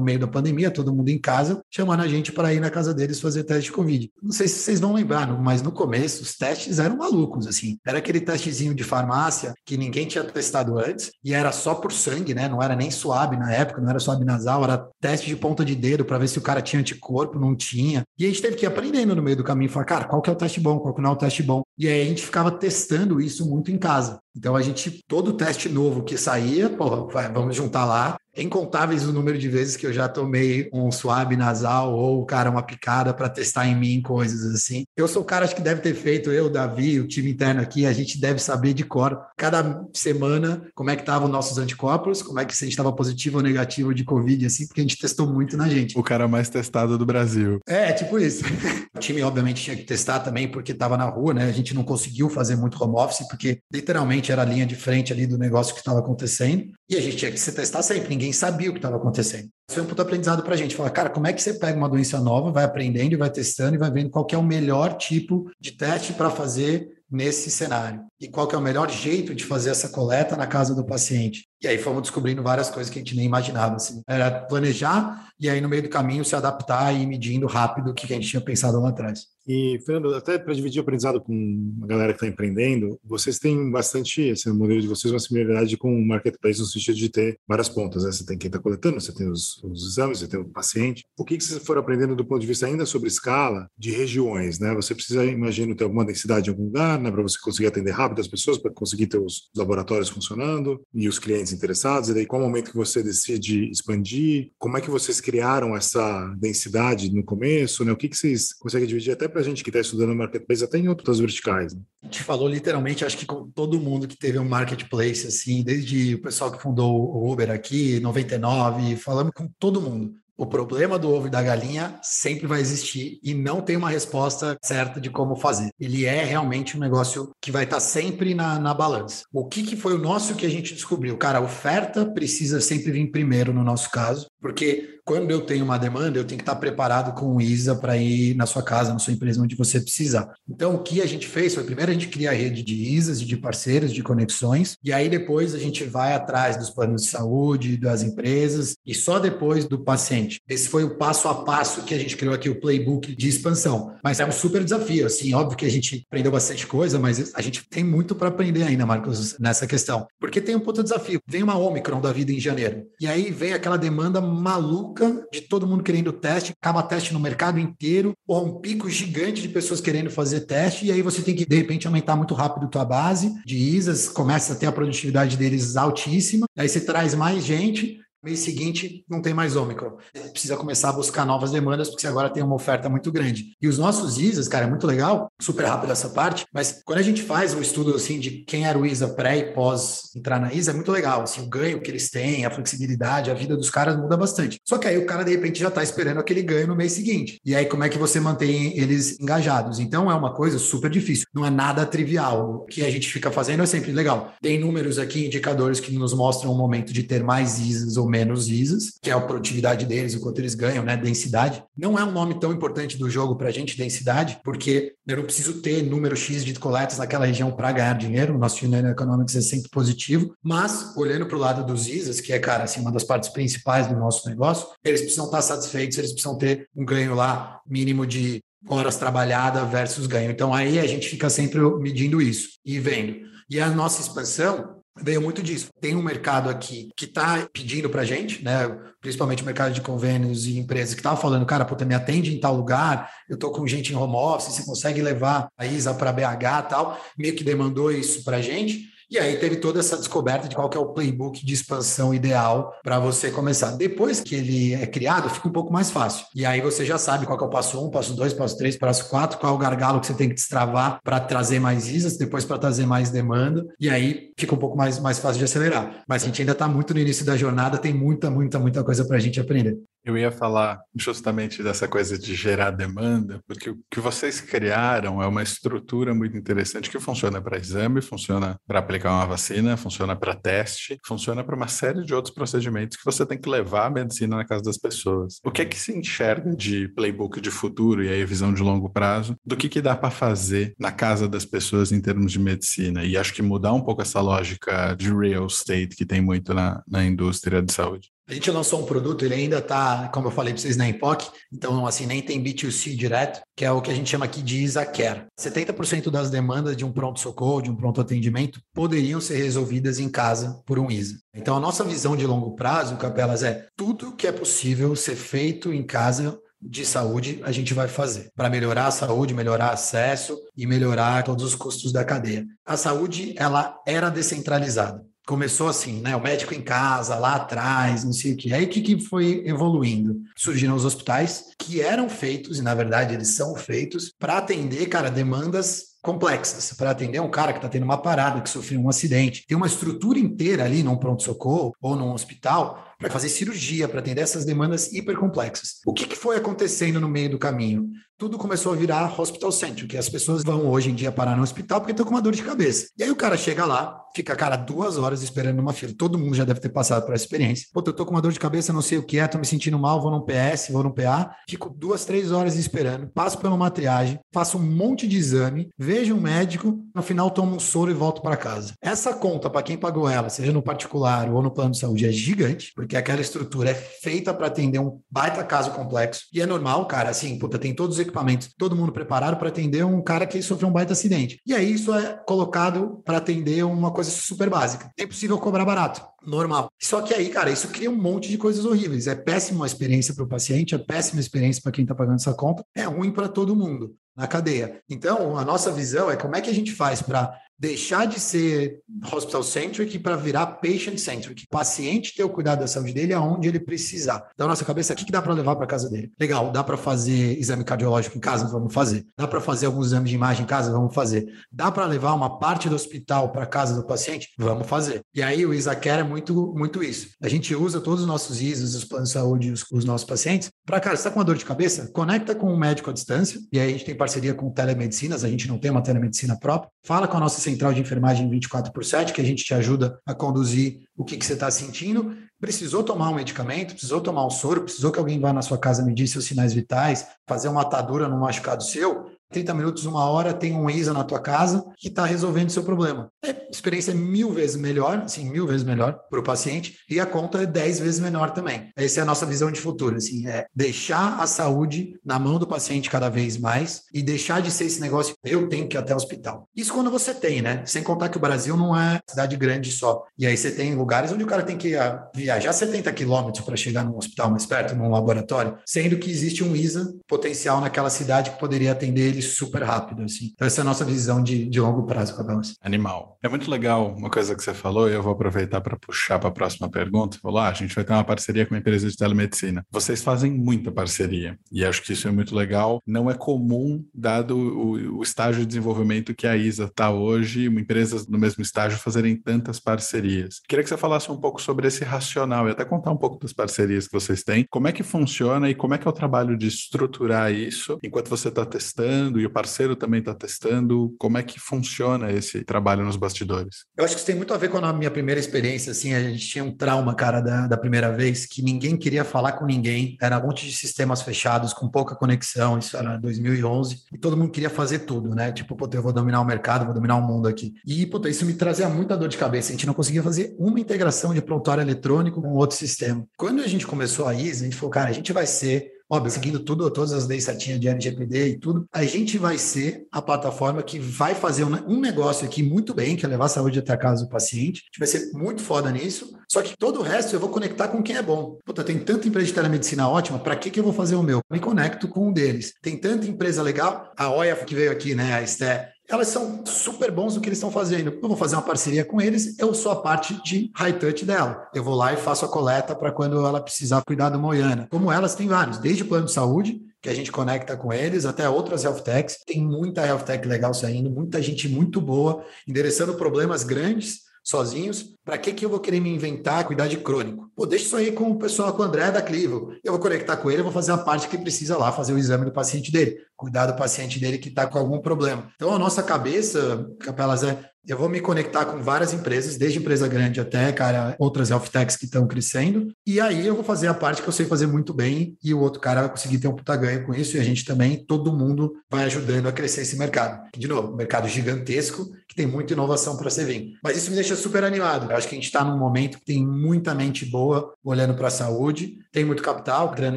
meio 0.00 0.18
da 0.18 0.26
pandemia, 0.26 0.70
todo 0.70 0.94
mundo 0.94 1.10
em 1.10 1.20
casa, 1.20 1.60
chamando 1.70 2.00
a 2.00 2.08
gente 2.08 2.32
para 2.32 2.54
ir 2.54 2.60
na 2.60 2.70
casa 2.70 2.94
deles 2.94 3.20
fazer 3.20 3.44
teste 3.44 3.64
de 3.64 3.72
Covid. 3.72 4.10
Não 4.22 4.32
sei 4.32 4.48
se 4.48 4.60
vocês 4.60 4.80
vão 4.80 4.94
lembrar, 4.94 5.26
mas 5.38 5.60
no 5.60 5.70
começo 5.70 6.22
os 6.22 6.36
testes 6.36 6.78
eram 6.78 6.96
malucos, 6.96 7.46
assim. 7.46 7.78
Era 7.86 7.98
aquele 7.98 8.20
testezinho 8.20 8.74
de 8.74 8.82
farmácia 8.82 9.52
que 9.66 9.76
ninguém 9.76 10.06
tinha 10.06 10.24
testado 10.24 10.78
antes 10.78 11.10
e 11.22 11.34
era 11.34 11.52
só 11.52 11.74
por 11.74 11.92
sangue, 11.92 12.32
né? 12.32 12.48
Não 12.48 12.62
era 12.62 12.74
nem 12.74 12.90
suave 12.90 13.36
na 13.36 13.52
época, 13.52 13.82
não 13.82 13.90
era 13.90 13.98
suave 13.98 14.24
nasal, 14.24 14.64
era 14.64 14.88
teste 15.00 15.26
de 15.26 15.36
ponta 15.36 15.64
de 15.64 15.74
dedo 15.74 16.04
para 16.04 16.18
ver 16.18 16.28
se 16.30 16.38
o 16.38 16.42
cara 16.42 16.62
tinha 16.62 16.80
anticorpo, 16.80 17.38
não 17.38 17.54
tinha. 17.54 18.02
E 18.18 18.24
a 18.24 18.28
gente 18.28 18.40
teve 18.40 18.56
que 18.56 18.64
ir 18.64 18.68
aprendendo 18.68 19.14
no 19.14 19.22
meio 19.22 19.36
do 19.36 19.44
caminho, 19.44 19.70
falar, 19.70 19.84
cara, 19.84 20.04
qual 20.06 20.22
que 20.22 20.30
é 20.30 20.32
o 20.32 20.36
teste 20.36 20.60
bom, 20.60 20.78
qual 20.78 20.94
que 20.94 21.02
não 21.02 21.10
é 21.10 21.12
o 21.12 21.16
teste 21.16 21.42
bom. 21.42 21.62
E 21.76 21.88
aí 21.88 22.02
a 22.02 22.04
gente 22.04 22.22
ficava 22.22 22.50
testando 22.50 23.20
isso 23.20 23.48
muito 23.48 23.70
em 23.70 23.78
casa. 23.78 24.20
Então 24.36 24.54
a 24.56 24.62
gente, 24.62 25.02
todo 25.08 25.36
teste 25.36 25.68
novo 25.68 26.02
que 26.02 26.16
saía, 26.16 26.68
porra, 26.70 27.06
vai, 27.06 27.32
vamos 27.32 27.56
juntar 27.56 27.84
lá, 27.84 28.16
incontáveis 28.36 29.04
o 29.04 29.12
número 29.12 29.38
de 29.38 29.48
vezes 29.48 29.76
que 29.76 29.86
eu 29.86 29.92
já 29.92 30.08
tomei 30.08 30.68
um 30.72 30.90
suave 30.90 31.36
nasal 31.36 31.94
ou, 31.94 32.24
cara, 32.24 32.50
uma 32.50 32.62
picada 32.62 33.12
para 33.12 33.28
testar 33.28 33.66
em 33.66 33.74
mim, 33.74 34.00
coisas 34.00 34.54
assim. 34.54 34.84
Eu 34.96 35.08
sou 35.08 35.22
o 35.22 35.24
cara 35.24 35.44
acho 35.44 35.56
que 35.56 35.62
deve 35.62 35.80
ter 35.80 35.94
feito, 35.94 36.30
eu, 36.30 36.48
Davi, 36.48 37.00
o 37.00 37.08
time 37.08 37.30
interno 37.30 37.60
aqui, 37.60 37.86
a 37.86 37.92
gente 37.92 38.20
deve 38.20 38.38
saber 38.38 38.72
de 38.72 38.84
cor, 38.84 39.18
cada 39.36 39.84
semana, 39.92 40.62
como 40.74 40.90
é 40.90 40.96
que 40.96 41.02
estavam 41.02 41.28
nossos 41.28 41.58
anticorpos, 41.58 42.22
como 42.22 42.38
é 42.40 42.44
que 42.44 42.56
se 42.56 42.64
a 42.64 42.66
gente 42.66 42.74
estava 42.74 42.92
positivo 42.92 43.38
ou 43.38 43.42
negativo 43.42 43.94
de 43.94 44.04
Covid, 44.04 44.46
assim, 44.46 44.66
porque 44.66 44.80
a 44.80 44.84
gente 44.84 44.98
testou 44.98 45.26
muito 45.26 45.56
na 45.56 45.68
gente. 45.68 45.98
O 45.98 46.02
cara 46.02 46.28
mais 46.28 46.48
testado 46.48 46.96
do 46.96 47.06
Brasil. 47.06 47.60
É, 47.66 47.92
tipo 47.92 48.18
isso. 48.18 48.44
o 48.94 48.98
time, 48.98 49.22
obviamente, 49.22 49.62
tinha 49.62 49.76
que 49.76 49.84
testar 49.84 50.20
também, 50.20 50.48
porque 50.48 50.72
estava 50.72 50.96
na 50.96 51.04
rua, 51.04 51.34
né? 51.34 51.44
A 51.44 51.52
gente 51.52 51.74
não 51.74 51.82
conseguiu 51.82 52.28
fazer 52.28 52.56
muito 52.56 52.82
home 52.82 52.96
office, 52.96 53.26
porque 53.28 53.60
literalmente 53.72 54.19
era 54.28 54.42
a 54.42 54.44
linha 54.44 54.66
de 54.66 54.74
frente 54.74 55.12
ali 55.12 55.26
do 55.26 55.38
negócio 55.38 55.72
que 55.72 55.80
estava 55.80 56.00
acontecendo, 56.00 56.72
e 56.88 56.96
a 56.96 57.00
gente 57.00 57.16
tinha 57.16 57.30
que 57.30 57.38
se 57.38 57.52
testar 57.52 57.82
sempre, 57.82 58.08
ninguém 58.08 58.32
sabia 58.32 58.70
o 58.70 58.72
que 58.72 58.78
estava 58.78 58.96
acontecendo. 58.96 59.44
Isso 59.44 59.74
foi 59.74 59.82
um 59.82 59.86
puto 59.86 60.02
aprendizado 60.02 60.42
para 60.42 60.54
a 60.54 60.56
gente. 60.56 60.74
Falar, 60.74 60.90
cara, 60.90 61.10
como 61.10 61.28
é 61.28 61.32
que 61.32 61.40
você 61.40 61.54
pega 61.54 61.78
uma 61.78 61.88
doença 61.88 62.18
nova, 62.18 62.50
vai 62.50 62.64
aprendendo 62.64 63.12
e 63.12 63.16
vai 63.16 63.30
testando 63.30 63.76
e 63.76 63.78
vai 63.78 63.90
vendo 63.90 64.10
qual 64.10 64.26
é 64.32 64.36
o 64.36 64.42
melhor 64.42 64.96
tipo 64.96 65.48
de 65.60 65.72
teste 65.72 66.12
para 66.12 66.28
fazer 66.28 66.88
nesse 67.10 67.50
cenário 67.50 68.02
e 68.20 68.28
qual 68.28 68.46
que 68.46 68.54
é 68.54 68.58
o 68.58 68.62
melhor 68.62 68.88
jeito 68.88 69.34
de 69.34 69.44
fazer 69.44 69.70
essa 69.70 69.88
coleta 69.88 70.36
na 70.36 70.46
casa 70.46 70.74
do 70.74 70.84
paciente. 70.84 71.46
E 71.62 71.66
aí 71.66 71.76
fomos 71.76 72.02
descobrindo 72.02 72.42
várias 72.42 72.70
coisas 72.70 72.90
que 72.90 72.98
a 72.98 73.02
gente 73.02 73.16
nem 73.16 73.26
imaginava. 73.26 73.76
Assim. 73.76 74.02
Era 74.08 74.30
planejar 74.30 75.28
e 75.38 75.48
aí 75.48 75.60
no 75.60 75.68
meio 75.68 75.82
do 75.82 75.88
caminho 75.88 76.24
se 76.24 76.36
adaptar 76.36 76.94
e 76.94 77.02
ir 77.02 77.06
medindo 77.06 77.46
rápido 77.46 77.90
o 77.90 77.94
que 77.94 78.12
a 78.12 78.16
gente 78.16 78.28
tinha 78.28 78.40
pensado 78.40 78.80
lá 78.80 78.90
atrás. 78.90 79.26
E, 79.46 79.80
Fernando, 79.84 80.14
até 80.14 80.38
para 80.38 80.54
dividir 80.54 80.80
o 80.80 80.82
aprendizado 80.82 81.20
com 81.20 81.80
a 81.82 81.86
galera 81.86 82.12
que 82.12 82.18
está 82.18 82.26
empreendendo, 82.26 82.98
vocês 83.02 83.38
têm 83.38 83.70
bastante, 83.70 84.22
esse 84.22 84.48
é 84.48 84.52
o 84.52 84.54
modelo 84.54 84.80
de 84.80 84.86
vocês, 84.86 85.12
uma 85.12 85.18
similaridade 85.18 85.76
com 85.76 85.92
o 85.92 86.06
marketplace 86.06 86.60
no 86.60 86.66
sentido 86.66 86.96
de 86.96 87.08
ter 87.08 87.38
várias 87.48 87.68
pontas. 87.68 88.04
Né? 88.04 88.12
Você 88.12 88.24
tem 88.24 88.38
quem 88.38 88.48
está 88.48 88.58
coletando, 88.58 89.00
você 89.00 89.12
tem 89.12 89.28
os, 89.28 89.62
os, 89.64 89.86
exames, 89.86 90.18
você 90.18 90.28
tem 90.28 90.38
o 90.38 90.44
paciente. 90.44 91.04
O 91.18 91.24
que, 91.24 91.36
que 91.36 91.44
vocês 91.44 91.62
foram 91.64 91.80
aprendendo 91.80 92.14
do 92.14 92.24
ponto 92.24 92.40
de 92.40 92.46
vista 92.46 92.66
ainda 92.66 92.86
sobre 92.86 93.08
escala 93.08 93.68
de 93.76 93.90
regiões? 93.90 94.58
Né? 94.58 94.74
Você 94.74 94.94
precisa, 94.94 95.24
imagino, 95.24 95.74
ter 95.74 95.84
alguma 95.84 96.04
densidade 96.04 96.48
em 96.48 96.52
algum 96.52 96.66
lugar 96.66 97.00
né? 97.00 97.10
para 97.10 97.22
você 97.22 97.38
conseguir 97.42 97.68
atender 97.68 97.90
rápido 97.90 98.20
as 98.20 98.28
pessoas, 98.28 98.58
para 98.58 98.72
conseguir 98.72 99.06
ter 99.06 99.18
os 99.18 99.50
laboratórios 99.56 100.08
funcionando 100.08 100.80
e 100.94 101.08
os 101.08 101.18
clientes 101.18 101.52
interessados. 101.52 102.08
E 102.08 102.14
daí, 102.14 102.26
qual 102.26 102.40
o 102.40 102.44
momento 102.44 102.70
que 102.70 102.76
você 102.76 103.02
decide 103.02 103.70
expandir? 103.70 104.50
Como 104.58 104.76
é 104.76 104.80
que 104.80 104.90
vocês 104.90 105.20
criaram 105.20 105.76
essa 105.76 106.32
densidade 106.38 107.12
no 107.12 107.24
começo? 107.24 107.84
Né? 107.84 107.92
O 107.92 107.96
que, 107.96 108.08
que 108.08 108.16
vocês 108.16 108.52
conseguem 108.52 108.86
dividir 108.86 109.12
até 109.12 109.26
para 109.26 109.39
a 109.40 109.44
gente 109.44 109.62
que 109.62 109.70
está 109.70 109.80
estudando 109.80 110.14
marketplace, 110.14 110.64
até 110.64 110.78
em 110.78 110.88
outras 110.88 111.18
verticais? 111.18 111.74
Né? 111.74 111.80
A 112.02 112.06
gente 112.06 112.22
falou 112.22 112.48
literalmente, 112.48 113.04
acho 113.04 113.16
que 113.16 113.26
com 113.26 113.48
todo 113.50 113.80
mundo 113.80 114.06
que 114.06 114.16
teve 114.16 114.38
um 114.38 114.48
marketplace, 114.48 115.26
assim, 115.26 115.62
desde 115.62 116.14
o 116.14 116.22
pessoal 116.22 116.52
que 116.52 116.62
fundou 116.62 116.94
o 116.94 117.30
Uber 117.30 117.50
aqui, 117.50 118.00
99, 118.00 118.96
falamos 118.96 119.32
com 119.34 119.48
todo 119.58 119.80
mundo. 119.80 120.14
O 120.40 120.46
problema 120.46 120.98
do 120.98 121.12
ovo 121.12 121.26
e 121.26 121.30
da 121.30 121.42
galinha 121.42 122.00
sempre 122.02 122.46
vai 122.46 122.62
existir 122.62 123.20
e 123.22 123.34
não 123.34 123.60
tem 123.60 123.76
uma 123.76 123.90
resposta 123.90 124.56
certa 124.64 124.98
de 124.98 125.10
como 125.10 125.36
fazer. 125.36 125.68
Ele 125.78 126.06
é 126.06 126.24
realmente 126.24 126.78
um 126.78 126.80
negócio 126.80 127.30
que 127.42 127.52
vai 127.52 127.64
estar 127.64 127.78
sempre 127.78 128.34
na, 128.34 128.58
na 128.58 128.72
balança. 128.72 129.24
O 129.30 129.46
que, 129.46 129.62
que 129.62 129.76
foi 129.76 129.92
o 129.92 129.98
nosso 129.98 130.34
que 130.34 130.46
a 130.46 130.48
gente 130.48 130.72
descobriu? 130.72 131.18
Cara, 131.18 131.40
a 131.40 131.42
oferta 131.42 132.06
precisa 132.06 132.58
sempre 132.58 132.90
vir 132.90 133.10
primeiro 133.10 133.52
no 133.52 133.62
nosso 133.62 133.90
caso, 133.90 134.30
porque 134.40 135.00
quando 135.04 135.30
eu 135.30 135.40
tenho 135.40 135.64
uma 135.64 135.78
demanda, 135.78 136.18
eu 136.18 136.24
tenho 136.24 136.38
que 136.38 136.42
estar 136.42 136.54
preparado 136.56 137.12
com 137.18 137.36
o 137.36 137.40
ISA 137.40 137.74
para 137.74 137.96
ir 137.96 138.34
na 138.36 138.46
sua 138.46 138.62
casa, 138.62 138.92
na 138.92 138.98
sua 138.98 139.12
empresa, 139.12 139.42
onde 139.42 139.56
você 139.56 139.80
precisar. 139.80 140.32
Então, 140.48 140.74
o 140.74 140.82
que 140.82 141.02
a 141.02 141.06
gente 141.06 141.26
fez 141.26 141.54
foi, 141.54 141.64
primeiro, 141.64 141.90
a 141.90 141.94
gente 141.94 142.08
cria 142.08 142.30
a 142.30 142.34
rede 142.34 142.62
de 142.62 142.94
ISAs 142.94 143.20
e 143.20 143.24
de 143.24 143.36
parceiros, 143.36 143.92
de 143.92 144.02
conexões, 144.02 144.76
e 144.84 144.92
aí 144.92 145.08
depois 145.08 145.54
a 145.54 145.58
gente 145.58 145.84
vai 145.84 146.14
atrás 146.14 146.56
dos 146.56 146.70
planos 146.70 147.02
de 147.02 147.08
saúde, 147.08 147.76
das 147.76 148.02
empresas, 148.02 148.76
e 148.86 148.94
só 148.94 149.18
depois 149.18 149.64
do 149.64 149.82
paciente. 149.82 150.40
Esse 150.48 150.68
foi 150.68 150.84
o 150.84 150.96
passo 150.96 151.28
a 151.28 151.42
passo 151.42 151.82
que 151.82 151.94
a 151.94 151.98
gente 151.98 152.16
criou 152.16 152.34
aqui, 152.34 152.48
o 152.48 152.60
playbook 152.60 153.14
de 153.14 153.28
expansão. 153.28 153.96
Mas 154.04 154.20
é 154.20 154.26
um 154.26 154.32
super 154.32 154.62
desafio, 154.62 155.06
assim, 155.06 155.34
óbvio 155.34 155.58
que 155.58 155.66
a 155.66 155.70
gente 155.70 156.04
aprendeu 156.06 156.30
bastante 156.30 156.66
coisa, 156.66 156.98
mas 156.98 157.34
a 157.34 157.42
gente 157.42 157.68
tem 157.68 157.82
muito 157.82 158.14
para 158.14 158.28
aprender 158.28 158.62
ainda, 158.62 158.86
Marcos, 158.86 159.36
nessa 159.38 159.66
questão. 159.66 160.06
Porque 160.20 160.40
tem 160.40 160.54
um 160.54 160.60
puto 160.60 160.82
desafio. 160.82 161.20
Vem 161.28 161.42
uma 161.42 161.58
Omicron 161.58 162.00
da 162.00 162.12
vida 162.12 162.32
em 162.32 162.38
janeiro, 162.38 162.86
e 163.00 163.06
aí 163.06 163.30
vem 163.30 163.52
aquela 163.52 163.76
demanda 163.76 164.20
maluca 164.30 165.26
de 165.32 165.42
todo 165.42 165.66
mundo 165.66 165.82
querendo 165.82 166.12
teste, 166.12 166.52
acaba 166.52 166.82
teste 166.82 167.12
no 167.12 167.20
mercado 167.20 167.58
inteiro, 167.58 168.14
ou 168.26 168.46
um 168.46 168.60
pico 168.60 168.88
gigante 168.88 169.42
de 169.42 169.48
pessoas 169.48 169.80
querendo 169.80 170.10
fazer 170.10 170.40
teste, 170.40 170.86
e 170.86 170.92
aí 170.92 171.02
você 171.02 171.22
tem 171.22 171.34
que, 171.34 171.44
de 171.44 171.56
repente, 171.56 171.86
aumentar 171.86 172.16
muito 172.16 172.34
rápido 172.34 172.66
a 172.66 172.68
tua 172.68 172.84
base 172.84 173.34
de 173.44 173.56
ISAs, 173.56 174.08
começa 174.08 174.52
a 174.52 174.56
ter 174.56 174.66
a 174.66 174.72
produtividade 174.72 175.36
deles 175.36 175.76
altíssima, 175.76 176.46
aí 176.56 176.68
você 176.68 176.80
traz 176.80 177.14
mais 177.14 177.44
gente, 177.44 177.98
mês 178.22 178.40
seguinte 178.40 179.04
não 179.08 179.22
tem 179.22 179.34
mais 179.34 179.56
Ômicron. 179.56 179.96
Precisa 180.32 180.56
começar 180.56 180.90
a 180.90 180.92
buscar 180.92 181.24
novas 181.24 181.50
demandas, 181.50 181.88
porque 181.88 182.06
agora 182.06 182.30
tem 182.30 182.42
uma 182.42 182.54
oferta 182.54 182.88
muito 182.88 183.10
grande. 183.10 183.56
E 183.60 183.68
os 183.68 183.78
nossos 183.78 184.18
ISAs, 184.18 184.48
cara, 184.48 184.66
é 184.66 184.68
muito 184.68 184.86
legal, 184.86 185.30
super 185.40 185.64
rápido 185.66 185.92
essa 185.92 186.10
parte, 186.10 186.46
mas 186.52 186.80
quando 186.84 186.98
a 186.98 187.02
gente 187.02 187.22
faz 187.22 187.54
um 187.54 187.60
estudo 187.60 187.94
assim 187.94 188.18
de 188.18 188.44
quem 188.44 188.66
era 188.66 188.78
o 188.78 188.86
ISA 188.86 189.08
pré 189.08 189.38
e 189.38 189.52
pós 189.52 190.10
entrar 190.14 190.40
na 190.40 190.52
ISA, 190.52 190.70
é 190.70 190.74
muito 190.74 190.92
legal. 190.92 191.22
Assim, 191.22 191.42
o 191.42 191.48
ganho 191.48 191.80
que 191.80 191.90
eles 191.90 192.10
têm, 192.10 192.44
a 192.44 192.50
flexibilidade, 192.50 193.30
a 193.30 193.34
vida 193.34 193.56
dos 193.56 193.70
caras 193.70 193.96
muda 193.96 194.16
bastante. 194.16 194.60
Só 194.66 194.78
que 194.78 194.86
aí 194.86 194.98
o 194.98 195.06
cara, 195.06 195.24
de 195.24 195.30
repente, 195.30 195.60
já 195.60 195.68
está 195.68 195.82
esperando 195.82 196.18
aquele 196.18 196.42
ganho 196.42 196.68
no 196.68 196.76
mês 196.76 196.92
seguinte. 196.92 197.40
E 197.44 197.54
aí, 197.54 197.66
como 197.66 197.84
é 197.84 197.88
que 197.88 197.98
você 197.98 198.20
mantém 198.20 198.78
eles 198.78 199.18
engajados? 199.20 199.78
Então, 199.78 200.10
é 200.10 200.14
uma 200.14 200.34
coisa 200.34 200.58
super 200.58 200.90
difícil. 200.90 201.26
Não 201.34 201.44
é 201.44 201.50
nada 201.50 201.86
trivial. 201.86 202.54
O 202.54 202.66
que 202.66 202.84
a 202.84 202.90
gente 202.90 203.08
fica 203.10 203.30
fazendo 203.30 203.62
é 203.62 203.66
sempre 203.66 203.92
legal. 203.92 204.34
Tem 204.40 204.58
números 204.58 204.98
aqui, 204.98 205.26
indicadores 205.26 205.80
que 205.80 205.92
nos 205.92 206.12
mostram 206.12 206.52
o 206.52 206.56
momento 206.56 206.92
de 206.92 207.02
ter 207.02 207.22
mais 207.22 207.58
ISAs 207.58 207.96
ou 207.96 208.08
menos 208.10 208.48
ISAs, 208.48 208.98
que 209.00 209.10
é 209.10 209.12
a 209.12 209.20
produtividade 209.20 209.86
deles, 209.86 210.14
o 210.14 210.20
quanto 210.20 210.40
eles 210.40 210.54
ganham, 210.54 210.84
né? 210.84 210.96
Densidade. 210.96 211.62
Não 211.76 211.98
é 211.98 212.04
um 212.04 212.10
nome 212.10 212.38
tão 212.38 212.52
importante 212.52 212.98
do 212.98 213.08
jogo 213.08 213.36
para 213.36 213.48
a 213.48 213.52
gente, 213.52 213.76
densidade, 213.76 214.40
porque 214.44 214.94
eu 215.06 215.16
não 215.16 215.24
preciso 215.24 215.62
ter 215.62 215.82
número 215.82 216.16
X 216.16 216.44
de 216.44 216.54
coletas 216.54 216.98
naquela 216.98 217.26
região 217.26 217.50
para 217.52 217.72
ganhar 217.72 217.96
dinheiro. 217.96 218.34
O 218.34 218.38
nosso 218.38 218.64
Union 218.64 218.88
Economics 218.88 219.36
é 219.36 219.40
sempre 219.40 219.70
positivo. 219.70 220.34
Mas, 220.42 220.94
olhando 220.96 221.26
para 221.26 221.36
o 221.36 221.40
lado 221.40 221.64
dos 221.64 221.88
ISAs, 221.88 222.20
que 222.20 222.32
é, 222.32 222.38
cara, 222.38 222.64
assim, 222.64 222.80
uma 222.80 222.92
das 222.92 223.04
partes 223.04 223.28
principais 223.30 223.86
do 223.86 223.96
nosso 223.96 224.28
negócio, 224.28 224.66
eles 224.84 225.00
precisam 225.00 225.26
estar 225.26 225.42
satisfeitos, 225.42 225.96
eles 225.96 226.12
precisam 226.12 226.36
ter 226.36 226.68
um 226.74 226.84
ganho 226.84 227.14
lá 227.14 227.60
mínimo 227.66 228.06
de 228.06 228.42
horas 228.68 228.96
trabalhadas 228.96 229.68
versus 229.70 230.06
ganho. 230.06 230.30
Então, 230.30 230.52
aí 230.52 230.78
a 230.78 230.86
gente 230.86 231.08
fica 231.08 231.30
sempre 231.30 231.60
medindo 231.78 232.20
isso 232.20 232.50
e 232.64 232.78
vendo. 232.78 233.30
E 233.48 233.60
a 233.60 233.68
nossa 233.68 234.00
expansão, 234.00 234.79
veio 234.96 235.20
muito 235.20 235.42
disso. 235.42 235.68
Tem 235.80 235.94
um 235.94 236.02
mercado 236.02 236.48
aqui 236.48 236.90
que 236.96 237.04
está 237.04 237.48
pedindo 237.52 237.88
para 237.88 238.04
gente, 238.04 238.44
né? 238.44 238.68
principalmente 239.00 239.42
o 239.42 239.46
mercado 239.46 239.72
de 239.72 239.80
convênios 239.80 240.46
e 240.46 240.58
empresas 240.58 240.94
que 240.94 241.00
estavam 241.00 241.20
falando, 241.20 241.46
cara, 241.46 241.64
puta, 241.64 241.84
me 241.84 241.94
atende 241.94 242.34
em 242.34 242.40
tal 242.40 242.54
lugar, 242.54 243.10
eu 243.28 243.34
estou 243.34 243.50
com 243.50 243.66
gente 243.66 243.92
em 243.92 243.96
home 243.96 244.14
office, 244.14 244.54
você 244.54 244.64
consegue 244.64 245.00
levar 245.00 245.48
a 245.56 245.66
ISA 245.66 245.94
para 245.94 246.12
BH 246.12 246.68
tal, 246.68 247.00
meio 247.16 247.34
que 247.34 247.44
demandou 247.44 247.90
isso 247.90 248.24
para 248.24 248.42
gente. 248.42 248.90
E 249.10 249.18
aí 249.18 249.36
teve 249.38 249.56
toda 249.56 249.80
essa 249.80 249.96
descoberta 249.96 250.46
de 250.46 250.54
qual 250.54 250.70
é 250.72 250.78
o 250.78 250.92
playbook 250.92 251.44
de 251.44 251.52
expansão 251.52 252.14
ideal 252.14 252.72
para 252.80 253.00
você 253.00 253.28
começar. 253.28 253.72
Depois 253.72 254.20
que 254.20 254.36
ele 254.36 254.72
é 254.74 254.86
criado, 254.86 255.28
fica 255.28 255.48
um 255.48 255.52
pouco 255.52 255.72
mais 255.72 255.90
fácil. 255.90 256.26
E 256.32 256.46
aí 256.46 256.60
você 256.60 256.84
já 256.84 256.96
sabe 256.96 257.26
qual 257.26 257.36
é 257.36 257.42
o 257.42 257.50
passo 257.50 257.80
1, 257.80 257.86
um, 257.86 257.90
passo 257.90 258.14
2, 258.14 258.34
passo 258.34 258.56
3, 258.56 258.76
passo 258.76 259.10
4, 259.10 259.38
qual 259.38 259.52
é 259.52 259.56
o 259.56 259.58
gargalo 259.58 259.98
que 259.98 260.06
você 260.06 260.14
tem 260.14 260.28
que 260.28 260.36
destravar 260.36 261.00
para 261.02 261.18
trazer 261.18 261.58
mais 261.58 261.88
ISAs, 261.88 262.16
depois 262.16 262.44
para 262.44 262.56
trazer 262.56 262.86
mais 262.86 263.10
demanda. 263.10 263.66
E 263.80 263.90
aí 263.90 264.30
fica 264.38 264.54
um 264.54 264.58
pouco 264.58 264.76
mais, 264.76 265.00
mais 265.00 265.18
fácil 265.18 265.38
de 265.38 265.44
acelerar. 265.44 266.04
Mas 266.06 266.22
a 266.22 266.26
gente 266.26 266.40
ainda 266.40 266.52
está 266.52 266.68
muito 266.68 266.94
no 266.94 267.00
início 267.00 267.26
da 267.26 267.36
jornada, 267.36 267.78
tem 267.78 267.92
muita, 267.92 268.30
muita, 268.30 268.60
muita 268.60 268.84
coisa 268.84 269.04
para 269.04 269.16
a 269.16 269.20
gente 269.20 269.40
aprender. 269.40 269.76
Eu 270.04 270.16
ia 270.16 270.32
falar 270.32 270.80
justamente 270.94 271.62
dessa 271.62 271.86
coisa 271.86 272.18
de 272.18 272.34
gerar 272.34 272.70
demanda, 272.70 273.40
porque 273.46 273.70
o 273.70 273.78
que 273.90 274.00
vocês 274.00 274.40
criaram 274.40 275.22
é 275.22 275.26
uma 275.26 275.42
estrutura 275.42 276.14
muito 276.14 276.36
interessante 276.36 276.90
que 276.90 276.98
funciona 276.98 277.40
para 277.40 277.58
exame, 277.58 278.00
funciona 278.00 278.58
para 278.66 278.78
aplicar 278.78 279.12
uma 279.12 279.26
vacina, 279.26 279.76
funciona 279.76 280.16
para 280.16 280.34
teste, 280.34 280.98
funciona 281.06 281.44
para 281.44 281.54
uma 281.54 281.68
série 281.68 282.02
de 282.02 282.14
outros 282.14 282.34
procedimentos 282.34 282.96
que 282.96 283.04
você 283.04 283.26
tem 283.26 283.38
que 283.38 283.48
levar 283.48 283.86
a 283.86 283.90
medicina 283.90 284.36
na 284.36 284.44
casa 284.44 284.62
das 284.62 284.78
pessoas. 284.78 285.38
O 285.44 285.50
que 285.50 285.62
é 285.62 285.66
que 285.66 285.78
se 285.78 285.96
enxerga 285.96 286.56
de 286.56 286.88
playbook 286.88 287.40
de 287.40 287.50
futuro 287.50 288.02
e 288.02 288.08
aí 288.08 288.24
visão 288.24 288.54
de 288.54 288.62
longo 288.62 288.88
prazo? 288.88 289.36
Do 289.44 289.56
que, 289.56 289.68
que 289.68 289.82
dá 289.82 289.94
para 289.94 290.10
fazer 290.10 290.74
na 290.78 290.92
casa 290.92 291.28
das 291.28 291.44
pessoas 291.44 291.92
em 291.92 292.00
termos 292.00 292.32
de 292.32 292.38
medicina? 292.38 293.04
E 293.04 293.18
acho 293.18 293.34
que 293.34 293.42
mudar 293.42 293.74
um 293.74 293.82
pouco 293.82 294.00
essa 294.00 294.20
lógica 294.20 294.94
de 294.94 295.12
real 295.12 295.46
estate 295.46 295.94
que 295.94 296.06
tem 296.06 296.22
muito 296.22 296.54
na, 296.54 296.82
na 296.88 297.04
indústria 297.04 297.60
de 297.60 297.72
saúde. 297.72 298.08
A 298.30 298.32
gente 298.32 298.48
lançou 298.48 298.80
um 298.80 298.86
produto, 298.86 299.24
ele 299.24 299.34
ainda 299.34 299.58
está, 299.58 300.08
como 300.14 300.28
eu 300.28 300.30
falei 300.30 300.52
para 300.52 300.62
vocês, 300.62 300.76
na 300.76 300.88
Impoc, 300.88 301.28
então 301.52 301.84
assim, 301.84 302.06
nem 302.06 302.22
tem 302.22 302.40
B2C 302.40 302.94
direto, 302.94 303.40
que 303.56 303.64
é 303.64 303.72
o 303.72 303.82
que 303.82 303.90
a 303.90 303.94
gente 303.94 304.08
chama 304.08 304.24
aqui 304.24 304.40
de 304.40 304.62
ISACare. 304.62 305.24
70% 305.36 306.12
das 306.12 306.30
demandas 306.30 306.76
de 306.76 306.84
um 306.84 306.92
pronto-socorro, 306.92 307.60
de 307.60 307.72
um 307.72 307.74
pronto-atendimento, 307.74 308.60
poderiam 308.72 309.20
ser 309.20 309.34
resolvidas 309.34 309.98
em 309.98 310.08
casa 310.08 310.62
por 310.64 310.78
um 310.78 310.88
ISA. 310.88 311.18
Então 311.34 311.56
a 311.56 311.60
nossa 311.60 311.82
visão 311.82 312.16
de 312.16 312.24
longo 312.24 312.54
prazo, 312.54 312.96
Capelas, 312.98 313.42
é 313.42 313.66
tudo 313.76 314.14
que 314.14 314.28
é 314.28 314.32
possível 314.32 314.94
ser 314.94 315.16
feito 315.16 315.72
em 315.72 315.82
casa 315.82 316.38
de 316.62 316.84
saúde 316.86 317.40
a 317.42 317.50
gente 317.50 317.74
vai 317.74 317.88
fazer 317.88 318.30
para 318.36 318.50
melhorar 318.50 318.86
a 318.86 318.90
saúde, 318.92 319.34
melhorar 319.34 319.70
acesso 319.70 320.38
e 320.56 320.66
melhorar 320.66 321.24
todos 321.24 321.42
os 321.42 321.54
custos 321.56 321.90
da 321.90 322.04
cadeia. 322.04 322.46
A 322.64 322.76
saúde 322.76 323.34
ela 323.36 323.76
era 323.84 324.08
descentralizada 324.08 325.09
começou 325.30 325.68
assim, 325.68 326.00
né? 326.00 326.16
O 326.16 326.20
médico 326.20 326.52
em 326.52 326.60
casa, 326.60 327.14
lá 327.14 327.36
atrás, 327.36 328.02
não 328.02 328.12
sei 328.12 328.32
o 328.32 328.36
que. 328.36 328.52
Aí 328.52 328.64
o 328.64 328.68
que, 328.68 328.80
que 328.80 329.00
foi 329.00 329.44
evoluindo? 329.46 330.22
Surgiram 330.36 330.74
os 330.74 330.84
hospitais 330.84 331.54
que 331.56 331.80
eram 331.80 332.08
feitos, 332.08 332.58
e 332.58 332.62
na 332.62 332.74
verdade 332.74 333.14
eles 333.14 333.28
são 333.28 333.54
feitos, 333.54 334.12
para 334.18 334.38
atender, 334.38 334.86
cara, 334.86 335.08
demandas 335.08 335.90
complexas 336.02 336.72
para 336.72 336.92
atender 336.92 337.20
um 337.20 337.30
cara 337.30 337.52
que 337.52 337.58
está 337.58 337.68
tendo 337.68 337.82
uma 337.82 337.98
parada, 338.00 338.40
que 338.40 338.48
sofreu 338.48 338.80
um 338.80 338.88
acidente. 338.88 339.44
Tem 339.46 339.54
uma 339.54 339.66
estrutura 339.66 340.18
inteira 340.18 340.64
ali 340.64 340.82
num 340.82 340.96
pronto-socorro 340.96 341.74
ou 341.78 341.94
num 341.94 342.14
hospital 342.14 342.94
para 342.98 343.10
fazer 343.10 343.28
cirurgia, 343.28 343.86
para 343.86 344.00
atender 344.00 344.22
essas 344.22 344.46
demandas 344.46 344.90
hipercomplexas. 344.92 345.80
O 345.84 345.92
que, 345.92 346.06
que 346.06 346.16
foi 346.16 346.36
acontecendo 346.36 346.98
no 347.00 347.08
meio 347.08 347.30
do 347.30 347.38
caminho? 347.38 347.90
tudo 348.20 348.36
começou 348.36 348.74
a 348.74 348.76
virar 348.76 349.18
hospital 349.18 349.50
centric, 349.50 349.88
que 349.88 349.96
as 349.96 350.06
pessoas 350.06 350.44
vão 350.44 350.68
hoje 350.68 350.90
em 350.90 350.94
dia 350.94 351.10
parar 351.10 351.34
no 351.34 351.42
hospital 351.42 351.80
porque 351.80 351.92
estão 351.92 352.04
com 352.04 352.12
uma 352.12 352.20
dor 352.20 352.34
de 352.34 352.42
cabeça. 352.42 352.88
E 352.98 353.02
aí 353.02 353.10
o 353.10 353.16
cara 353.16 353.34
chega 353.34 353.64
lá, 353.64 353.98
fica, 354.14 354.34
cara, 354.36 354.56
duas 354.56 354.96
horas 354.96 355.22
esperando 355.22 355.56
numa 355.56 355.72
fila. 355.72 355.92
Todo 355.96 356.18
mundo 356.18 356.34
já 356.34 356.44
deve 356.44 356.60
ter 356.60 356.68
passado 356.68 357.04
por 357.04 357.14
essa 357.14 357.24
experiência. 357.24 357.66
Pô, 357.72 357.82
eu 357.84 357.92
tô 357.92 358.04
com 358.04 358.12
uma 358.12 358.22
dor 358.22 358.32
de 358.32 358.38
cabeça, 358.38 358.72
não 358.72 358.82
sei 358.82 358.98
o 358.98 359.02
que 359.02 359.18
é, 359.18 359.26
tô 359.26 359.38
me 359.38 359.46
sentindo 359.46 359.78
mal, 359.78 360.00
vou 360.00 360.10
no 360.10 360.24
PS, 360.24 360.68
vou 360.70 360.82
no 360.82 360.92
PA, 360.92 361.34
fico 361.48 361.68
duas, 361.68 362.04
três 362.04 362.32
horas 362.32 362.56
esperando, 362.56 363.08
passo 363.08 363.38
por 363.38 363.50
uma 363.50 363.70
triagem, 363.70 364.18
faço 364.32 364.58
um 364.58 364.62
monte 364.62 365.06
de 365.06 365.16
exame, 365.16 365.70
vejo 365.78 366.14
um 366.14 366.20
médico, 366.20 366.78
no 366.94 367.02
final 367.02 367.30
tomo 367.30 367.56
um 367.56 367.60
soro 367.60 367.90
e 367.90 367.94
volto 367.94 368.22
para 368.22 368.36
casa. 368.36 368.74
Essa 368.80 369.12
conta, 369.14 369.48
para 369.48 369.62
quem 369.62 369.76
pagou 369.76 370.08
ela, 370.08 370.28
seja 370.28 370.52
no 370.52 370.62
particular 370.62 371.30
ou 371.30 371.42
no 371.42 371.50
plano 371.50 371.72
de 371.72 371.78
saúde, 371.78 372.06
é 372.06 372.12
gigante, 372.12 372.72
porque 372.74 372.96
aquela 372.96 373.20
estrutura 373.20 373.70
é 373.70 373.74
feita 373.74 374.32
para 374.32 374.46
atender 374.46 374.78
um 374.78 375.00
baita 375.10 375.42
caso 375.44 375.70
complexo. 375.72 376.22
E 376.32 376.40
é 376.40 376.46
normal, 376.46 376.86
cara, 376.86 377.10
assim, 377.10 377.38
puta, 377.38 377.58
tem 377.58 377.74
todos 377.74 377.96
os 377.96 378.00
equipamentos, 378.00 378.50
todo 378.56 378.76
mundo 378.76 378.92
preparado 378.92 379.36
para 379.36 379.48
atender 379.48 379.84
um 379.84 380.02
cara 380.02 380.26
que 380.26 380.42
sofreu 380.42 380.68
um 380.68 380.72
baita 380.72 380.92
acidente. 380.92 381.40
E 381.46 381.54
aí 381.54 381.72
isso 381.72 381.94
é 381.94 382.18
colocado 382.26 383.00
para 383.04 383.18
atender 383.18 383.64
uma 383.64 383.90
coisa 383.90 383.99
super 384.08 384.48
básica. 384.48 384.90
É 384.98 385.02
impossível 385.02 385.38
cobrar 385.38 385.64
barato, 385.64 386.02
normal. 386.24 386.70
Só 386.80 387.02
que 387.02 387.12
aí, 387.12 387.28
cara, 387.28 387.50
isso 387.50 387.68
cria 387.68 387.90
um 387.90 387.96
monte 387.96 388.28
de 388.28 388.38
coisas 388.38 388.64
horríveis. 388.64 389.06
É 389.06 389.14
péssima 389.14 389.66
experiência 389.66 390.14
para 390.14 390.24
o 390.24 390.28
paciente, 390.28 390.74
é 390.74 390.78
péssima 390.78 391.20
experiência 391.20 391.62
para 391.62 391.72
quem 391.72 391.82
está 391.82 391.94
pagando 391.94 392.16
essa 392.16 392.34
conta, 392.34 392.64
é 392.74 392.84
ruim 392.84 393.10
para 393.10 393.28
todo 393.28 393.56
mundo 393.56 393.94
na 394.16 394.26
cadeia. 394.26 394.80
Então, 394.88 395.36
a 395.36 395.44
nossa 395.44 395.70
visão 395.70 396.10
é 396.10 396.16
como 396.16 396.36
é 396.36 396.40
que 396.40 396.50
a 396.50 396.54
gente 396.54 396.72
faz 396.72 397.00
para 397.00 397.32
deixar 397.60 398.06
de 398.06 398.18
ser 398.18 398.80
hospital-centric 399.12 399.98
para 399.98 400.16
virar 400.16 400.46
patient-centric. 400.46 401.46
Paciente 401.48 402.14
ter 402.16 402.24
o 402.24 402.30
cuidado 402.30 402.60
da 402.60 402.66
saúde 402.66 402.94
dele 402.94 403.12
aonde 403.12 403.48
ele 403.48 403.60
precisar. 403.60 404.30
Então, 404.32 404.48
nossa 404.48 404.64
cabeça, 404.64 404.94
o 404.94 404.96
que 404.96 405.12
dá 405.12 405.20
para 405.20 405.34
levar 405.34 405.54
para 405.56 405.66
casa 405.66 405.90
dele? 405.90 406.10
Legal, 406.18 406.50
dá 406.50 406.64
para 406.64 406.78
fazer 406.78 407.38
exame 407.38 407.62
cardiológico 407.62 408.16
em 408.16 408.20
casa? 408.20 408.46
Vamos 408.46 408.72
fazer. 408.72 409.04
Dá 409.14 409.28
para 409.28 409.42
fazer 409.42 409.66
alguns 409.66 409.88
exames 409.88 410.08
de 410.08 410.14
imagem 410.14 410.44
em 410.44 410.46
casa? 410.46 410.72
Vamos 410.72 410.94
fazer. 410.94 411.26
Dá 411.52 411.70
para 411.70 411.84
levar 411.84 412.14
uma 412.14 412.38
parte 412.38 412.66
do 412.66 412.74
hospital 412.74 413.30
para 413.30 413.44
casa 413.44 413.74
do 413.74 413.86
paciente? 413.86 414.30
Vamos 414.38 414.66
fazer. 414.66 415.02
E 415.14 415.22
aí, 415.22 415.44
o 415.44 415.52
ISACare 415.52 416.00
é 416.00 416.04
muito, 416.04 416.54
muito 416.56 416.82
isso. 416.82 417.10
A 417.20 417.28
gente 417.28 417.54
usa 417.54 417.78
todos 417.78 418.00
os 418.00 418.06
nossos 418.06 418.40
ISAs, 418.40 418.74
os 418.74 418.84
planos 418.84 419.10
de 419.10 419.12
saúde, 419.12 419.52
os, 419.52 419.66
os 419.70 419.84
nossos 419.84 420.06
pacientes, 420.06 420.50
para, 420.64 420.80
cara, 420.80 420.96
você 420.96 421.00
está 421.00 421.10
com 421.10 421.18
uma 421.18 421.24
dor 421.24 421.36
de 421.36 421.44
cabeça? 421.44 421.90
Conecta 421.92 422.34
com 422.34 422.50
um 422.50 422.56
médico 422.56 422.88
à 422.88 422.92
distância, 422.92 423.38
e 423.52 423.60
aí 423.60 423.68
a 423.68 423.72
gente 423.72 423.84
tem 423.84 423.94
parceria 423.94 424.32
com 424.32 424.50
telemedicinas, 424.50 425.24
a 425.24 425.28
gente 425.28 425.46
não 425.46 425.58
tem 425.58 425.70
uma 425.70 425.82
telemedicina 425.82 426.38
própria. 426.38 426.70
Fala 426.82 427.06
com 427.06 427.16
a 427.16 427.20
nossa 427.20 427.40
central 427.50 427.72
de 427.72 427.80
enfermagem 427.80 428.28
24 428.28 428.72
por 428.72 428.84
7, 428.84 429.12
que 429.12 429.20
a 429.20 429.24
gente 429.24 429.44
te 429.44 429.54
ajuda 429.54 429.98
a 430.06 430.14
conduzir 430.14 430.80
o 430.96 431.04
que, 431.04 431.16
que 431.16 431.24
você 431.24 431.34
está 431.34 431.50
sentindo. 431.50 432.16
Precisou 432.40 432.82
tomar 432.82 433.10
um 433.10 433.14
medicamento, 433.14 433.72
precisou 433.72 434.00
tomar 434.00 434.26
um 434.26 434.30
soro, 434.30 434.62
precisou 434.62 434.90
que 434.90 434.98
alguém 434.98 435.20
vá 435.20 435.32
na 435.32 435.42
sua 435.42 435.58
casa 435.58 435.84
medir 435.84 436.08
seus 436.08 436.24
sinais 436.24 436.54
vitais, 436.54 437.06
fazer 437.26 437.48
uma 437.48 437.62
atadura 437.62 438.08
no 438.08 438.18
machucado 438.18 438.62
seu, 438.62 439.10
30 439.30 439.54
minutos, 439.54 439.86
uma 439.86 440.04
hora, 440.04 440.34
tem 440.34 440.54
um 440.54 440.68
ISA 440.68 440.92
na 440.92 441.04
tua 441.04 441.20
casa 441.20 441.64
que 441.76 441.88
está 441.88 442.04
resolvendo 442.04 442.48
o 442.48 442.52
seu 442.52 442.62
problema. 442.62 443.10
É, 443.24 443.30
a 443.30 443.36
experiência 443.50 443.92
é 443.92 443.94
mil 443.94 444.32
vezes 444.32 444.56
melhor, 444.56 444.98
assim, 445.04 445.28
mil 445.30 445.46
vezes 445.46 445.64
melhor 445.64 445.98
para 446.10 446.20
o 446.20 446.22
paciente 446.22 446.78
e 446.88 446.98
a 446.98 447.06
conta 447.06 447.42
é 447.42 447.46
10 447.46 447.80
vezes 447.80 448.00
menor 448.00 448.30
também. 448.30 448.70
Essa 448.76 449.00
é 449.00 449.02
a 449.02 449.06
nossa 449.06 449.24
visão 449.24 449.50
de 449.50 449.60
futuro, 449.60 449.96
assim, 449.96 450.26
é 450.26 450.46
deixar 450.54 451.20
a 451.20 451.26
saúde 451.26 451.98
na 452.04 452.18
mão 452.18 452.38
do 452.38 452.46
paciente 452.46 452.90
cada 452.90 453.08
vez 453.08 453.36
mais 453.36 453.82
e 453.94 454.02
deixar 454.02 454.42
de 454.42 454.50
ser 454.50 454.64
esse 454.64 454.80
negócio, 454.80 455.14
eu 455.24 455.48
tenho 455.48 455.68
que 455.68 455.76
ir 455.76 455.78
até 455.78 455.94
o 455.94 455.96
hospital. 455.96 456.48
Isso 456.54 456.72
quando 456.72 456.90
você 456.90 457.14
tem, 457.14 457.40
né? 457.40 457.62
Sem 457.66 457.82
contar 457.82 458.08
que 458.08 458.16
o 458.16 458.20
Brasil 458.20 458.56
não 458.56 458.76
é 458.76 459.00
cidade 459.08 459.36
grande 459.36 459.70
só. 459.70 460.04
E 460.18 460.26
aí 460.26 460.36
você 460.36 460.50
tem 460.50 460.74
lugares 460.74 461.12
onde 461.12 461.24
o 461.24 461.26
cara 461.26 461.42
tem 461.42 461.56
que 461.56 461.74
viajar 462.14 462.52
70 462.52 462.92
quilômetros 462.92 463.44
para 463.44 463.56
chegar 463.56 463.84
num 463.84 463.96
hospital 463.96 464.30
mais 464.30 464.44
perto, 464.46 464.74
num 464.74 464.90
laboratório, 464.90 465.56
sendo 465.64 465.98
que 465.98 466.10
existe 466.10 466.42
um 466.42 466.54
ISA 466.54 466.92
potencial 467.06 467.60
naquela 467.60 467.90
cidade 467.90 468.30
que 468.30 468.38
poderia 468.38 468.72
atender 468.72 469.08
ele 469.08 469.19
ele 469.20 469.22
super 469.22 469.62
rápido, 469.62 470.02
assim. 470.02 470.30
Então, 470.34 470.46
essa 470.46 470.60
é 470.60 470.62
a 470.62 470.64
nossa 470.64 470.84
visão 470.84 471.22
de, 471.22 471.48
de 471.48 471.60
longo 471.60 471.84
prazo 471.84 472.14
com 472.14 472.22
a 472.22 472.24
Balance. 472.24 472.56
Animal. 472.62 473.18
É 473.22 473.28
muito 473.28 473.50
legal 473.50 473.94
uma 473.94 474.10
coisa 474.10 474.34
que 474.34 474.42
você 474.42 474.54
falou, 474.54 474.88
e 474.88 474.94
eu 474.94 475.02
vou 475.02 475.12
aproveitar 475.12 475.60
para 475.60 475.76
puxar 475.76 476.18
para 476.18 476.28
a 476.28 476.32
próxima 476.32 476.68
pergunta. 476.68 477.18
Falou, 477.22 477.38
ah, 477.38 477.48
a 477.48 477.52
gente 477.52 477.74
vai 477.74 477.84
ter 477.84 477.92
uma 477.92 478.04
parceria 478.04 478.46
com 478.46 478.54
uma 478.54 478.60
empresa 478.60 478.88
de 478.88 478.96
telemedicina. 478.96 479.64
Vocês 479.70 480.02
fazem 480.02 480.32
muita 480.32 480.72
parceria, 480.72 481.38
e 481.52 481.64
acho 481.64 481.82
que 481.82 481.92
isso 481.92 482.08
é 482.08 482.10
muito 482.10 482.34
legal. 482.34 482.82
Não 482.86 483.10
é 483.10 483.14
comum, 483.14 483.84
dado 483.94 484.36
o, 484.36 484.98
o 484.98 485.02
estágio 485.02 485.40
de 485.40 485.46
desenvolvimento 485.46 486.14
que 486.14 486.26
a 486.26 486.36
ISA 486.36 486.64
está 486.64 486.90
hoje, 486.90 487.46
empresas 487.46 488.06
no 488.06 488.18
mesmo 488.18 488.42
estágio 488.42 488.78
fazerem 488.78 489.16
tantas 489.16 489.60
parcerias. 489.60 490.40
Queria 490.48 490.62
que 490.62 490.68
você 490.68 490.76
falasse 490.76 491.10
um 491.10 491.16
pouco 491.16 491.40
sobre 491.40 491.68
esse 491.68 491.84
racional 491.84 492.48
e 492.48 492.52
até 492.52 492.64
contar 492.64 492.90
um 492.90 492.96
pouco 492.96 493.18
das 493.18 493.32
parcerias 493.32 493.86
que 493.86 493.92
vocês 493.92 494.22
têm. 494.22 494.46
Como 494.48 494.68
é 494.68 494.72
que 494.72 494.82
funciona 494.82 495.50
e 495.50 495.54
como 495.54 495.74
é 495.74 495.78
que 495.78 495.86
é 495.86 495.90
o 495.90 495.94
trabalho 495.94 496.36
de 496.36 496.46
estruturar 496.46 497.32
isso 497.32 497.78
enquanto 497.82 498.08
você 498.08 498.28
está 498.28 498.44
testando 498.44 499.09
e 499.18 499.26
o 499.26 499.30
parceiro 499.30 499.74
também 499.74 500.00
está 500.00 500.14
testando? 500.14 500.94
Como 500.98 501.16
é 501.16 501.22
que 501.22 501.40
funciona 501.40 502.12
esse 502.12 502.44
trabalho 502.44 502.84
nos 502.84 502.96
bastidores? 502.96 503.64
Eu 503.76 503.84
acho 503.84 503.94
que 503.94 504.00
isso 504.00 504.06
tem 504.06 504.14
muito 504.14 504.34
a 504.34 504.36
ver 504.36 504.48
com 504.48 504.58
a 504.58 504.72
minha 504.72 504.90
primeira 504.90 505.18
experiência. 505.18 505.72
Assim, 505.72 505.94
a 505.94 506.00
gente 506.02 506.26
tinha 506.26 506.44
um 506.44 506.54
trauma, 506.54 506.94
cara, 506.94 507.20
da, 507.20 507.46
da 507.46 507.56
primeira 507.56 507.90
vez, 507.90 508.26
que 508.26 508.42
ninguém 508.42 508.76
queria 508.76 509.04
falar 509.04 509.32
com 509.32 509.46
ninguém. 509.46 509.96
Era 510.00 510.18
um 510.18 510.26
monte 510.26 510.46
de 510.46 510.52
sistemas 510.52 511.02
fechados, 511.02 511.52
com 511.52 511.68
pouca 511.68 511.94
conexão. 511.94 512.58
Isso 512.58 512.76
era 512.76 512.96
2011. 512.98 513.84
E 513.92 513.98
todo 513.98 514.16
mundo 514.16 514.30
queria 514.30 514.50
fazer 514.50 514.80
tudo, 514.80 515.14
né? 515.14 515.32
Tipo, 515.32 515.56
pô, 515.56 515.68
eu 515.72 515.82
vou 515.82 515.92
dominar 515.92 516.20
o 516.20 516.24
mercado, 516.24 516.64
vou 516.64 516.74
dominar 516.74 516.96
o 516.96 517.02
mundo 517.02 517.26
aqui. 517.26 517.54
E, 517.66 517.86
pô, 517.86 518.00
isso 518.06 518.26
me 518.26 518.34
trazia 518.34 518.68
muita 518.68 518.96
dor 518.96 519.08
de 519.08 519.16
cabeça. 519.16 519.48
A 519.48 519.52
gente 519.52 519.66
não 519.66 519.74
conseguia 519.74 520.02
fazer 520.02 520.34
uma 520.38 520.60
integração 520.60 521.14
de 521.14 521.22
prontuário 521.22 521.62
eletrônico 521.62 522.20
com 522.20 522.34
outro 522.34 522.56
sistema. 522.56 523.06
Quando 523.16 523.40
a 523.40 523.46
gente 523.46 523.66
começou 523.66 524.06
a 524.06 524.14
ISA, 524.14 524.42
a 524.42 524.44
gente 524.44 524.56
falou, 524.56 524.70
cara, 524.70 524.90
a 524.90 524.92
gente 524.92 525.12
vai 525.12 525.26
ser 525.26 525.79
óbvio, 525.90 526.12
seguindo 526.12 526.38
tudo, 526.38 526.70
todas 526.70 526.92
as 526.92 527.06
leis 527.08 527.24
certinhas 527.24 527.58
de 527.58 527.68
LGPD 527.68 528.28
e 528.28 528.38
tudo, 528.38 528.64
a 528.72 528.84
gente 528.84 529.18
vai 529.18 529.36
ser 529.36 529.86
a 529.90 530.00
plataforma 530.00 530.62
que 530.62 530.78
vai 530.78 531.14
fazer 531.14 531.44
um, 531.44 531.80
negócio 531.80 532.24
aqui 532.24 532.42
muito 532.42 532.72
bem, 532.72 532.94
que 532.94 533.04
é 533.04 533.08
levar 533.08 533.28
saúde 533.28 533.58
até 533.58 533.72
a 533.72 533.76
casa 533.76 534.04
do 534.04 534.10
paciente. 534.10 534.62
A 534.62 534.66
gente 534.66 534.78
vai 534.78 534.86
ser 534.86 535.10
muito 535.12 535.42
foda 535.42 535.70
nisso, 535.70 536.16
só 536.30 536.40
que 536.42 536.56
todo 536.56 536.78
o 536.78 536.82
resto 536.82 537.14
eu 537.14 537.20
vou 537.20 537.30
conectar 537.30 537.68
com 537.68 537.82
quem 537.82 537.96
é 537.96 538.02
bom. 538.02 538.38
Puta, 538.44 538.62
tem 538.62 538.78
tanta 538.78 539.08
empresa 539.08 539.26
de 539.26 539.32
telemedicina 539.32 539.88
ótima, 539.88 540.18
para 540.18 540.36
que, 540.36 540.50
que 540.50 540.60
eu 540.60 540.64
vou 540.64 540.72
fazer 540.72 540.94
o 540.94 541.02
meu? 541.02 541.20
Me 541.28 541.40
conecto 541.40 541.88
com 541.88 542.08
um 542.08 542.12
deles. 542.12 542.54
Tem 542.62 542.76
tanta 542.76 543.08
empresa 543.08 543.42
legal, 543.42 543.92
a 543.96 544.10
OIA 544.10 544.36
que 544.36 544.54
veio 544.54 544.70
aqui, 544.70 544.94
né, 544.94 545.14
a 545.14 545.22
Esté, 545.22 545.72
elas 545.90 546.08
são 546.08 546.44
super 546.46 546.90
bons 546.90 547.16
no 547.16 547.20
que 547.20 547.28
eles 547.28 547.38
estão 547.38 547.50
fazendo. 547.50 547.90
Eu 547.90 548.08
vou 548.08 548.16
fazer 548.16 548.36
uma 548.36 548.42
parceria 548.42 548.84
com 548.84 549.00
eles, 549.00 549.38
eu 549.38 549.52
sou 549.52 549.72
a 549.72 549.76
parte 549.76 550.22
de 550.22 550.50
high 550.54 550.78
touch 550.78 551.04
dela. 551.04 551.48
Eu 551.52 551.64
vou 551.64 551.74
lá 551.74 551.92
e 551.92 551.96
faço 551.96 552.24
a 552.24 552.28
coleta 552.28 552.74
para 552.74 552.92
quando 552.92 553.24
ela 553.26 553.40
precisar 553.40 553.82
cuidar 553.84 554.10
do 554.10 554.18
Moiana. 554.18 554.68
Como 554.70 554.92
elas, 554.92 555.14
tem 555.14 555.26
vários, 555.26 555.58
desde 555.58 555.84
plano 555.84 556.06
de 556.06 556.12
saúde, 556.12 556.60
que 556.80 556.88
a 556.88 556.94
gente 556.94 557.12
conecta 557.12 557.56
com 557.56 557.72
eles, 557.72 558.06
até 558.06 558.28
outras 558.28 558.64
health 558.64 558.80
techs. 558.80 559.18
Tem 559.26 559.44
muita 559.44 559.84
health 559.84 560.04
tech 560.04 560.26
legal 560.26 560.54
saindo, 560.54 560.90
muita 560.90 561.20
gente 561.20 561.48
muito 561.48 561.80
boa, 561.80 562.24
endereçando 562.46 562.94
problemas 562.94 563.42
grandes 563.42 564.09
sozinhos, 564.22 564.94
para 565.04 565.18
que, 565.18 565.32
que 565.32 565.44
eu 565.44 565.50
vou 565.50 565.60
querer 565.60 565.80
me 565.80 565.90
inventar 565.90 566.44
cuidar 566.44 566.68
de 566.68 566.76
crônico? 566.76 567.30
Pô, 567.34 567.46
deixa 567.46 567.64
isso 567.66 567.76
aí 567.76 567.92
com 567.92 568.10
o 568.10 568.18
pessoal, 568.18 568.52
com 568.52 568.62
o 568.62 568.64
André 568.64 568.90
da 568.90 569.02
Clivo. 569.02 569.52
Eu 569.64 569.72
vou 569.72 569.80
conectar 569.80 570.16
com 570.16 570.30
ele, 570.30 570.42
vou 570.42 570.52
fazer 570.52 570.72
a 570.72 570.78
parte 570.78 571.08
que 571.08 571.18
precisa 571.18 571.56
lá, 571.56 571.72
fazer 571.72 571.92
o 571.92 571.98
exame 571.98 572.24
do 572.24 572.32
paciente 572.32 572.70
dele, 572.70 572.98
cuidar 573.16 573.46
do 573.46 573.56
paciente 573.56 573.98
dele 573.98 574.18
que 574.18 574.28
está 574.28 574.46
com 574.46 574.58
algum 574.58 574.80
problema. 574.80 575.30
Então, 575.34 575.54
a 575.54 575.58
nossa 575.58 575.82
cabeça, 575.82 576.68
Capelas, 576.80 577.22
é 577.22 577.50
eu 577.66 577.76
vou 577.76 577.88
me 577.88 578.00
conectar 578.00 578.44
com 578.44 578.62
várias 578.62 578.92
empresas, 578.92 579.36
desde 579.36 579.58
empresa 579.58 579.86
grande 579.86 580.20
até, 580.20 580.50
cara, 580.52 580.96
outras 580.98 581.30
health 581.30 581.48
techs 581.52 581.76
que 581.76 581.84
estão 581.84 582.06
crescendo. 582.06 582.68
E 582.86 583.00
aí 583.00 583.26
eu 583.26 583.34
vou 583.34 583.44
fazer 583.44 583.68
a 583.68 583.74
parte 583.74 584.02
que 584.02 584.08
eu 584.08 584.12
sei 584.12 584.26
fazer 584.26 584.46
muito 584.46 584.72
bem 584.72 585.16
e 585.22 585.34
o 585.34 585.40
outro 585.40 585.60
cara 585.60 585.82
vai 585.82 585.90
conseguir 585.90 586.18
ter 586.18 586.28
um 586.28 586.34
puta 586.34 586.56
ganho 586.56 586.86
com 586.86 586.94
isso. 586.94 587.16
E 587.16 587.20
a 587.20 587.24
gente 587.24 587.44
também, 587.44 587.84
todo 587.84 588.16
mundo 588.16 588.52
vai 588.70 588.84
ajudando 588.84 589.28
a 589.28 589.32
crescer 589.32 589.62
esse 589.62 589.76
mercado. 589.76 590.28
De 590.36 590.48
novo, 590.48 590.74
mercado 590.74 591.08
gigantesco, 591.08 591.90
que 592.08 592.14
tem 592.14 592.26
muita 592.26 592.54
inovação 592.54 592.96
para 592.96 593.10
ser 593.10 593.26
vir. 593.26 593.52
Mas 593.62 593.76
isso 593.76 593.90
me 593.90 593.96
deixa 593.96 594.16
super 594.16 594.42
animado. 594.42 594.90
Eu 594.90 594.96
acho 594.96 595.08
que 595.08 595.14
a 595.14 595.18
gente 595.18 595.26
está 595.26 595.44
num 595.44 595.58
momento 595.58 595.98
que 595.98 596.04
tem 596.04 596.26
muita 596.26 596.74
mente 596.74 597.04
boa 597.04 597.52
olhando 597.62 597.94
para 597.94 598.08
a 598.08 598.10
saúde, 598.10 598.78
tem 598.90 599.04
muito 599.04 599.22
capital, 599.22 599.70
grana 599.70 599.96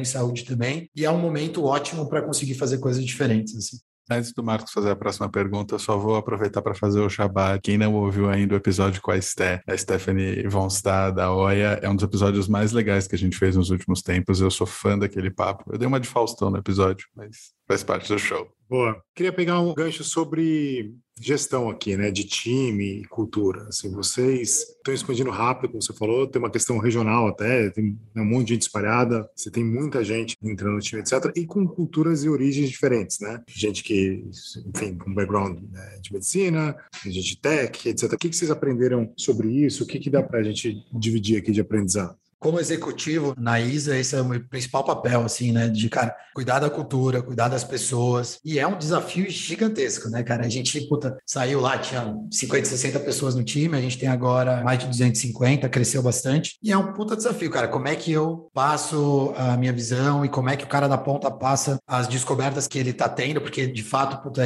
em 0.00 0.04
saúde 0.04 0.44
também, 0.44 0.88
e 0.94 1.04
é 1.04 1.10
um 1.10 1.18
momento 1.18 1.64
ótimo 1.64 2.08
para 2.08 2.22
conseguir 2.22 2.54
fazer 2.54 2.78
coisas 2.78 3.04
diferentes. 3.04 3.56
Assim. 3.56 3.78
Antes 4.10 4.32
do 4.32 4.42
Marcos 4.42 4.72
fazer 4.72 4.90
a 4.90 4.96
próxima 4.96 5.30
pergunta, 5.30 5.74
eu 5.74 5.78
só 5.78 5.96
vou 5.96 6.16
aproveitar 6.16 6.60
para 6.60 6.74
fazer 6.74 7.00
o 7.00 7.08
Shabbat. 7.08 7.60
Quem 7.62 7.78
não 7.78 7.94
ouviu 7.94 8.28
ainda 8.28 8.54
o 8.54 8.56
episódio 8.56 9.00
com 9.00 9.10
a 9.10 9.16
Esté, 9.16 9.62
a 9.66 9.76
Stephanie 9.76 10.46
von 10.46 10.66
Stad, 10.66 11.14
da 11.14 11.32
OIA, 11.32 11.80
é 11.82 11.88
um 11.88 11.96
dos 11.96 12.04
episódios 12.04 12.46
mais 12.46 12.72
legais 12.72 13.06
que 13.06 13.14
a 13.14 13.18
gente 13.18 13.36
fez 13.36 13.56
nos 13.56 13.70
últimos 13.70 14.02
tempos. 14.02 14.40
Eu 14.40 14.50
sou 14.50 14.66
fã 14.66 14.98
daquele 14.98 15.30
papo. 15.30 15.64
Eu 15.72 15.78
dei 15.78 15.88
uma 15.88 15.98
de 15.98 16.08
Faustão 16.08 16.50
no 16.50 16.58
episódio, 16.58 17.08
mas 17.16 17.54
faz 17.66 17.82
parte 17.82 18.08
do 18.12 18.18
show. 18.18 18.53
Boa. 18.74 19.00
Queria 19.14 19.32
pegar 19.32 19.60
um 19.60 19.72
gancho 19.72 20.02
sobre 20.02 20.96
gestão 21.20 21.70
aqui, 21.70 21.96
né, 21.96 22.10
de 22.10 22.24
time 22.24 23.02
e 23.02 23.04
cultura. 23.04 23.68
Assim, 23.68 23.88
vocês 23.92 24.62
estão 24.62 24.92
expandindo 24.92 25.30
rápido, 25.30 25.70
como 25.70 25.80
você 25.80 25.92
falou, 25.92 26.26
tem 26.26 26.42
uma 26.42 26.50
questão 26.50 26.78
regional 26.78 27.28
até, 27.28 27.70
tem 27.70 27.96
um 28.16 28.24
monte 28.24 28.48
de 28.48 28.54
gente 28.54 28.62
espalhada, 28.62 29.30
você 29.32 29.48
tem 29.48 29.64
muita 29.64 30.02
gente 30.02 30.36
entrando 30.42 30.74
no 30.74 30.80
time, 30.80 31.00
etc. 31.00 31.30
E 31.36 31.46
com 31.46 31.64
culturas 31.68 32.24
e 32.24 32.28
origens 32.28 32.68
diferentes, 32.68 33.20
né? 33.20 33.44
Gente 33.48 33.84
que, 33.84 34.24
enfim, 34.66 34.98
com 34.98 35.14
background 35.14 35.62
né, 35.70 35.98
de 36.02 36.12
medicina, 36.12 36.76
gente 37.04 37.28
de 37.28 37.36
tech, 37.36 37.88
etc. 37.88 38.12
O 38.12 38.18
que, 38.18 38.32
vocês 38.32 38.50
aprenderam 38.50 39.12
sobre 39.16 39.52
isso? 39.52 39.84
O 39.84 39.86
que 39.86 40.10
dá 40.10 40.20
para 40.20 40.40
a 40.40 40.42
gente 40.42 40.84
dividir 40.92 41.38
aqui 41.38 41.52
de 41.52 41.60
aprendizado? 41.60 42.16
Como 42.44 42.60
executivo 42.60 43.34
na 43.38 43.58
ISA, 43.58 43.96
esse 43.96 44.14
é 44.14 44.20
o 44.20 44.24
meu 44.26 44.38
principal 44.38 44.84
papel, 44.84 45.22
assim, 45.22 45.50
né? 45.50 45.66
De, 45.66 45.88
cara, 45.88 46.14
cuidar 46.34 46.58
da 46.58 46.68
cultura, 46.68 47.22
cuidar 47.22 47.48
das 47.48 47.64
pessoas. 47.64 48.38
E 48.44 48.58
é 48.58 48.66
um 48.66 48.76
desafio 48.76 49.30
gigantesco, 49.30 50.10
né, 50.10 50.22
cara? 50.22 50.44
A 50.44 50.48
gente, 50.50 50.78
puta, 50.86 51.16
saiu 51.24 51.58
lá, 51.58 51.78
tinha 51.78 52.14
50, 52.30 52.66
60 52.66 53.00
pessoas 53.00 53.34
no 53.34 53.42
time, 53.42 53.74
a 53.74 53.80
gente 53.80 53.96
tem 53.96 54.10
agora 54.10 54.62
mais 54.62 54.78
de 54.78 54.86
250, 54.88 55.66
cresceu 55.70 56.02
bastante. 56.02 56.58
E 56.62 56.70
é 56.70 56.76
um 56.76 56.92
puta 56.92 57.16
desafio, 57.16 57.50
cara. 57.50 57.66
Como 57.66 57.88
é 57.88 57.96
que 57.96 58.12
eu 58.12 58.50
passo 58.52 59.32
a 59.38 59.56
minha 59.56 59.72
visão 59.72 60.22
e 60.22 60.28
como 60.28 60.50
é 60.50 60.56
que 60.56 60.64
o 60.64 60.68
cara 60.68 60.86
da 60.86 60.98
ponta 60.98 61.30
passa 61.30 61.78
as 61.86 62.06
descobertas 62.06 62.68
que 62.68 62.78
ele 62.78 62.92
tá 62.92 63.08
tendo, 63.08 63.40
porque, 63.40 63.66
de 63.66 63.82
fato, 63.82 64.22
puta, 64.22 64.42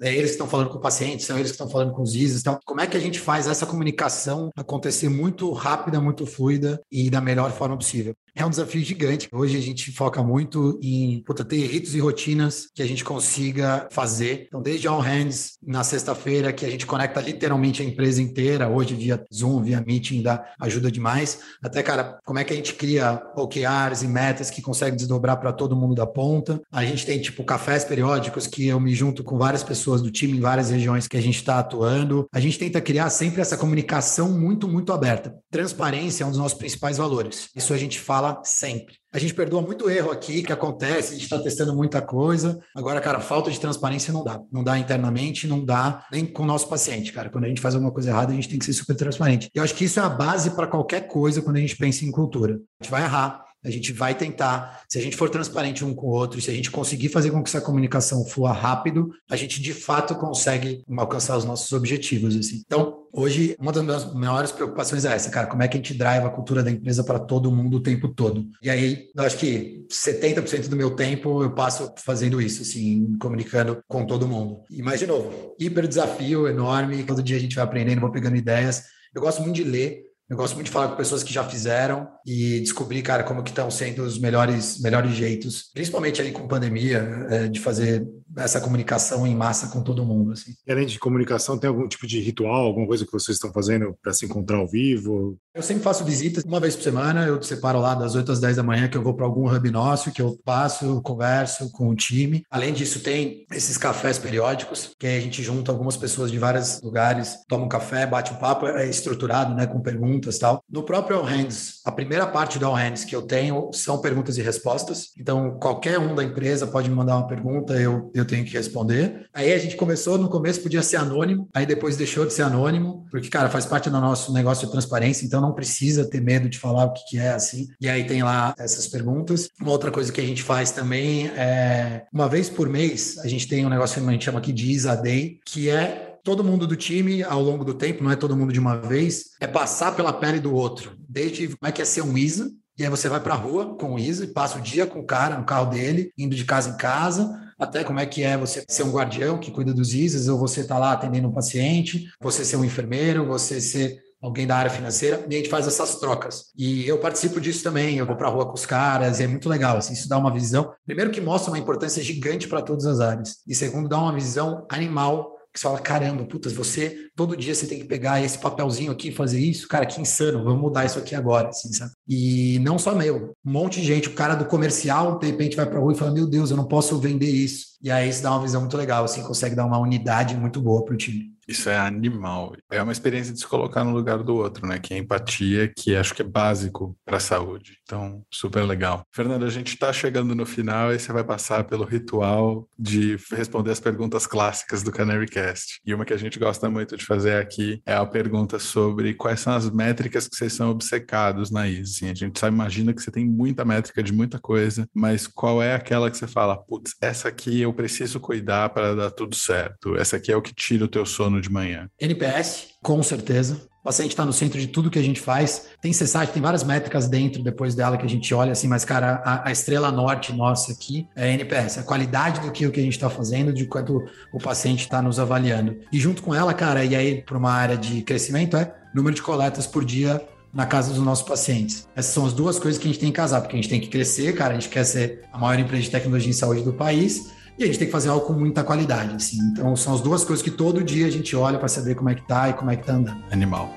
é, 0.00 0.14
eles 0.14 0.30
que 0.30 0.34
estão 0.34 0.48
falando 0.48 0.70
com 0.70 0.78
o 0.78 0.80
paciente, 0.80 1.22
são 1.22 1.36
eles 1.36 1.50
que 1.50 1.54
estão 1.54 1.68
falando 1.68 1.92
com 1.92 2.02
os 2.02 2.14
ISAs. 2.14 2.40
Então, 2.40 2.58
como 2.64 2.80
é 2.80 2.86
que 2.86 2.96
a 2.96 3.00
gente 3.00 3.18
faz 3.18 3.46
essa 3.46 3.66
comunicação 3.66 4.50
acontecer 4.56 5.08
muito 5.08 5.50
rápida, 5.52 6.00
muito 6.00 6.26
fluida 6.26 6.80
e 6.90 7.10
da 7.10 7.20
melhor 7.20 7.50
forma 7.52 7.76
possível. 7.76 8.14
É 8.38 8.46
um 8.46 8.50
desafio 8.50 8.84
gigante. 8.84 9.28
Hoje 9.32 9.56
a 9.56 9.60
gente 9.60 9.90
foca 9.90 10.22
muito 10.22 10.78
em 10.80 11.20
puta, 11.24 11.44
ter 11.44 11.66
ritos 11.66 11.96
e 11.96 11.98
rotinas 11.98 12.68
que 12.72 12.80
a 12.80 12.86
gente 12.86 13.02
consiga 13.02 13.88
fazer. 13.90 14.44
Então, 14.46 14.62
desde 14.62 14.86
All 14.86 15.00
Hands 15.00 15.58
na 15.60 15.82
sexta-feira, 15.82 16.52
que 16.52 16.64
a 16.64 16.70
gente 16.70 16.86
conecta 16.86 17.20
literalmente 17.20 17.82
a 17.82 17.84
empresa 17.84 18.22
inteira, 18.22 18.68
hoje 18.68 18.94
via 18.94 19.20
Zoom, 19.34 19.60
via 19.60 19.80
Meeting, 19.84 20.22
dá 20.22 20.44
ajuda 20.60 20.88
demais. 20.88 21.40
Até, 21.60 21.82
cara, 21.82 22.20
como 22.24 22.38
é 22.38 22.44
que 22.44 22.52
a 22.52 22.56
gente 22.56 22.74
cria 22.74 23.20
OKRs 23.34 24.04
e 24.04 24.06
metas 24.06 24.50
que 24.50 24.62
consegue 24.62 24.94
desdobrar 24.94 25.40
para 25.40 25.52
todo 25.52 25.74
mundo 25.74 25.96
da 25.96 26.06
ponta. 26.06 26.62
A 26.70 26.84
gente 26.84 27.04
tem, 27.04 27.20
tipo, 27.20 27.42
cafés 27.42 27.84
periódicos 27.84 28.46
que 28.46 28.68
eu 28.68 28.78
me 28.78 28.94
junto 28.94 29.24
com 29.24 29.36
várias 29.36 29.64
pessoas 29.64 30.00
do 30.00 30.12
time 30.12 30.38
em 30.38 30.40
várias 30.40 30.70
regiões 30.70 31.08
que 31.08 31.16
a 31.16 31.20
gente 31.20 31.38
está 31.38 31.58
atuando. 31.58 32.28
A 32.32 32.38
gente 32.38 32.56
tenta 32.56 32.80
criar 32.80 33.10
sempre 33.10 33.40
essa 33.40 33.56
comunicação 33.56 34.30
muito, 34.30 34.68
muito 34.68 34.92
aberta. 34.92 35.34
Transparência 35.50 36.22
é 36.22 36.26
um 36.28 36.30
dos 36.30 36.38
nossos 36.38 36.56
principais 36.56 36.98
valores. 36.98 37.48
Isso 37.56 37.74
a 37.74 37.76
gente 37.76 37.98
fala 37.98 38.27
sempre. 38.42 38.96
A 39.12 39.18
gente 39.18 39.34
perdoa 39.34 39.62
muito 39.62 39.88
erro 39.88 40.10
aqui 40.10 40.42
que 40.42 40.52
acontece, 40.52 41.10
a 41.10 41.14
gente 41.14 41.24
está 41.24 41.38
testando 41.38 41.74
muita 41.74 42.02
coisa. 42.02 42.58
Agora, 42.76 43.00
cara, 43.00 43.20
falta 43.20 43.50
de 43.50 43.58
transparência 43.58 44.12
não 44.12 44.22
dá. 44.22 44.40
Não 44.52 44.62
dá 44.62 44.78
internamente, 44.78 45.46
não 45.46 45.64
dá 45.64 46.06
nem 46.12 46.26
com 46.26 46.42
o 46.42 46.46
nosso 46.46 46.68
paciente, 46.68 47.12
cara. 47.12 47.30
Quando 47.30 47.44
a 47.44 47.48
gente 47.48 47.60
faz 47.60 47.74
alguma 47.74 47.92
coisa 47.92 48.10
errada, 48.10 48.32
a 48.32 48.34
gente 48.34 48.48
tem 48.48 48.58
que 48.58 48.64
ser 48.64 48.74
super 48.74 48.94
transparente. 48.94 49.48
E 49.54 49.58
eu 49.58 49.64
acho 49.64 49.74
que 49.74 49.84
isso 49.84 49.98
é 49.98 50.02
a 50.02 50.08
base 50.08 50.50
para 50.50 50.66
qualquer 50.66 51.06
coisa 51.08 51.40
quando 51.40 51.56
a 51.56 51.60
gente 51.60 51.76
pensa 51.76 52.04
em 52.04 52.10
cultura. 52.10 52.54
A 52.80 52.84
gente 52.84 52.90
vai 52.90 53.02
errar, 53.02 53.44
a 53.68 53.72
gente 53.72 53.92
vai 53.92 54.14
tentar, 54.14 54.82
se 54.88 54.98
a 54.98 55.02
gente 55.02 55.16
for 55.16 55.30
transparente 55.30 55.84
um 55.84 55.94
com 55.94 56.06
o 56.06 56.10
outro, 56.10 56.40
se 56.40 56.50
a 56.50 56.54
gente 56.54 56.70
conseguir 56.70 57.08
fazer 57.08 57.30
com 57.30 57.42
que 57.42 57.48
essa 57.48 57.60
comunicação 57.60 58.24
flua 58.24 58.52
rápido, 58.52 59.10
a 59.30 59.36
gente 59.36 59.60
de 59.60 59.72
fato 59.72 60.14
consegue 60.14 60.82
alcançar 60.96 61.36
os 61.36 61.44
nossos 61.44 61.72
objetivos. 61.72 62.36
Assim. 62.36 62.62
Então, 62.66 63.06
hoje, 63.12 63.56
uma 63.58 63.72
das 63.72 63.82
minhas 63.82 64.14
maiores 64.14 64.52
preocupações 64.52 65.04
é 65.04 65.14
essa, 65.14 65.30
cara, 65.30 65.46
como 65.46 65.62
é 65.62 65.68
que 65.68 65.76
a 65.76 65.80
gente 65.80 65.94
drive 65.94 66.24
a 66.24 66.30
cultura 66.30 66.62
da 66.62 66.70
empresa 66.70 67.04
para 67.04 67.18
todo 67.18 67.50
mundo 67.50 67.78
o 67.78 67.82
tempo 67.82 68.08
todo? 68.08 68.46
E 68.62 68.70
aí, 68.70 69.08
eu 69.14 69.24
acho 69.24 69.36
que 69.36 69.86
70% 69.90 70.68
do 70.68 70.76
meu 70.76 70.92
tempo 70.92 71.42
eu 71.42 71.50
passo 71.50 71.92
fazendo 71.98 72.40
isso, 72.40 72.62
assim, 72.62 73.16
comunicando 73.18 73.82
com 73.88 74.04
todo 74.04 74.28
mundo. 74.28 74.60
E 74.70 74.82
mais 74.82 75.00
de 75.00 75.06
novo, 75.06 75.54
hiper 75.58 75.86
desafio 75.86 76.46
enorme, 76.48 77.04
todo 77.04 77.22
dia 77.22 77.36
a 77.36 77.40
gente 77.40 77.56
vai 77.56 77.64
aprendendo, 77.64 78.00
vou 78.00 78.10
pegando 78.10 78.36
ideias. 78.36 78.84
Eu 79.14 79.22
gosto 79.22 79.42
muito 79.42 79.56
de 79.56 79.64
ler, 79.64 80.07
Eu 80.28 80.36
gosto 80.36 80.54
muito 80.54 80.66
de 80.66 80.72
falar 80.72 80.88
com 80.88 80.96
pessoas 80.96 81.22
que 81.22 81.32
já 81.32 81.42
fizeram 81.42 82.06
e 82.26 82.60
descobrir, 82.60 83.00
cara, 83.00 83.24
como 83.24 83.42
que 83.42 83.48
estão 83.48 83.70
sendo 83.70 84.02
os 84.02 84.18
melhores, 84.18 84.78
melhores 84.78 85.12
jeitos, 85.12 85.70
principalmente 85.72 86.20
aí 86.20 86.32
com 86.32 86.46
pandemia, 86.46 86.98
é, 87.30 87.48
de 87.48 87.58
fazer 87.58 88.06
essa 88.36 88.60
comunicação 88.60 89.26
em 89.26 89.34
massa 89.34 89.68
com 89.68 89.82
todo 89.82 90.04
mundo. 90.04 90.32
Assim. 90.32 90.52
E 90.66 90.70
além 90.70 90.86
de 90.86 90.98
comunicação, 90.98 91.58
tem 91.58 91.68
algum 91.68 91.88
tipo 91.88 92.06
de 92.06 92.20
ritual, 92.20 92.66
alguma 92.66 92.86
coisa 92.86 93.06
que 93.06 93.12
vocês 93.12 93.36
estão 93.36 93.50
fazendo 93.52 93.96
para 94.02 94.12
se 94.12 94.26
encontrar 94.26 94.58
ao 94.58 94.68
vivo? 94.68 95.38
Eu 95.54 95.62
sempre 95.62 95.82
faço 95.82 96.04
visitas 96.04 96.44
uma 96.44 96.60
vez 96.60 96.76
por 96.76 96.82
semana, 96.82 97.24
eu 97.26 97.42
separo 97.42 97.80
lá 97.80 97.94
das 97.94 98.14
8 98.14 98.30
às 98.30 98.38
10 98.38 98.56
da 98.56 98.62
manhã 98.62 98.86
que 98.86 98.96
eu 98.96 99.02
vou 99.02 99.14
para 99.14 99.24
algum 99.24 99.50
hub 99.50 99.70
nosso, 99.70 100.12
que 100.12 100.20
eu 100.20 100.38
passo, 100.44 100.84
eu 100.84 101.02
converso 101.02 101.72
com 101.72 101.88
o 101.88 101.96
time. 101.96 102.44
Além 102.50 102.72
disso, 102.74 103.00
tem 103.00 103.46
esses 103.50 103.78
cafés 103.78 104.18
periódicos, 104.18 104.94
que 104.98 105.06
a 105.06 105.20
gente 105.20 105.42
junta 105.42 105.72
algumas 105.72 105.96
pessoas 105.96 106.30
de 106.30 106.38
vários 106.38 106.80
lugares, 106.82 107.38
toma 107.48 107.64
um 107.64 107.68
café, 107.68 108.06
bate 108.06 108.32
um 108.32 108.36
papo, 108.36 108.66
é 108.66 108.88
estruturado, 108.88 109.54
né, 109.54 109.66
com 109.66 109.80
perguntas 109.80 110.17
e 110.36 110.40
tal. 110.40 110.62
No 110.70 110.82
próprio 110.82 111.18
All 111.18 111.24
Hands, 111.24 111.80
a 111.84 111.92
primeira 111.92 112.26
parte 112.26 112.58
do 112.58 112.66
All 112.66 112.74
Hands 112.74 113.04
que 113.04 113.14
eu 113.14 113.22
tenho 113.22 113.70
são 113.72 114.00
perguntas 114.00 114.36
e 114.38 114.42
respostas. 114.42 115.08
Então, 115.18 115.58
qualquer 115.58 115.98
um 115.98 116.14
da 116.14 116.24
empresa 116.24 116.66
pode 116.66 116.88
me 116.88 116.96
mandar 116.96 117.16
uma 117.16 117.26
pergunta, 117.26 117.74
eu, 117.74 118.10
eu 118.14 118.24
tenho 118.24 118.44
que 118.44 118.52
responder. 118.52 119.26
Aí 119.32 119.52
a 119.52 119.58
gente 119.58 119.76
começou, 119.76 120.18
no 120.18 120.28
começo 120.28 120.60
podia 120.62 120.82
ser 120.82 120.96
anônimo, 120.96 121.48
aí 121.54 121.66
depois 121.66 121.96
deixou 121.96 122.26
de 122.26 122.32
ser 122.32 122.42
anônimo, 122.42 123.06
porque, 123.10 123.28
cara, 123.28 123.48
faz 123.48 123.66
parte 123.66 123.90
do 123.90 124.00
nosso 124.00 124.32
negócio 124.32 124.66
de 124.66 124.72
transparência, 124.72 125.24
então 125.24 125.40
não 125.40 125.52
precisa 125.52 126.08
ter 126.08 126.20
medo 126.20 126.48
de 126.48 126.58
falar 126.58 126.84
o 126.84 126.92
que, 126.92 127.04
que 127.10 127.18
é 127.18 127.30
assim. 127.30 127.68
E 127.80 127.88
aí 127.88 128.04
tem 128.04 128.22
lá 128.22 128.54
essas 128.58 128.86
perguntas. 128.86 129.48
Uma 129.60 129.72
outra 129.72 129.90
coisa 129.90 130.12
que 130.12 130.20
a 130.20 130.26
gente 130.26 130.42
faz 130.42 130.70
também 130.70 131.28
é, 131.28 132.04
uma 132.12 132.28
vez 132.28 132.48
por 132.48 132.68
mês, 132.68 133.18
a 133.18 133.28
gente 133.28 133.46
tem 133.46 133.64
um 133.64 133.68
negócio 133.68 134.00
que 134.00 134.08
a 134.08 134.12
gente 134.12 134.24
chama 134.24 134.38
aqui 134.38 134.52
de 134.52 134.70
Isa 134.70 134.94
Day, 134.94 135.40
que 135.44 135.68
é 135.70 136.07
todo 136.24 136.44
mundo 136.44 136.66
do 136.66 136.76
time 136.76 137.22
ao 137.22 137.42
longo 137.42 137.64
do 137.64 137.74
tempo, 137.74 138.02
não 138.02 138.10
é 138.10 138.16
todo 138.16 138.36
mundo 138.36 138.52
de 138.52 138.60
uma 138.60 138.76
vez, 138.76 139.30
é 139.40 139.46
passar 139.46 139.94
pela 139.94 140.12
pele 140.12 140.40
do 140.40 140.54
outro. 140.54 140.96
Desde 141.08 141.48
como 141.48 141.68
é 141.68 141.72
que 141.72 141.82
é 141.82 141.84
ser 141.84 142.02
um 142.02 142.16
Isa, 142.16 142.50
e 142.78 142.84
aí 142.84 142.90
você 142.90 143.08
vai 143.08 143.20
para 143.20 143.34
a 143.34 143.36
rua 143.36 143.76
com 143.76 143.94
o 143.94 143.98
Isa 143.98 144.24
e 144.24 144.28
passa 144.28 144.58
o 144.58 144.62
dia 144.62 144.86
com 144.86 145.00
o 145.00 145.06
cara 145.06 145.36
no 145.36 145.44
carro 145.44 145.70
dele, 145.70 146.12
indo 146.16 146.36
de 146.36 146.44
casa 146.44 146.70
em 146.70 146.76
casa, 146.76 147.28
até 147.58 147.82
como 147.82 147.98
é 147.98 148.06
que 148.06 148.22
é 148.22 148.36
você 148.36 148.64
ser 148.68 148.84
um 148.84 148.92
guardião 148.92 149.38
que 149.38 149.50
cuida 149.50 149.74
dos 149.74 149.92
ISAs, 149.92 150.28
ou 150.28 150.38
você 150.38 150.64
tá 150.64 150.78
lá 150.78 150.92
atendendo 150.92 151.28
um 151.28 151.32
paciente, 151.32 152.08
você 152.20 152.44
ser 152.44 152.56
um 152.56 152.64
enfermeiro, 152.64 153.26
você 153.26 153.60
ser 153.60 153.98
alguém 154.20 154.46
da 154.46 154.56
área 154.56 154.70
financeira, 154.70 155.24
e 155.28 155.34
a 155.34 155.38
gente 155.38 155.48
faz 155.48 155.66
essas 155.66 155.96
trocas. 155.96 156.46
E 156.56 156.86
eu 156.86 156.98
participo 156.98 157.40
disso 157.40 157.62
também, 157.62 157.98
eu 157.98 158.06
vou 158.06 158.16
para 158.16 158.28
a 158.28 158.30
rua 158.30 158.46
com 158.46 158.54
os 158.54 158.66
caras, 158.66 159.20
e 159.20 159.24
é 159.24 159.26
muito 159.26 159.48
legal, 159.48 159.76
assim, 159.76 159.92
isso 159.92 160.08
dá 160.08 160.18
uma 160.18 160.32
visão, 160.32 160.72
primeiro 160.84 161.10
que 161.10 161.20
mostra 161.20 161.52
uma 161.52 161.58
importância 161.58 162.02
gigante 162.02 162.48
para 162.48 162.62
todas 162.62 162.86
as 162.86 163.00
áreas, 163.00 163.36
e 163.46 163.54
segundo, 163.54 163.88
dá 163.88 163.98
uma 163.98 164.12
visão 164.12 164.66
animal 164.70 165.37
você 165.58 165.62
fala, 165.62 165.78
caramba, 165.80 166.24
putas, 166.24 166.52
você, 166.52 167.10
todo 167.16 167.36
dia 167.36 167.54
você 167.54 167.66
tem 167.66 167.78
que 167.78 167.84
pegar 167.84 168.22
esse 168.22 168.38
papelzinho 168.38 168.92
aqui 168.92 169.08
e 169.08 169.12
fazer 169.12 169.40
isso, 169.40 169.66
cara, 169.68 169.86
que 169.86 170.00
insano, 170.00 170.44
vamos 170.44 170.60
mudar 170.60 170.84
isso 170.84 170.98
aqui 170.98 171.14
agora, 171.14 171.48
assim, 171.48 171.72
sabe? 171.72 171.92
E 172.06 172.58
não 172.60 172.78
só 172.78 172.94
meu, 172.94 173.34
um 173.44 173.52
monte 173.52 173.80
de 173.80 173.86
gente, 173.86 174.08
o 174.08 174.14
cara 174.14 174.34
do 174.34 174.44
comercial, 174.44 175.18
de 175.18 175.26
repente 175.26 175.56
vai 175.56 175.66
pra 175.66 175.80
rua 175.80 175.92
e 175.92 175.96
fala, 175.96 176.12
meu 176.12 176.26
Deus, 176.26 176.50
eu 176.50 176.56
não 176.56 176.66
posso 176.66 176.98
vender 176.98 177.30
isso. 177.30 177.76
E 177.82 177.90
aí 177.90 178.08
isso 178.08 178.22
dá 178.22 178.30
uma 178.30 178.42
visão 178.42 178.60
muito 178.60 178.76
legal, 178.76 179.04
assim, 179.04 179.22
consegue 179.22 179.54
dar 179.54 179.66
uma 179.66 179.78
unidade 179.78 180.36
muito 180.36 180.60
boa 180.60 180.84
pro 180.84 180.96
time. 180.96 181.37
Isso 181.48 181.70
é 181.70 181.78
animal. 181.78 182.54
É 182.70 182.82
uma 182.82 182.92
experiência 182.92 183.32
de 183.32 183.40
se 183.40 183.46
colocar 183.46 183.82
no 183.82 183.94
lugar 183.94 184.22
do 184.22 184.36
outro, 184.36 184.66
né? 184.66 184.78
Que 184.78 184.92
é 184.92 184.98
empatia, 184.98 185.72
que 185.74 185.96
acho 185.96 186.14
que 186.14 186.20
é 186.20 186.24
básico 186.24 186.94
para 187.06 187.16
a 187.16 187.20
saúde. 187.20 187.78
Então, 187.82 188.22
super 188.30 188.62
legal. 188.64 189.02
Fernando, 189.10 189.46
a 189.46 189.50
gente 189.50 189.68
está 189.68 189.90
chegando 189.92 190.34
no 190.34 190.44
final 190.44 190.92
e 190.92 190.98
você 190.98 191.10
vai 191.10 191.24
passar 191.24 191.64
pelo 191.64 191.84
ritual 191.84 192.68
de 192.78 193.16
responder 193.32 193.70
as 193.70 193.80
perguntas 193.80 194.26
clássicas 194.26 194.82
do 194.82 194.92
Canary 194.92 195.26
Cast. 195.26 195.80
E 195.86 195.94
uma 195.94 196.04
que 196.04 196.12
a 196.12 196.18
gente 196.18 196.38
gosta 196.38 196.68
muito 196.68 196.96
de 196.96 197.06
fazer 197.06 197.36
aqui 197.36 197.80
é 197.86 197.94
a 197.94 198.04
pergunta 198.04 198.58
sobre 198.58 199.14
quais 199.14 199.40
são 199.40 199.54
as 199.54 199.70
métricas 199.70 200.28
que 200.28 200.36
vocês 200.36 200.52
são 200.52 200.70
obcecados 200.70 201.50
na 201.50 201.66
ISO. 201.66 201.94
Assim, 201.96 202.10
a 202.10 202.14
gente 202.14 202.38
só 202.38 202.46
imagina 202.46 202.92
que 202.92 203.02
você 203.02 203.10
tem 203.10 203.26
muita 203.26 203.64
métrica 203.64 204.02
de 204.02 204.12
muita 204.12 204.38
coisa, 204.38 204.86
mas 204.92 205.26
qual 205.26 205.62
é 205.62 205.74
aquela 205.74 206.10
que 206.10 206.18
você 206.18 206.26
fala, 206.26 206.56
putz, 206.56 206.94
essa 207.00 207.28
aqui 207.28 207.62
eu 207.62 207.72
preciso 207.72 208.20
cuidar 208.20 208.68
para 208.68 208.94
dar 208.94 209.10
tudo 209.10 209.34
certo. 209.34 209.96
Essa 209.96 210.16
aqui 210.16 210.30
é 210.30 210.36
o 210.36 210.42
que 210.42 210.54
tira 210.54 210.84
o 210.84 210.88
teu 210.88 211.06
sono 211.06 211.37
de 211.40 211.50
manhã. 211.50 211.88
NPS, 212.00 212.68
com 212.82 213.02
certeza. 213.02 213.68
O 213.80 213.84
paciente 213.84 214.10
está 214.10 214.24
no 214.24 214.32
centro 214.32 214.60
de 214.60 214.66
tudo 214.66 214.90
que 214.90 214.98
a 214.98 215.02
gente 215.02 215.20
faz. 215.20 215.66
Tem 215.80 215.92
CSAT, 215.92 216.32
tem 216.32 216.42
várias 216.42 216.62
métricas 216.62 217.08
dentro 217.08 217.42
depois 217.42 217.74
dela 217.74 217.96
que 217.96 218.04
a 218.04 218.08
gente 218.08 218.34
olha 218.34 218.52
assim, 218.52 218.68
mas, 218.68 218.84
cara, 218.84 219.22
a, 219.24 219.48
a 219.48 219.52
estrela 219.52 219.90
norte 219.90 220.32
nossa 220.32 220.72
aqui 220.72 221.06
é 221.16 221.32
NPS, 221.32 221.78
a 221.78 221.82
qualidade 221.82 222.40
do 222.40 222.50
que, 222.52 222.66
o 222.66 222.70
que 222.70 222.80
a 222.80 222.82
gente 222.82 222.94
está 222.94 223.08
fazendo, 223.08 223.52
de 223.52 223.66
quanto 223.66 224.04
o 224.32 224.38
paciente 224.38 224.80
está 224.80 225.00
nos 225.00 225.18
avaliando. 225.18 225.78
E 225.92 225.98
junto 225.98 226.22
com 226.22 226.34
ela, 226.34 226.52
cara, 226.52 226.84
e 226.84 226.94
aí 226.94 227.22
para 227.22 227.38
uma 227.38 227.52
área 227.52 227.76
de 227.76 228.02
crescimento, 228.02 228.56
é 228.56 228.74
número 228.94 229.14
de 229.14 229.22
coletas 229.22 229.66
por 229.66 229.84
dia 229.84 230.20
na 230.52 230.66
casa 230.66 230.92
dos 230.92 231.02
nossos 231.02 231.26
pacientes. 231.26 231.86
Essas 231.94 232.12
são 232.12 232.26
as 232.26 232.32
duas 232.32 232.58
coisas 232.58 232.80
que 232.80 232.88
a 232.88 232.90
gente 232.90 233.00
tem 233.00 233.10
que 233.10 233.16
casar, 233.16 233.40
porque 233.40 233.56
a 233.56 233.60
gente 233.60 233.68
tem 233.68 233.80
que 233.80 233.88
crescer, 233.88 234.34
cara, 234.34 234.54
a 234.54 234.58
gente 234.58 234.68
quer 234.68 234.84
ser 234.84 235.22
a 235.32 235.38
maior 235.38 235.58
empresa 235.58 235.84
de 235.84 235.90
tecnologia 235.90 236.30
em 236.30 236.34
saúde 236.34 236.62
do 236.62 236.72
país, 236.72 237.32
e 237.58 237.64
a 237.64 237.66
gente 237.66 237.78
tem 237.78 237.86
que 237.86 237.92
fazer 237.92 238.08
algo 238.08 238.24
com 238.24 238.32
muita 238.32 238.62
qualidade, 238.62 239.14
assim. 239.14 239.38
Então 239.40 239.74
são 239.74 239.94
as 239.94 240.00
duas 240.00 240.24
coisas 240.24 240.42
que 240.42 240.50
todo 240.50 240.82
dia 240.82 241.06
a 241.06 241.10
gente 241.10 241.34
olha 241.34 241.58
para 241.58 241.68
saber 241.68 241.94
como 241.94 242.08
é 242.08 242.14
que 242.14 242.22
tá 242.22 242.48
e 242.50 242.52
como 242.52 242.70
é 242.70 242.76
que 242.76 242.86
tá 242.86 242.92
andando. 242.92 243.22
Animal. 243.30 243.74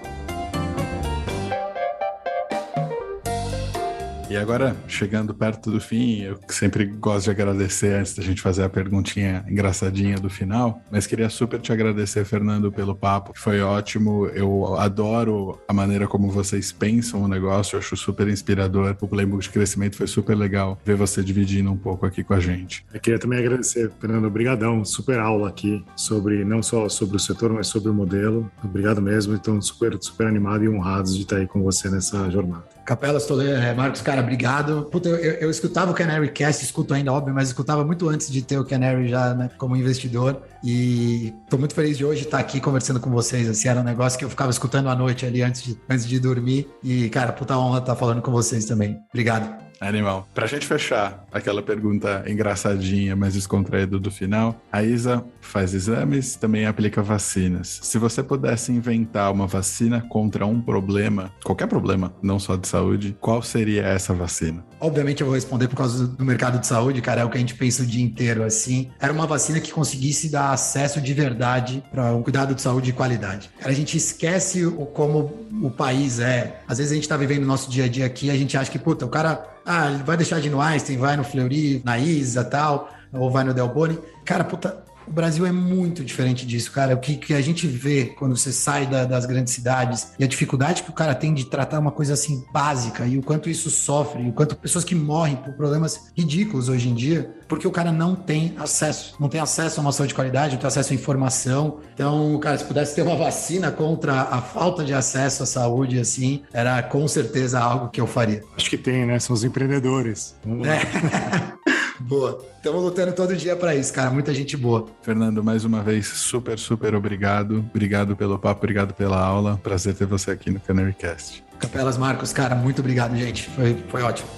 E 4.31 4.37
agora, 4.37 4.77
chegando 4.87 5.33
perto 5.33 5.69
do 5.69 5.81
fim, 5.81 6.21
eu 6.21 6.39
sempre 6.47 6.85
gosto 6.85 7.25
de 7.25 7.31
agradecer 7.31 7.95
antes 7.95 8.15
da 8.15 8.23
gente 8.23 8.41
fazer 8.41 8.63
a 8.63 8.69
perguntinha 8.69 9.43
engraçadinha 9.45 10.15
do 10.15 10.29
final, 10.29 10.81
mas 10.89 11.05
queria 11.05 11.29
super 11.29 11.59
te 11.59 11.73
agradecer, 11.73 12.23
Fernando, 12.23 12.71
pelo 12.71 12.95
papo. 12.95 13.33
Foi 13.35 13.59
ótimo. 13.59 14.27
Eu 14.27 14.77
adoro 14.77 15.59
a 15.67 15.73
maneira 15.73 16.07
como 16.07 16.31
vocês 16.31 16.71
pensam 16.71 17.21
o 17.23 17.27
negócio, 17.27 17.75
eu 17.75 17.79
acho 17.79 17.97
super 17.97 18.25
inspirador. 18.29 18.95
O 19.01 19.07
Playbook 19.09 19.43
de 19.43 19.49
crescimento 19.49 19.97
foi 19.97 20.07
super 20.07 20.37
legal 20.37 20.79
ver 20.85 20.95
você 20.95 21.21
dividindo 21.21 21.69
um 21.69 21.77
pouco 21.77 22.05
aqui 22.05 22.23
com 22.23 22.33
a 22.33 22.39
gente. 22.39 22.85
Eu 22.93 23.01
queria 23.01 23.19
também 23.19 23.37
agradecer, 23.37 23.91
Fernando, 23.99 24.27
obrigadão. 24.27 24.85
Super 24.85 25.19
aula 25.19 25.49
aqui 25.49 25.83
sobre 25.93 26.45
não 26.45 26.63
só 26.63 26.87
sobre 26.87 27.17
o 27.17 27.19
setor, 27.19 27.51
mas 27.51 27.67
sobre 27.67 27.89
o 27.89 27.93
modelo. 27.93 28.49
Obrigado 28.63 29.01
mesmo. 29.01 29.35
Então, 29.35 29.61
super, 29.61 29.97
super 29.99 30.25
animado 30.25 30.63
e 30.63 30.69
honrados 30.69 31.17
de 31.17 31.23
estar 31.23 31.35
aí 31.35 31.47
com 31.47 31.61
você 31.61 31.89
nessa 31.89 32.31
jornada. 32.31 32.63
Capelas 32.85 33.25
Toledo, 33.25 33.61
é, 33.61 33.73
Marcos, 33.73 34.01
cara, 34.01 34.21
obrigado. 34.21 34.87
Puta, 34.91 35.09
eu, 35.09 35.15
eu, 35.15 35.33
eu, 35.33 35.51
escutava 35.51 35.91
o 35.91 35.93
Canary 35.93 36.29
Cast, 36.29 36.63
escuto 36.63 36.93
ainda, 36.93 37.13
óbvio, 37.13 37.33
mas 37.33 37.49
escutava 37.49 37.85
muito 37.85 38.09
antes 38.09 38.29
de 38.29 38.41
ter 38.41 38.57
o 38.57 38.65
Canary 38.65 39.07
já 39.07 39.33
né, 39.33 39.49
como 39.57 39.75
investidor. 39.75 40.41
E 40.63 41.33
tô 41.49 41.57
muito 41.57 41.73
feliz 41.73 41.97
de 41.97 42.05
hoje 42.05 42.23
estar 42.23 42.39
aqui 42.39 42.59
conversando 42.59 42.99
com 42.99 43.09
vocês. 43.09 43.49
Assim, 43.49 43.67
era 43.67 43.79
um 43.79 43.83
negócio 43.83 44.17
que 44.17 44.25
eu 44.25 44.29
ficava 44.29 44.51
escutando 44.51 44.89
à 44.89 44.95
noite 44.95 45.25
ali 45.25 45.41
antes 45.41 45.63
de, 45.63 45.77
antes 45.89 46.07
de 46.07 46.19
dormir. 46.19 46.67
E, 46.83 47.09
cara, 47.09 47.31
puta 47.31 47.57
honra 47.57 47.79
estar 47.79 47.95
falando 47.95 48.21
com 48.21 48.31
vocês 48.31 48.65
também. 48.65 48.99
Obrigado. 49.09 49.71
Animal. 49.81 50.27
Pra 50.31 50.45
gente 50.45 50.67
fechar 50.67 51.25
aquela 51.31 51.63
pergunta 51.63 52.23
engraçadinha, 52.27 53.15
mas 53.15 53.33
descontraída 53.33 53.97
do 53.97 54.11
final, 54.11 54.55
a 54.71 54.83
Isa 54.83 55.25
faz 55.41 55.73
exames, 55.73 56.35
também 56.35 56.67
aplica 56.67 57.01
vacinas. 57.01 57.79
Se 57.81 57.97
você 57.97 58.21
pudesse 58.21 58.71
inventar 58.71 59.31
uma 59.31 59.47
vacina 59.47 59.99
contra 60.07 60.45
um 60.45 60.61
problema, 60.61 61.33
qualquer 61.43 61.65
problema, 61.65 62.13
não 62.21 62.37
só 62.37 62.55
de 62.55 62.67
saúde, 62.67 63.17
qual 63.19 63.41
seria 63.41 63.81
essa 63.81 64.13
vacina? 64.13 64.63
Obviamente 64.79 65.21
eu 65.21 65.25
vou 65.25 65.35
responder 65.35 65.67
por 65.67 65.75
causa 65.75 66.07
do 66.07 66.23
mercado 66.23 66.59
de 66.59 66.67
saúde, 66.67 67.01
cara, 67.01 67.21
é 67.21 67.25
o 67.25 67.29
que 67.29 67.37
a 67.37 67.41
gente 67.41 67.55
pensa 67.55 67.81
o 67.81 67.85
dia 67.85 68.03
inteiro 68.03 68.43
assim. 68.43 68.91
Era 68.99 69.11
uma 69.11 69.25
vacina 69.25 69.59
que 69.59 69.71
conseguisse 69.71 70.29
dar 70.29 70.50
acesso 70.51 71.01
de 71.01 71.13
verdade 71.13 71.83
para 71.91 72.13
um 72.13 72.21
cuidado 72.21 72.53
de 72.53 72.61
saúde 72.61 72.87
de 72.87 72.93
qualidade. 72.93 73.49
Cara, 73.59 73.71
a 73.71 73.75
gente 73.75 73.97
esquece 73.97 74.65
o 74.65 74.85
como 74.85 75.47
o 75.61 75.69
país 75.69 76.19
é. 76.19 76.61
Às 76.67 76.77
vezes 76.77 76.91
a 76.91 76.95
gente 76.95 77.07
tá 77.07 77.17
vivendo 77.17 77.43
o 77.43 77.47
nosso 77.47 77.69
dia 77.69 77.85
a 77.85 77.87
dia 77.87 78.05
aqui, 78.05 78.29
a 78.29 78.35
gente 78.35 78.57
acha 78.57 78.69
que, 78.69 78.79
puta, 78.79 79.05
o 79.05 79.09
cara 79.09 79.45
ah, 79.65 79.89
vai 80.05 80.17
deixar 80.17 80.39
de 80.39 80.47
ir 80.47 80.51
no 80.51 80.61
Einstein, 80.61 80.97
vai 80.97 81.15
no 81.15 81.23
Fleury, 81.23 81.81
na 81.85 81.97
Isa 81.97 82.43
tal, 82.43 82.89
ou 83.13 83.29
vai 83.29 83.43
no 83.43 83.53
Delboni. 83.53 83.99
Cara, 84.25 84.43
puta, 84.43 84.83
o 85.11 85.13
Brasil 85.13 85.45
é 85.45 85.51
muito 85.51 86.05
diferente 86.05 86.45
disso, 86.45 86.71
cara. 86.71 86.95
O 86.95 86.97
que, 86.97 87.17
que 87.17 87.33
a 87.33 87.41
gente 87.41 87.67
vê 87.67 88.05
quando 88.05 88.35
você 88.35 88.51
sai 88.53 88.87
da, 88.87 89.03
das 89.03 89.25
grandes 89.25 89.53
cidades 89.53 90.13
e 90.17 90.23
a 90.23 90.27
dificuldade 90.27 90.83
que 90.83 90.89
o 90.89 90.93
cara 90.93 91.13
tem 91.13 91.33
de 91.33 91.45
tratar 91.45 91.79
uma 91.79 91.91
coisa 91.91 92.13
assim 92.13 92.45
básica 92.53 93.05
e 93.05 93.17
o 93.17 93.21
quanto 93.21 93.49
isso 93.49 93.69
sofre, 93.69 94.23
e 94.23 94.29
o 94.29 94.31
quanto 94.31 94.55
pessoas 94.55 94.85
que 94.85 94.95
morrem 94.95 95.35
por 95.35 95.53
problemas 95.53 96.11
ridículos 96.17 96.69
hoje 96.69 96.87
em 96.87 96.95
dia, 96.95 97.29
porque 97.49 97.67
o 97.67 97.71
cara 97.71 97.91
não 97.91 98.15
tem 98.15 98.55
acesso, 98.57 99.15
não 99.19 99.27
tem 99.27 99.41
acesso 99.41 99.81
a 99.81 99.83
uma 99.83 99.91
saúde 99.91 100.09
de 100.09 100.15
qualidade, 100.15 100.53
não 100.53 100.61
tem 100.61 100.67
acesso 100.69 100.93
à 100.93 100.95
informação. 100.95 101.79
Então, 101.93 102.39
cara, 102.39 102.57
se 102.57 102.63
pudesse 102.63 102.95
ter 102.95 103.01
uma 103.01 103.17
vacina 103.17 103.69
contra 103.69 104.21
a 104.21 104.41
falta 104.41 104.85
de 104.85 104.93
acesso 104.93 105.43
à 105.43 105.45
saúde, 105.45 105.99
assim, 105.99 106.43
era 106.53 106.81
com 106.81 107.05
certeza 107.05 107.59
algo 107.59 107.89
que 107.89 107.99
eu 107.99 108.07
faria. 108.07 108.41
Acho 108.55 108.69
que 108.69 108.77
tem, 108.77 109.05
né? 109.05 109.19
São 109.19 109.33
os 109.33 109.43
empreendedores. 109.43 110.35
É. 110.45 111.51
Boa. 112.01 112.43
Estamos 112.57 112.83
lutando 112.83 113.13
todo 113.13 113.35
dia 113.35 113.55
para 113.55 113.75
isso, 113.75 113.93
cara. 113.93 114.09
Muita 114.09 114.33
gente 114.33 114.57
boa. 114.57 114.87
Fernando, 115.01 115.43
mais 115.43 115.63
uma 115.65 115.81
vez, 115.81 116.07
super, 116.07 116.57
super 116.57 116.95
obrigado. 116.95 117.65
Obrigado 117.69 118.15
pelo 118.15 118.37
papo, 118.37 118.59
obrigado 118.59 118.93
pela 118.93 119.19
aula. 119.19 119.59
Prazer 119.61 119.93
ter 119.95 120.05
você 120.05 120.31
aqui 120.31 120.49
no 120.49 120.59
Canarycast. 120.59 121.43
Capelas 121.59 121.97
Marcos, 121.97 122.33
cara, 122.33 122.55
muito 122.55 122.79
obrigado, 122.79 123.15
gente. 123.15 123.49
Foi, 123.49 123.75
foi 123.89 124.01
ótimo. 124.01 124.29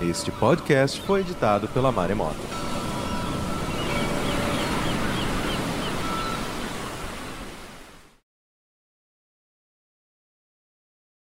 Este 0.00 0.30
podcast 0.32 1.00
foi 1.02 1.20
editado 1.20 1.68
pela 1.68 1.92
Maremoto. 1.92 2.69